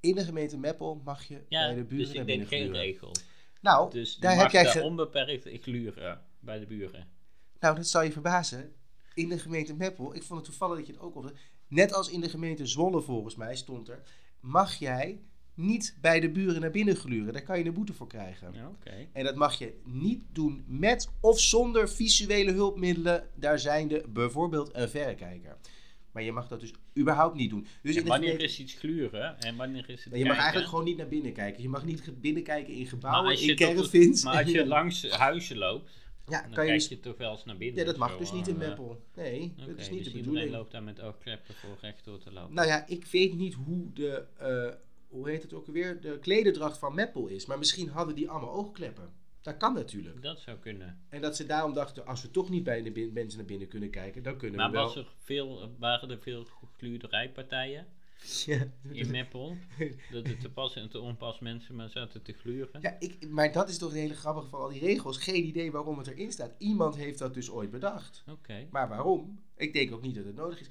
In 0.00 0.14
de 0.14 0.24
gemeente 0.24 0.58
Meppel 0.58 1.00
mag 1.04 1.24
je 1.28 1.44
Ja, 1.48 1.66
bij 1.66 1.74
de 1.74 1.84
buren 1.84 2.06
dus 2.06 2.14
ik 2.14 2.26
denk 2.26 2.48
geen 2.48 2.60
gluren. 2.62 2.80
regel. 2.80 3.12
Nou, 3.60 3.90
Dus 3.90 4.16
daar 4.16 4.36
heb 4.36 4.50
jij 4.50 4.66
ge- 4.66 4.82
onbeperkt 4.82 5.48
gluren 5.62 6.22
bij 6.40 6.58
de 6.58 6.66
buren. 6.66 7.08
Nou, 7.60 7.76
dat 7.76 7.86
zal 7.86 8.02
je 8.02 8.12
verbazen. 8.12 8.74
In 9.14 9.28
de 9.28 9.38
gemeente 9.38 9.74
Meppel, 9.74 10.14
ik 10.14 10.22
vond 10.22 10.40
het 10.40 10.48
toevallig 10.48 10.76
dat 10.76 10.86
je 10.86 10.92
het 10.92 11.02
ook 11.02 11.14
op. 11.16 11.32
Net 11.68 11.92
als 11.94 12.10
in 12.10 12.20
de 12.20 12.28
gemeente 12.28 12.66
Zwolle 12.66 13.00
volgens 13.02 13.34
mij 13.36 13.56
stond 13.56 13.88
er, 13.88 14.02
mag 14.40 14.74
jij 14.74 15.22
niet 15.54 15.96
bij 16.00 16.20
de 16.20 16.30
buren 16.30 16.60
naar 16.60 16.70
binnen 16.70 16.96
gluren. 16.96 17.32
Daar 17.32 17.42
kan 17.42 17.58
je 17.58 17.64
een 17.64 17.72
boete 17.74 17.92
voor 17.92 18.06
krijgen. 18.06 18.52
Ja. 18.54 18.70
En 19.12 19.24
dat 19.24 19.34
mag 19.34 19.58
je 19.58 19.72
niet 19.84 20.20
doen 20.32 20.64
met 20.66 21.08
of 21.20 21.40
zonder 21.40 21.88
visuele 21.88 22.52
hulpmiddelen. 22.52 23.28
Daar 23.34 23.58
zijn 23.58 23.88
de 23.88 24.04
bijvoorbeeld 24.08 24.70
een 24.72 24.88
verrekijker. 24.88 25.56
Maar 26.12 26.22
je 26.22 26.32
mag 26.32 26.48
dat 26.48 26.60
dus 26.60 26.72
überhaupt 26.98 27.34
niet 27.36 27.50
doen. 27.50 27.66
Dus 27.82 27.96
En 27.96 28.06
wanneer 28.06 28.40
is 28.40 28.58
iets 28.60 28.74
gluren 28.74 29.38
en 29.40 29.56
wanneer 29.56 29.88
is 29.88 30.04
het 30.04 30.04
je 30.04 30.10
mag 30.10 30.18
kijken? 30.20 30.36
eigenlijk 30.36 30.68
gewoon 30.68 30.84
niet 30.84 30.96
naar 30.96 31.08
binnen 31.08 31.32
kijken. 31.32 31.62
Je 31.62 31.68
mag 31.68 31.84
niet 31.84 32.20
binnenkijken 32.20 32.74
in 32.74 32.86
gebouwen, 32.86 33.30
als 33.30 33.42
in 33.42 33.56
caravans. 33.56 34.24
maar 34.24 34.42
als 34.42 34.50
je 34.50 34.66
langs 34.76 35.10
huizen 35.10 35.56
loopt, 35.56 35.90
ja, 36.26 36.42
dan 36.42 36.50
kan 36.52 36.64
je 36.64 36.70
kijk 36.70 36.80
dus- 36.80 36.88
je 36.88 37.00
toch 37.00 37.16
wel 37.16 37.30
eens 37.32 37.44
naar 37.44 37.56
binnen. 37.56 37.78
ja, 37.78 37.84
dat 37.84 37.96
mag 37.96 38.10
zo, 38.12 38.18
dus 38.18 38.32
niet 38.32 38.46
hoor. 38.46 38.54
in 38.54 38.60
Eh, 38.62 38.68
Meppel. 38.68 39.02
Nee, 39.14 39.54
dat 39.56 39.68
is 39.68 39.74
niet 39.74 39.76
dus 39.76 39.88
de 39.88 39.96
iedereen 39.96 40.22
bedoeling. 40.22 40.50
loopt 40.50 40.72
daar 40.72 40.82
met 40.82 41.00
oogkleppen 41.00 41.54
voor 41.54 41.76
rechtdoor 41.80 42.18
te 42.18 42.32
lopen. 42.32 42.54
Nou 42.54 42.68
ja, 42.68 42.86
ik 42.86 43.04
weet 43.06 43.34
niet 43.34 43.54
hoe 43.54 43.92
de, 43.92 44.24
eh, 44.38 44.74
hoe 45.12 45.28
heet 45.28 45.42
het 45.42 45.52
ook 45.52 45.66
alweer, 45.66 46.00
de 46.00 46.18
klederdracht 46.18 46.78
van 46.78 46.94
Meppel 46.94 47.26
is. 47.26 47.46
Maar 47.46 47.58
misschien 47.58 47.88
hadden 47.88 48.14
die 48.14 48.30
allemaal 48.30 48.52
oogkleppen. 48.52 49.12
Dat 49.40 49.56
kan 49.56 49.74
natuurlijk. 49.74 50.22
Dat 50.22 50.40
zou 50.40 50.58
kunnen. 50.58 51.00
En 51.08 51.20
dat 51.20 51.36
ze 51.36 51.46
daarom 51.46 51.72
dachten, 51.74 52.06
als 52.06 52.22
we 52.22 52.30
toch 52.30 52.50
niet 52.50 52.64
bij 52.64 52.82
de 52.82 53.10
mensen 53.12 53.38
naar 53.38 53.46
binnen 53.46 53.68
kunnen 53.68 53.90
kijken, 53.90 54.22
dan 54.22 54.36
kunnen 54.36 54.58
Maar 54.58 54.70
we 54.70 54.76
wel... 54.76 54.84
was 54.86 54.96
er 54.96 55.06
veel, 55.18 55.74
waren 55.78 56.10
er 56.10 56.18
veel 56.20 56.46
gluurderijpartijen 56.76 57.86
Ja, 58.46 58.66
in 58.92 59.10
Meppel? 59.10 59.56
dat 60.12 60.26
er 60.26 60.38
te 60.38 60.50
pas 60.50 60.74
en 60.76 60.88
te 60.88 61.00
onpas 61.00 61.38
mensen 61.38 61.74
maar 61.74 61.90
zaten 61.90 62.22
te 62.22 62.32
gluren? 62.32 62.80
ja 62.80 62.96
ik, 62.98 63.28
maar 63.28 63.52
dat 63.52 63.68
is 63.68 63.78
toch 63.78 63.90
een 63.90 63.96
hele 63.98 64.14
grappige 64.14 64.48
van 64.48 64.60
al 64.60 64.68
die 64.68 64.80
regels. 64.80 65.18
Geen 65.18 65.44
idee 65.44 65.70
waarom 65.72 65.98
het 65.98 66.06
erin 66.06 66.32
staat. 66.32 66.54
Iemand 66.58 66.96
heeft 66.96 67.18
dat 67.18 67.34
dus 67.34 67.50
ooit 67.50 67.70
bedacht. 67.70 68.24
Oké. 68.30 68.66
Maar 68.70 68.88
waarom? 68.88 69.40
Ik 69.56 69.72
denk 69.72 69.92
ook 69.92 70.02
niet 70.02 70.14
dat 70.14 70.24
het 70.24 70.36
nodig 70.36 70.60
is. 70.60 70.68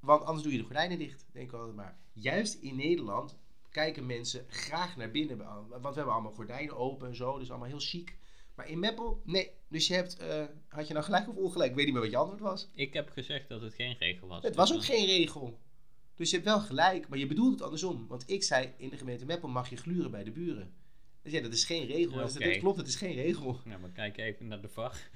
Want 0.00 0.24
anders 0.24 0.42
doe 0.42 0.52
je 0.52 0.58
de 0.58 0.64
gordijnen 0.64 0.98
dicht. 0.98 1.26
Denk 1.32 1.46
ik 1.48 1.52
altijd 1.54 1.76
maar. 1.76 1.96
Juist 2.12 2.54
in 2.54 2.76
Nederland 2.76 3.36
kijken 3.74 4.06
mensen 4.06 4.44
graag 4.48 4.96
naar 4.96 5.10
binnen. 5.10 5.36
Want 5.36 5.68
we 5.68 5.94
hebben 5.94 6.12
allemaal 6.12 6.32
gordijnen 6.32 6.76
open 6.76 7.08
en 7.08 7.16
zo. 7.16 7.38
Dus 7.38 7.50
allemaal 7.50 7.68
heel 7.68 7.80
chic. 7.80 8.16
Maar 8.54 8.68
in 8.68 8.78
Meppel, 8.78 9.22
nee. 9.24 9.50
Dus 9.68 9.86
je 9.86 9.94
hebt, 9.94 10.16
eh, 10.16 10.44
had 10.68 10.86
je 10.86 10.92
nou 10.92 11.04
gelijk 11.04 11.28
of 11.28 11.36
ongelijk? 11.36 11.70
Ik 11.70 11.76
weet 11.76 11.84
niet 11.84 11.94
meer 11.94 12.02
wat 12.02 12.12
je 12.12 12.16
antwoord 12.16 12.40
was. 12.40 12.70
Ik 12.74 12.92
heb 12.92 13.10
gezegd 13.10 13.48
dat 13.48 13.60
het 13.60 13.74
geen 13.74 13.96
regel 13.98 14.28
was. 14.28 14.42
Het 14.42 14.56
was 14.56 14.74
ook 14.74 14.84
geen 14.84 15.06
regel. 15.06 15.58
Dus 16.14 16.30
je 16.30 16.36
hebt 16.36 16.48
wel 16.48 16.60
gelijk, 16.60 17.08
maar 17.08 17.18
je 17.18 17.26
bedoelt 17.26 17.52
het 17.52 17.62
andersom. 17.62 18.06
Want 18.08 18.30
ik 18.30 18.42
zei, 18.42 18.72
in 18.76 18.88
de 18.88 18.96
gemeente 18.96 19.24
Meppel 19.24 19.48
mag 19.48 19.70
je 19.70 19.76
gluren 19.76 20.10
bij 20.10 20.24
de 20.24 20.30
buren. 20.30 20.72
Dus 21.22 21.32
ja, 21.32 21.40
dat 21.40 21.52
is 21.52 21.64
geen 21.64 21.86
regel. 21.86 22.16
Dus 22.16 22.32
dat 22.32 22.58
klopt, 22.58 22.76
het 22.76 22.86
is 22.86 22.96
geen 22.96 23.14
regel. 23.14 23.60
Nou, 23.64 23.80
maar 23.80 23.90
kijk 23.90 24.16
even 24.16 24.46
naar 24.46 24.60
de 24.60 24.68
VAR. 24.68 25.08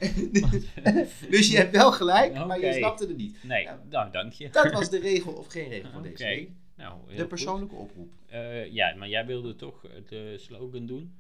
dus 1.31 1.51
je 1.51 1.57
hebt 1.57 1.73
wel 1.73 1.93
gelijk, 1.93 2.47
maar 2.47 2.61
je 2.61 2.73
snapte 2.73 3.07
het 3.07 3.17
niet. 3.17 3.45
Nee, 3.45 3.69
nou 3.89 4.11
dank 4.11 4.33
je. 4.33 4.51
Dat 4.51 4.73
was 4.73 4.91
de 4.91 4.99
regel 5.11 5.33
of 5.33 5.47
geen 5.47 5.69
regel 5.69 5.91
van 5.91 6.03
deze 6.03 6.25
week. 6.25 6.51
Nou, 6.79 7.07
De 7.09 7.19
goed. 7.19 7.29
persoonlijke 7.29 7.75
oproep. 7.75 8.13
Eh, 8.27 8.73
ja, 8.73 8.95
maar 8.95 9.09
jij 9.09 9.27
wilde 9.27 9.55
toch 9.57 9.81
de 10.09 10.35
slogan 10.39 10.87
doen. 10.87 11.19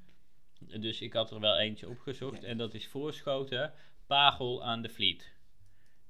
Dus 0.80 1.00
ik 1.00 1.12
had 1.12 1.30
er 1.30 1.40
wel 1.40 1.58
eentje 1.58 1.88
opgezocht. 1.88 2.42
Ja. 2.42 2.48
En 2.48 2.58
dat 2.58 2.74
is 2.74 2.86
voorschoten, 2.86 3.72
pagel 4.06 4.64
aan 4.64 4.82
de 4.82 4.88
Vliet. 4.88 5.32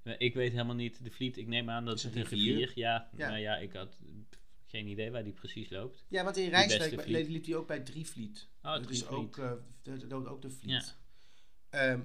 Eh, 0.03 0.15
Ik 0.19 0.35
weet 0.35 0.53
helemaal 0.53 0.75
niet, 0.75 1.05
de 1.05 1.11
Vliet, 1.11 1.37
ik 1.37 1.47
neem 1.47 1.71
aan 1.71 1.85
dat 1.85 1.97
Is 1.97 2.03
het 2.03 2.17
een 2.17 2.23
rivier? 2.23 2.57
rivier. 2.57 2.73
Ja, 2.75 3.09
Ja. 3.17 3.29
maar 3.29 3.41
ja, 3.41 3.57
ik 3.57 3.73
had 3.73 3.99
geen 4.67 4.87
idee 4.87 5.11
waar 5.11 5.25
die 5.25 5.33
precies 5.33 5.71
loopt. 5.71 6.05
Ja, 6.09 6.25
want 6.25 6.37
in 6.37 6.51
Vliet. 7.01 7.29
liep 7.29 7.45
hij 7.47 7.55
ook 7.55 7.67
bij 7.67 7.81
Drievliet. 7.81 8.49
Oh, 8.63 8.73
dat 8.73 8.91
is 8.91 9.07
ook, 9.07 9.37
dat 9.83 10.03
loopt 10.09 10.29
ook 10.29 10.43
de 10.43 10.51
Vliet. 10.51 10.71
Ja. 10.71 10.83
Ehm, 11.93 12.01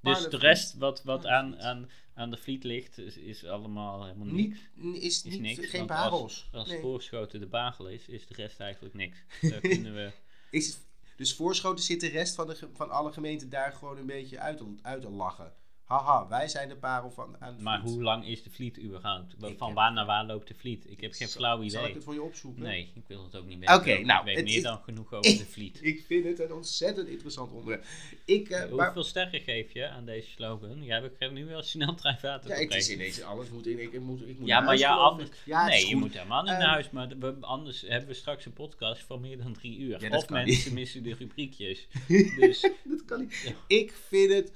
Dus 0.00 0.28
de 0.28 0.36
rest 0.36 0.74
wat, 0.74 1.02
wat 1.02 1.26
aan, 1.26 1.58
aan, 1.60 1.90
aan 2.14 2.30
de 2.30 2.36
Vliet 2.36 2.64
ligt, 2.64 2.98
is, 2.98 3.16
is 3.16 3.44
allemaal 3.44 4.04
helemaal 4.04 4.26
niet, 4.26 4.48
niks. 4.48 4.60
n- 4.80 4.94
is, 4.94 5.02
Is 5.04 5.22
niet, 5.32 5.40
niks, 5.40 5.66
geen 5.66 5.86
parels. 5.86 6.48
Als 6.52 6.68
Nee. 6.68 6.80
voorschoten 6.80 7.40
de 7.40 7.46
bagel 7.46 7.88
is, 7.88 8.06
is 8.08 8.26
de 8.26 8.34
rest 8.34 8.60
eigenlijk 8.60 8.94
niks. 8.94 9.18
Daar 9.40 9.60
kunnen 9.74 9.94
we... 9.94 10.10
Is, 10.50 10.78
dus 11.16 11.34
voorschoten 11.34 11.84
zit 11.84 12.00
de 12.00 12.08
rest 12.08 12.34
van, 12.34 12.46
de, 12.46 12.68
van 12.74 12.90
alle 12.90 13.12
gemeenten 13.12 13.48
daar 13.50 13.72
gewoon 13.72 13.98
een 13.98 14.06
beetje 14.06 14.38
uit 14.38 14.56
te, 14.56 14.74
uit 14.82 15.00
te 15.02 15.10
lachen. 15.10 15.52
Haha, 15.86 16.28
wij 16.28 16.48
zijn 16.48 16.68
de 16.68 16.76
parel 16.76 17.10
van 17.10 17.36
aan 17.40 17.56
Maar 17.62 17.80
vliet. 17.80 17.92
hoe 17.92 18.02
lang 18.02 18.26
is 18.26 18.42
de 18.42 18.50
vliet 18.50 18.78
überhaupt? 18.82 19.34
Ik 19.42 19.58
Van 19.58 19.74
waar 19.74 19.92
naar 19.92 20.06
waar 20.06 20.24
loopt 20.24 20.48
de 20.48 20.54
vliet? 20.54 20.84
Ik 20.90 21.00
heb 21.00 21.12
geen 21.12 21.28
flauw 21.28 21.56
Zal 21.56 21.64
ik 21.64 21.70
idee. 21.84 21.94
het 21.94 22.04
voor 22.04 22.14
je 22.14 22.22
opzoeken? 22.22 22.62
Nee, 22.62 22.90
ik 22.94 23.02
wil 23.06 23.24
het 23.24 23.36
ook 23.36 23.46
niet 23.46 23.58
weten. 23.58 23.74
Oké, 23.74 23.90
Ik 23.90 24.06
nou, 24.06 24.24
weet 24.24 24.36
het 24.36 24.44
meer 24.44 24.56
is- 24.56 24.62
dan 24.62 24.78
genoeg 24.82 25.12
over 25.12 25.38
de 25.38 25.46
vliet. 25.46 25.78
Ik 25.82 26.04
vind 26.06 26.24
het 26.24 26.40
een 26.40 26.52
ontzettend 26.52 27.08
interessant 27.08 27.52
onderwerp. 27.52 27.84
Ik, 28.24 28.48
eh, 28.50 28.70
maar, 28.72 28.84
Hoeveel 28.84 29.04
sterren 29.04 29.40
geef 29.40 29.72
je 29.72 29.88
aan 29.88 30.04
deze 30.04 30.30
slogan? 30.30 30.84
Ja, 30.84 31.02
we 31.02 31.10
krijgen 31.10 31.36
nu 31.36 31.44
wel 31.44 31.62
snel 31.62 31.94
treinvaart. 31.94 32.46
ja, 32.46 32.54
ik 32.54 32.74
is 32.74 32.90
ineens 32.90 33.22
alles 33.22 33.50
moet 33.50 33.66
in. 33.66 33.78
Ik, 33.82 33.92
ik 33.92 34.00
moet, 34.00 34.20
ik 34.28 34.38
moet 34.38 34.48
Ja, 34.48 34.60
maar 34.60 34.76
ja, 34.78 34.94
anders. 34.94 35.28
ik. 35.28 35.36
Ja, 35.44 35.66
nee, 35.66 35.86
je 35.88 35.96
moet 35.96 36.12
helemaal 36.12 36.42
niet 36.42 36.50
Ehm, 36.50 36.60
naar 36.60 36.68
huis. 36.70 36.90
Maar 36.90 37.08
we, 37.18 37.36
anders 37.40 37.80
hebben 37.80 38.08
we 38.08 38.14
straks 38.14 38.44
een 38.46 38.52
podcast 38.52 39.02
van 39.02 39.20
meer 39.20 39.38
dan 39.38 39.52
drie 39.52 39.78
uur. 39.78 40.00
Ja, 40.04 40.16
of 40.16 40.28
mensen 40.28 40.74
missen 40.74 41.02
de 41.02 41.14
rubriekjes. 41.14 41.86
dus 42.40 42.60
Dat 42.84 43.04
kan 43.04 43.20
niet. 43.20 43.54
Ik 43.66 43.92
vind 44.08 44.32
het 44.32 44.52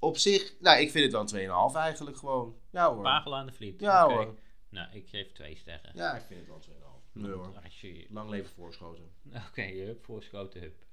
op 0.00 0.16
zich, 0.16 0.54
nou, 0.60 0.80
ik 0.80 0.90
vind 0.90 1.12
het 1.12 1.32
wel 1.32 1.40
een 1.40 1.72
2,5 1.72 1.76
eigenlijk 1.76 2.16
gewoon. 2.16 2.56
Ja 2.70 2.92
hoor. 2.92 3.02
Pagel 3.02 3.36
aan 3.36 3.46
de 3.46 3.52
vliet. 3.52 3.80
Ja 3.80 4.04
Oké. 4.04 4.14
hoor. 4.14 4.38
Nou, 4.68 4.88
ik 4.92 5.08
geef 5.08 5.32
twee 5.32 5.56
sterren. 5.56 5.90
Ja, 5.94 6.14
ik 6.14 6.22
vind 6.22 6.40
het 6.40 6.48
wel 6.48 6.56
een 6.56 6.62
2,5. 6.62 7.12
Nee 7.12 7.30
hoor. 7.30 7.52
Je, 7.80 8.06
Lang 8.10 8.30
leven 8.30 8.50
voorschoten. 8.50 9.10
Oké, 9.48 9.62
hup, 9.62 10.04
voorschoten 10.04 10.60
hup. 10.60 10.84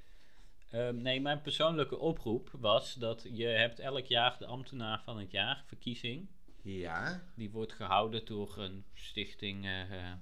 Ehm, 0.71 1.01
nee, 1.01 1.21
mijn 1.21 1.41
persoonlijke 1.41 1.97
oproep 1.97 2.49
was 2.51 2.93
dat 2.93 3.27
je 3.31 3.45
hebt 3.45 3.79
elk 3.79 4.05
jaar 4.05 4.35
de 4.39 4.45
ambtenaar 4.45 5.01
van 5.03 5.19
het 5.19 5.31
jaar 5.31 5.63
verkiezing. 5.65 6.27
Ja. 6.61 7.23
Die 7.35 7.51
wordt 7.51 7.73
gehouden 7.73 8.25
door 8.25 8.57
een 8.57 8.85
stichting 8.93 9.65
eh, 9.65 9.81
eh, 9.81 10.13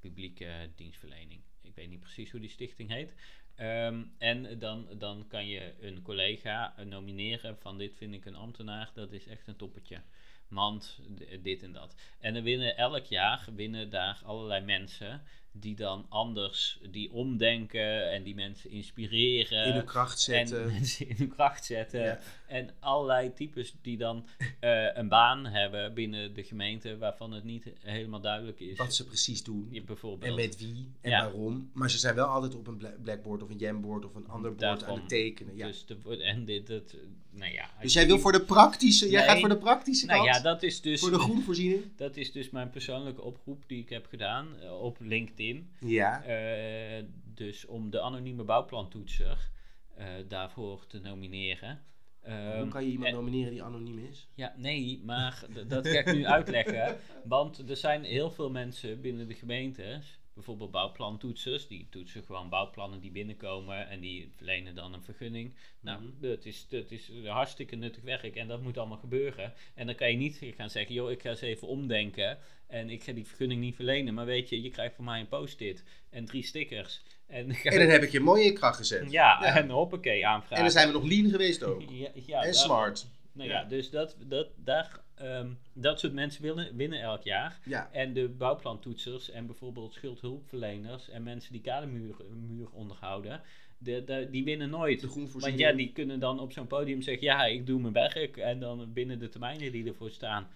publieke 0.00 0.70
dienstverlening. 0.74 1.40
Ik 1.62 1.74
weet 1.74 1.88
niet 1.88 2.00
precies 2.00 2.30
hoe 2.30 2.40
die 2.40 2.50
stichting 2.50 2.90
heet. 2.90 3.14
Ehm, 3.54 4.02
en 4.18 4.58
dan, 4.58 4.86
dan 4.98 5.26
kan 5.28 5.46
je 5.46 5.74
een 5.80 6.02
collega 6.02 6.74
nomineren 6.84 7.56
van 7.58 7.78
dit 7.78 7.94
vind 7.94 8.14
ik 8.14 8.24
een 8.24 8.34
ambtenaar, 8.34 8.90
dat 8.94 9.12
is 9.12 9.26
echt 9.26 9.46
een 9.46 9.56
toppetje. 9.56 10.02
Want 10.48 11.00
d- 11.16 11.44
dit 11.44 11.62
en 11.62 11.72
dat. 11.72 11.94
En 12.18 12.34
er 12.34 12.42
winnen 12.42 12.76
elk 12.76 13.04
jaar 13.04 13.44
winnen 13.54 13.90
daar 13.90 14.20
allerlei 14.24 14.64
mensen 14.64 15.22
die 15.56 15.74
dan 15.74 16.06
anders, 16.08 16.78
die 16.90 17.12
omdenken 17.12 18.10
en 18.10 18.22
die 18.22 18.34
mensen 18.34 18.70
inspireren. 18.70 19.64
In 19.66 19.74
de 19.74 19.84
kracht 19.84 20.20
zetten. 20.20 20.62
En 20.64 20.72
mensen 20.72 21.08
in 21.08 21.14
hun 21.18 21.28
kracht 21.34 21.64
zetten. 21.64 22.00
Ja. 22.02 22.18
En 22.46 22.70
allerlei 22.80 23.32
types 23.32 23.74
die 23.82 23.96
dan 23.96 24.26
eh, 24.60 24.96
een 24.96 25.08
baan 25.08 25.44
hebben 25.46 25.94
binnen 25.94 26.34
de 26.34 26.42
gemeente 26.42 26.98
waarvan 26.98 27.32
het 27.32 27.44
niet 27.44 27.64
helemaal 27.80 28.20
duidelijk 28.20 28.60
is. 28.60 28.76
Wat 28.76 28.94
ze 28.94 29.04
precies 29.04 29.42
doen. 29.42 29.82
Bijvoorbeeld. 29.86 30.30
En 30.30 30.36
met 30.36 30.58
wie 30.58 30.88
en 31.00 31.10
Ja. 31.10 31.20
waarom. 31.22 31.70
Maar 31.72 31.90
ze 31.90 31.98
zijn 31.98 32.14
wel 32.14 32.26
altijd 32.26 32.54
op 32.54 32.66
een 32.66 32.76
bla- 32.76 32.94
blackboard 33.02 33.42
of 33.42 33.50
een 33.50 33.58
jamboard 33.58 34.04
of 34.04 34.14
een 34.14 34.28
ander 34.28 34.54
bord 34.54 34.84
aan 34.84 34.94
het 34.98 35.08
tekenen. 35.08 35.56
Ja. 35.56 35.66
Dus, 35.66 35.84
Dus 35.86 35.96
de, 36.04 36.22
en 36.22 36.44
dit, 36.44 36.66
dat, 36.66 36.94
nou 37.30 37.52
ja. 37.52 37.70
als 37.82 37.92
jij 37.92 38.06
wil 38.06 38.18
voor 38.18 38.32
de 38.32 38.40
praktische, 38.40 39.10
jij 39.10 39.24
gaat 39.24 39.40
voor 39.40 39.48
de 39.48 39.56
praktische 39.58 40.06
Nou 40.06 40.24
kant? 40.24 40.36
ja, 40.36 40.42
dat 40.42 40.62
is 40.62 40.80
dus. 40.80 41.00
voor 41.00 41.10
de 41.10 41.18
groenvoorziening? 41.18 41.82
Dat 41.96 42.16
is 42.16 42.32
dus 42.32 42.50
mijn 42.50 42.70
persoonlijke 42.70 43.22
oproep 43.22 43.62
die 43.66 43.78
ik 43.80 43.88
heb 43.88 44.06
gedaan 44.06 44.46
eh, 44.62 44.80
op 44.80 44.96
LinkedIn. 45.00 45.42
Ja. 45.80 46.22
Eh, 46.24 47.04
dus 47.24 47.66
om 47.66 47.90
de 47.90 48.00
anonieme 48.00 48.42
bouwplantoetser 48.44 49.50
eh, 49.96 50.06
daarvoor 50.28 50.86
te 50.86 50.98
nomineren. 51.00 51.82
Hoe 52.22 52.32
Ehm, 52.32 52.68
kan 52.68 52.84
je 52.84 52.90
iemand 52.90 53.08
en- 53.08 53.14
nomineren 53.14 53.50
die 53.52 53.62
anoniem 53.62 53.98
is? 53.98 54.28
Ja, 54.34 54.54
nee, 54.56 55.00
maar 55.04 55.44
dat 55.66 55.88
ga 55.88 55.98
ik 55.98 56.12
nu 56.14 56.26
uitleggen. 56.26 56.96
Want 57.24 57.70
er 57.70 57.76
zijn 57.76 58.04
heel 58.04 58.30
veel 58.30 58.50
mensen 58.50 59.00
binnen 59.00 59.28
de 59.28 59.34
gemeentes, 59.34 60.18
bijvoorbeeld 60.34 60.70
bouwplantoetsers, 60.70 61.66
die 61.66 61.86
toetsen 61.90 62.22
gewoon 62.24 62.48
bouwplannen 62.48 63.00
die 63.00 63.10
binnenkomen 63.10 63.88
en 63.88 64.00
die 64.00 64.30
verlenen 64.36 64.74
dan 64.74 64.92
een 64.94 65.02
vergunning. 65.02 65.54
Nou, 65.80 66.00
Mhm. 66.02 66.10
dat, 66.20 66.44
is, 66.44 66.66
dat 66.68 66.90
is 66.90 67.10
hartstikke 67.26 67.76
nuttig 67.76 68.02
werk 68.02 68.36
en 68.36 68.48
dat 68.48 68.62
moet 68.62 68.78
allemaal 68.78 68.98
gebeuren. 68.98 69.52
En 69.74 69.86
dan 69.86 69.94
kan 69.94 70.10
je 70.10 70.16
niet 70.16 70.40
gaan 70.56 70.70
zeggen, 70.70 70.94
joh, 70.94 71.10
ik 71.10 71.20
ga 71.22 71.28
eens 71.30 71.40
even 71.40 71.68
omdenken 71.68 72.38
en 72.66 72.90
ik 72.90 73.02
ga 73.02 73.12
die 73.12 73.26
vergunning 73.26 73.60
niet 73.60 73.74
verlenen. 73.74 74.14
Maar 74.14 74.26
weet 74.26 74.48
je, 74.48 74.62
je 74.62 74.70
krijgt 74.70 74.94
van 74.94 75.04
mij 75.04 75.20
een 75.20 75.28
post-it 75.28 75.84
en 76.10 76.24
drie 76.24 76.42
stickers. 76.44 77.02
En, 77.26 77.50
En 77.50 77.78
dan 77.78 77.88
heb 77.88 78.02
ik 78.02 78.12
je 78.12 78.20
mooi 78.20 78.44
in 78.44 78.54
kracht 78.54 78.76
gezet. 78.76 79.10
ja, 79.10 79.38
Ja. 79.42 79.56
en 79.56 79.70
hoppakee 79.70 80.26
aanvragen. 80.26 80.56
En 80.56 80.62
dan 80.62 80.72
zijn 80.72 80.86
we 80.86 80.92
nog 80.92 81.04
lean 81.04 81.30
geweest 81.30 81.62
ook. 81.62 81.82
Ja, 81.90 82.08
ja, 82.26 82.42
en 82.44 82.54
smart. 82.54 83.06
Nou 83.34 83.48
Ja. 83.48 83.60
ja, 83.60 83.64
dus 83.68 83.90
dat, 83.90 84.16
dat, 84.26 84.48
daar, 84.56 85.00
ehm, 85.14 85.52
dat 85.72 86.00
soort 86.00 86.12
mensen 86.12 86.42
winnen, 86.42 86.76
winnen 86.76 87.00
elk 87.00 87.22
jaar. 87.22 87.60
Ja. 87.64 87.88
En 87.92 88.12
de 88.12 88.28
bouwplantoetsers 88.28 89.30
en 89.30 89.46
bijvoorbeeld 89.46 89.94
schuldhulpverleners 89.94 91.08
en 91.08 91.22
mensen 91.22 91.52
die 91.52 91.60
kademuur 91.60 92.14
muur 92.48 92.70
onderhouden, 92.70 93.40
de, 93.78 94.04
de, 94.04 94.28
die 94.30 94.44
winnen 94.44 94.70
nooit. 94.70 95.00
Want 95.32 95.58
ja, 95.58 95.72
die 95.72 95.92
kunnen 95.92 96.20
dan 96.20 96.40
op 96.40 96.52
zo'n 96.52 96.66
podium 96.66 97.02
zeggen, 97.02 97.26
ja, 97.26 97.44
ik 97.44 97.66
doe 97.66 97.80
mijn 97.80 97.92
werk. 97.92 98.36
En 98.36 98.60
dan 98.60 98.92
binnen 98.92 99.18
de 99.18 99.28
termijnen 99.28 99.72
die 99.72 99.86
ervoor 99.86 100.10
staan. 100.10 100.48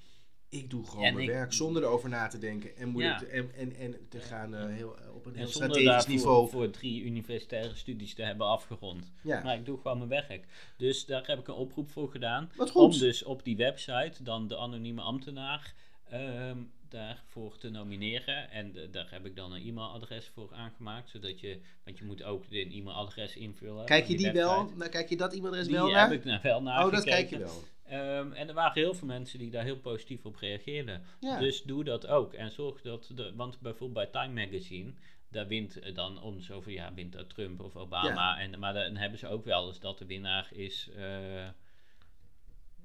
Ik 0.50 0.70
doe 0.70 0.86
gewoon 0.86 1.04
En 1.04 1.14
mijn 1.14 1.26
ik- 1.28 1.32
werk 1.34 1.52
zonder 1.52 1.82
erover 1.82 2.08
na 2.08 2.26
te 2.26 2.38
denken. 2.38 2.76
En, 2.76 2.96
Ja. 2.96 3.16
te, 3.18 3.26
en, 3.26 3.50
en, 3.54 3.76
en 3.76 3.94
te 4.08 4.20
gaan 4.20 4.54
eh, 4.54 4.66
heel, 4.66 4.98
eh, 4.98 5.14
op 5.14 5.26
een 5.26 5.34
heel 5.34 5.44
En 5.44 5.52
strategisch 5.52 6.06
niveau. 6.06 6.48
voor 6.48 6.70
drie 6.70 7.02
universitaire 7.04 7.74
studies 7.74 8.14
te 8.14 8.22
hebben 8.22 8.46
afgerond. 8.46 9.12
Ja. 9.22 9.42
Maar 9.42 9.54
ik 9.56 9.64
doe 9.64 9.76
gewoon 9.80 9.96
mijn 10.08 10.10
werk. 10.28 10.44
Dus 10.76 11.06
daar 11.06 11.26
heb 11.26 11.38
ik 11.38 11.48
een 11.48 11.54
oproep 11.54 11.90
voor 11.90 12.10
gedaan. 12.10 12.50
Wat 12.56 12.72
Om 12.72 12.90
dus 12.98 13.22
op 13.22 13.44
die 13.44 13.56
website 13.56 14.22
dan 14.22 14.48
de 14.48 14.56
anonieme 14.56 15.00
ambtenaar 15.00 15.74
ehm, 16.08 16.58
daarvoor 16.90 17.58
te 17.58 17.68
nomineren. 17.70 18.50
En 18.50 18.72
de- 18.72 18.90
daar 18.90 19.10
heb 19.10 19.26
ik 19.26 19.36
dan 19.36 19.52
een 19.52 19.66
e-mailadres 19.66 20.26
voor 20.26 20.54
aangemaakt. 20.54 21.10
Zodat 21.10 21.40
je, 21.40 21.60
want 21.84 21.98
je 21.98 22.04
moet 22.04 22.22
ook 22.22 22.44
een 22.50 22.72
e-mailadres 22.72 23.36
invullen. 23.36 23.84
Kijk 23.84 24.06
je 24.06 24.16
die 24.16 24.32
wel? 24.32 24.64
Nou, 24.76 24.90
kijk 24.90 25.08
je 25.08 25.16
dat 25.16 25.32
e-mailadres 25.32 25.66
Die 25.66 25.76
wel 25.76 25.86
heb 25.86 25.94
naar? 25.94 26.12
ik 26.12 26.24
nou 26.24 26.40
wel 26.42 26.62
naar 26.62 26.86
oh, 26.86 26.92
dat 26.92 27.04
kijk 27.04 27.30
je 27.30 27.38
wel. 27.38 27.62
Ehm, 27.84 28.32
en 28.32 28.48
er 28.48 28.54
waren 28.54 28.82
heel 28.82 28.94
veel 28.94 29.06
mensen 29.06 29.38
die 29.38 29.50
daar 29.50 29.64
heel 29.64 29.78
positief 29.78 30.24
op 30.24 30.36
reageerden. 30.36 31.02
Ja. 31.20 31.38
Dus 31.38 31.62
doe 31.62 31.84
dat 31.84 32.06
ook. 32.06 32.32
En 32.32 32.50
zorg 32.50 32.80
dat, 32.80 33.10
de, 33.14 33.32
want 33.34 33.60
bijvoorbeeld 33.60 34.10
bij 34.12 34.22
Time 34.22 34.44
Magazine, 34.44 34.92
daar 35.30 35.46
wint 35.46 35.78
eh, 35.78 35.94
dan 35.94 36.22
om 36.22 36.40
zoveel 36.40 36.72
jaar 36.72 36.94
wint 36.94 37.12
dat 37.12 37.28
Trump 37.28 37.60
of 37.60 37.76
Obama. 37.76 38.38
En, 38.38 38.58
maar 38.58 38.74
dan 38.74 38.96
hebben 38.96 39.18
ze 39.18 39.28
ook 39.28 39.44
wel 39.44 39.66
eens 39.68 39.80
dat 39.80 39.98
de 39.98 40.06
winnaar 40.06 40.48
is 40.52 40.88
eh, 40.96 41.48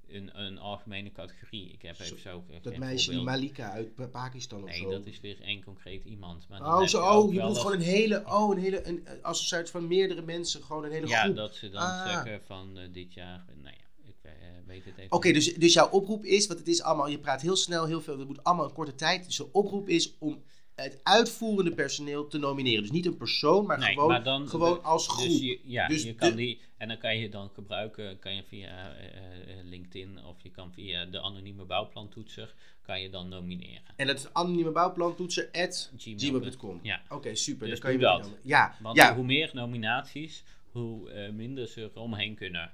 een, 0.08 0.40
een 0.42 0.58
algemene 0.58 1.12
categorie. 1.12 1.72
Ik 1.72 1.82
heb 1.82 2.00
even 2.00 2.20
zo 2.20 2.44
eh, 2.50 2.56
dat 2.62 2.78
meisje, 2.78 3.12
die. 3.12 3.22
Malika 3.22 3.72
uit 3.72 3.96
Pa- 3.96 4.08
Pakistan 4.08 4.64
of 4.64 4.70
Nee, 4.70 4.80
zo. 4.82 4.90
dat 4.90 5.06
is 5.06 5.20
weer 5.20 5.42
één 5.42 5.64
concreet 5.64 6.04
iemand. 6.04 6.48
Maar 6.50 6.60
Oh, 6.62 6.84
zo, 6.88 7.00
je 7.00 7.06
ook 7.06 7.26
oh, 7.28 7.34
je 7.34 7.40
gewoon 7.56 7.74
een 7.74 7.82
hele, 7.82 8.24
oh, 8.26 8.56
een 8.56 8.62
hele, 8.62 8.88
een, 8.88 9.08
een 9.22 9.36
soort 9.36 9.70
van 9.70 9.88
meerdere 9.88 10.22
mensen, 10.22 10.64
gewoon 10.64 10.84
een 10.84 10.92
hele 10.92 11.08
Ja, 11.08 11.22
groep. 11.24 11.36
dat 11.36 11.56
ze 11.56 11.70
dan 11.70 11.82
Ah. 11.82 12.06
zeggen 12.06 12.42
van 12.46 12.78
eh, 12.78 12.84
dit 12.92 13.14
jaar, 13.14 13.46
nou 13.62 13.76
ja, 13.78 14.08
ik 14.10 14.16
eh, 14.22 14.32
weet 14.68 14.86
het 14.86 14.98
even 14.98 15.12
Oké, 15.12 15.32
dus, 15.32 15.54
dus 15.54 15.74
jouw 15.74 15.90
oproep 15.90 16.26
is, 16.26 16.48
want 16.48 16.60
het 16.60 16.68
is 16.68 16.82
allemaal, 16.82 17.08
je 17.08 17.20
praat 17.20 17.42
heel 17.42 17.56
snel, 17.56 17.86
heel 17.86 18.02
veel, 18.02 18.18
dat 18.18 18.28
moet 18.28 18.44
allemaal 18.44 18.68
in 18.68 18.74
korte 18.74 18.96
tijd. 18.96 19.26
Dus 19.26 19.36
de 19.36 19.52
oproep 19.52 19.90
is 19.90 20.18
om 20.20 20.44
het 20.76 21.00
uitvoerende 21.04 21.72
personeel 21.74 22.28
te 22.28 22.38
nomineren. 22.38 22.82
Dus 22.82 22.92
niet 22.92 23.06
een 23.06 23.18
persoon, 23.18 23.66
maar 23.66 23.78
Nee, 23.80 23.94
gewoon, 23.94 24.08
maar 24.08 24.24
dan- 24.24 24.48
gewoon 24.50 24.84
als 24.84 25.08
groep. 25.08 25.28
Dus 25.28 25.40
je, 25.40 25.60
ja, 25.64 25.88
Dus 25.88 26.04
je 26.04 26.16
kan 26.16 26.30
de- 26.30 26.36
die, 26.36 26.60
en 26.84 26.90
dan 26.90 26.98
kan 26.98 27.18
je 27.18 27.30
dan 27.30 27.50
gebruiken, 27.54 28.20
kan 28.20 28.36
je 28.36 28.44
via 28.44 28.96
eh, 28.96 29.06
eh, 29.06 29.66
LinkedIn 29.66 30.26
of 30.26 30.42
je 30.42 30.52
kan 30.52 30.74
via 30.74 31.06
de 31.06 31.22
anonieme 31.22 31.64
bouwplantoetser, 31.64 32.54
kan 32.82 33.02
je 33.02 33.10
dan 33.10 33.30
nomineren. 33.30 33.82
En 33.96 34.08
dat 34.08 34.18
is 34.18 34.34
anonieme 34.34 34.72
bouwplantoetser 34.72 35.50
at 35.52 35.92
Gmail. 35.98 36.18
gmail.com. 36.18 36.80
Ja. 36.82 37.02
Oké, 37.10 37.36
super. 37.36 37.68
Dus 37.68 37.80
dan 37.80 37.92
kan 37.92 38.00
doe 38.00 38.10
je 38.10 38.18
dat. 38.18 38.32
Ja, 38.42 38.76
Want 38.82 38.96
ja. 38.96 39.16
hoe 39.16 39.24
meer 39.24 39.52
nominaties, 39.54 40.44
hoe 40.72 41.10
eh, 41.10 41.32
minder 41.32 41.68
ze 41.68 41.82
er 41.82 42.00
omheen 42.00 42.36
kunnen. 42.36 42.72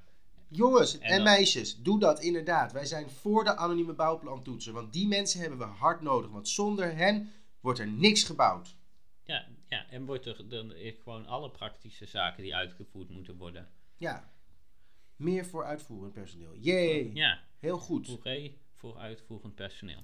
Jongens 0.47 0.99
en, 0.99 1.23
meisjes, 1.23 1.81
doe 1.81 1.99
dat 1.99 2.21
inderdaad. 2.21 2.71
Wij 2.71 2.85
zijn 2.85 3.09
voor 3.09 3.43
de 3.43 3.55
anonieme 3.55 3.93
bouwplantoetser. 3.93 4.73
Want 4.73 4.93
die 4.93 5.07
mensen 5.07 5.39
hebben 5.39 5.59
we 5.59 5.65
hard 5.65 6.01
nodig. 6.01 6.31
Want 6.31 6.47
zonder 6.47 6.95
hen 6.95 7.31
wordt 7.59 7.79
er 7.79 7.87
niks 7.87 8.23
gebouwd. 8.23 8.75
Ja, 9.23 9.45
ja 9.67 9.85
en 9.89 10.05
wordt 10.05 10.25
er 10.25 10.49
dan 10.49 10.73
gewoon 11.03 11.25
alle 11.25 11.49
praktische 11.49 12.05
zaken 12.05 12.43
die 12.43 12.55
uitgevoerd 12.55 13.09
moeten 13.09 13.37
worden. 13.37 13.67
Ja. 13.99 14.31
Meer 15.15 15.45
voor 15.45 15.65
uitvoerend 15.65 16.13
personeel. 16.13 16.55
Jee. 16.55 17.13
Ja, 17.13 17.39
Heel 17.59 17.77
goed. 17.77 18.07
hoeré 18.07 18.53
voor 18.73 18.97
uitvoerend 18.97 19.55
personeel. 19.55 20.03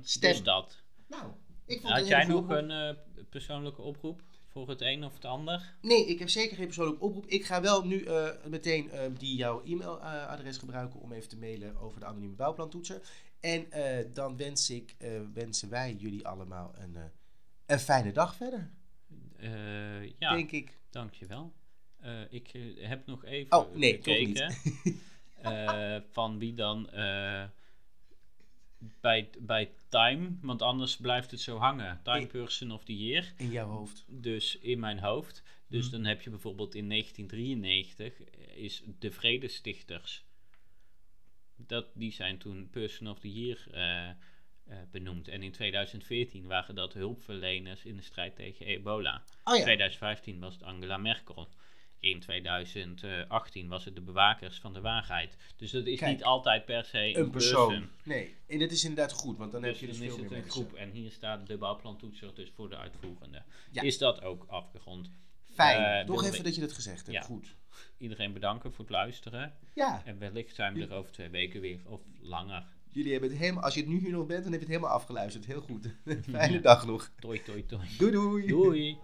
Stem. 0.00 0.30
Dus 0.32 0.42
dat. 0.42 0.82
Nou, 1.08 1.32
ik 1.66 1.80
vond 1.80 1.92
Had 1.92 2.06
jij 2.06 2.24
nog 2.24 2.48
een 2.48 2.70
eh, 2.70 2.94
persoonlijke 3.28 3.82
oproep 3.82 4.22
voor 4.48 4.68
het 4.68 4.80
een 4.80 5.04
of 5.04 5.14
het 5.14 5.24
ander? 5.24 5.74
Nee, 5.80 6.06
ik 6.06 6.18
heb 6.18 6.28
zeker 6.28 6.56
geen 6.56 6.66
persoonlijke 6.66 7.04
oproep. 7.04 7.26
Ik 7.26 7.44
ga 7.44 7.60
wel 7.60 7.84
nu 7.86 8.04
eh, 8.04 8.28
meteen 8.46 8.90
eh, 8.90 9.10
die 9.18 9.36
jouw 9.36 9.62
e-mailadres 9.64 10.56
gebruiken 10.56 11.00
om 11.00 11.12
even 11.12 11.28
te 11.28 11.38
mailen 11.38 11.76
over 11.76 12.00
de 12.00 12.06
anonieme 12.06 12.34
bouwplantoetser. 12.34 13.00
En 13.40 13.66
dan 14.12 14.36
wens 14.36 14.70
ik, 14.70 14.96
wensen 15.34 15.68
wij 15.68 15.94
jullie 15.94 16.26
allemaal 16.26 16.72
een, 16.78 16.96
een 17.66 17.78
fijne 17.78 18.12
dag 18.12 18.34
verder, 18.34 18.70
ja, 20.18 20.34
denk 20.34 20.50
ik. 20.50 20.78
dankjewel. 20.90 21.52
Eh 22.00 22.20
ik 22.30 22.48
eh, 22.52 22.62
heb 22.88 23.06
nog 23.06 23.24
even 23.24 23.56
Oh, 23.58 23.74
nee, 23.76 23.92
gekeken 23.92 24.54
eh, 25.42 25.96
van 26.10 26.38
wie 26.38 26.54
dan 26.54 26.88
bij, 29.00 29.30
bij 29.38 29.70
Time, 29.88 30.30
want 30.40 30.62
anders 30.62 30.96
blijft 30.96 31.30
het 31.30 31.40
zo 31.40 31.56
hangen. 31.58 32.00
Time 32.02 32.26
Person 32.26 32.70
of 32.70 32.84
the 32.84 32.96
Year, 32.96 33.32
In 33.36 33.50
jouw 33.50 33.68
hoofd. 33.68 34.04
dus 34.08 34.58
in 34.58 34.78
mijn 34.80 34.98
hoofd. 34.98 35.42
Dus 35.68 35.82
Mhm. 35.84 35.92
dan 35.92 36.04
heb 36.04 36.22
je 36.22 36.30
bijvoorbeeld 36.30 36.74
in 36.74 36.86
1993 36.88 38.20
is 38.54 38.82
de 38.98 39.10
Vredestichters. 39.10 40.24
dat, 41.66 41.86
die 41.94 42.12
zijn 42.12 42.38
toen 42.38 42.68
Person 42.70 43.08
of 43.08 43.18
the 43.18 43.32
Year 43.32 43.58
benoemd. 44.90 45.28
En 45.28 45.42
in 45.42 45.52
2014 45.52 46.46
waren 46.46 46.74
dat 46.74 46.92
hulpverleners 46.92 47.84
in 47.84 47.96
de 47.96 48.02
strijd 48.02 48.36
tegen 48.36 48.66
ebola. 48.66 49.24
Oh 49.44 49.52
In 49.54 49.58
ja. 49.58 49.64
2015 49.64 50.38
was 50.40 50.54
het 50.54 50.62
Angela 50.62 50.96
Merkel. 50.96 51.48
In 52.00 52.20
2018 52.20 53.68
was 53.68 53.84
het 53.84 53.94
de 53.94 54.00
bewakers 54.00 54.58
van 54.60 54.72
de 54.72 54.80
waarheid. 54.80 55.36
Dus 55.56 55.70
dat 55.70 55.86
is 55.86 55.98
Kijk, 55.98 56.10
niet 56.12 56.24
altijd 56.24 56.64
per 56.64 56.84
se 56.84 56.98
een, 56.98 57.18
Een 57.20 57.30
persoon. 57.30 57.68
person. 57.68 57.88
Nee, 58.04 58.34
en 58.46 58.58
dat 58.58 58.70
is 58.70 58.84
inderdaad 58.84 59.12
goed, 59.12 59.36
want 59.38 59.52
dan 59.52 59.60
Dus 59.62 59.70
heb 59.70 59.80
je 59.80 59.86
dus 59.86 59.96
dan 59.96 60.06
is 60.06 60.12
veel 60.12 60.22
het 60.22 60.30
meer 60.30 60.38
een 60.38 60.44
mensen. 60.44 60.64
groep. 60.66 60.78
En 60.78 60.90
hier 60.90 61.10
staat 61.10 61.46
de 61.46 61.56
bouwplantoetser 61.58 62.34
dus 62.34 62.50
voor 62.54 62.68
de 62.70 62.76
uitvoerende. 62.76 63.42
Ja. 63.72 63.82
Is 63.82 63.98
dat 63.98 64.22
ook 64.22 64.44
afgerond? 64.48 65.10
Fijn, 65.54 66.00
Eh, 66.00 66.06
toch 66.06 66.24
even 66.24 66.44
dat 66.44 66.54
je 66.54 66.60
dat 66.60 66.72
gezegd 66.72 67.06
hebt. 67.06 67.18
Ja. 67.18 67.22
Goed. 67.22 67.54
Iedereen 67.98 68.32
bedanken 68.32 68.72
voor 68.72 68.84
het 68.84 68.94
luisteren. 68.94 69.54
Ja, 69.74 70.02
En 70.04 70.18
wellicht 70.18 70.54
zijn 70.54 70.74
we 70.74 70.80
er 70.82 70.92
over 70.92 71.12
twee 71.12 71.28
weken 71.28 71.60
weer. 71.60 71.80
Of 71.84 72.00
langer. 72.20 72.64
jullie 72.92 73.12
hebben 73.12 73.30
het 73.30 73.38
helemaal, 73.38 73.62
als 73.62 73.74
je 73.74 73.80
het 73.80 73.88
nu 73.88 73.98
hier 73.98 74.10
nog 74.10 74.26
bent, 74.26 74.42
dan 74.42 74.52
heb 74.52 74.60
je 74.60 74.66
het 74.66 74.74
helemaal 74.76 74.96
afgeluisterd. 74.96 75.46
Heel 75.46 75.60
goed. 75.60 75.94
Fijne 76.30 76.60
dag 76.60 76.86
nog. 76.86 77.10
Toi, 77.20 77.42
toi, 77.42 77.64
toi. 77.66 77.82
Doei 77.98 78.12
doei. 78.12 78.46
Doei. 78.46 78.98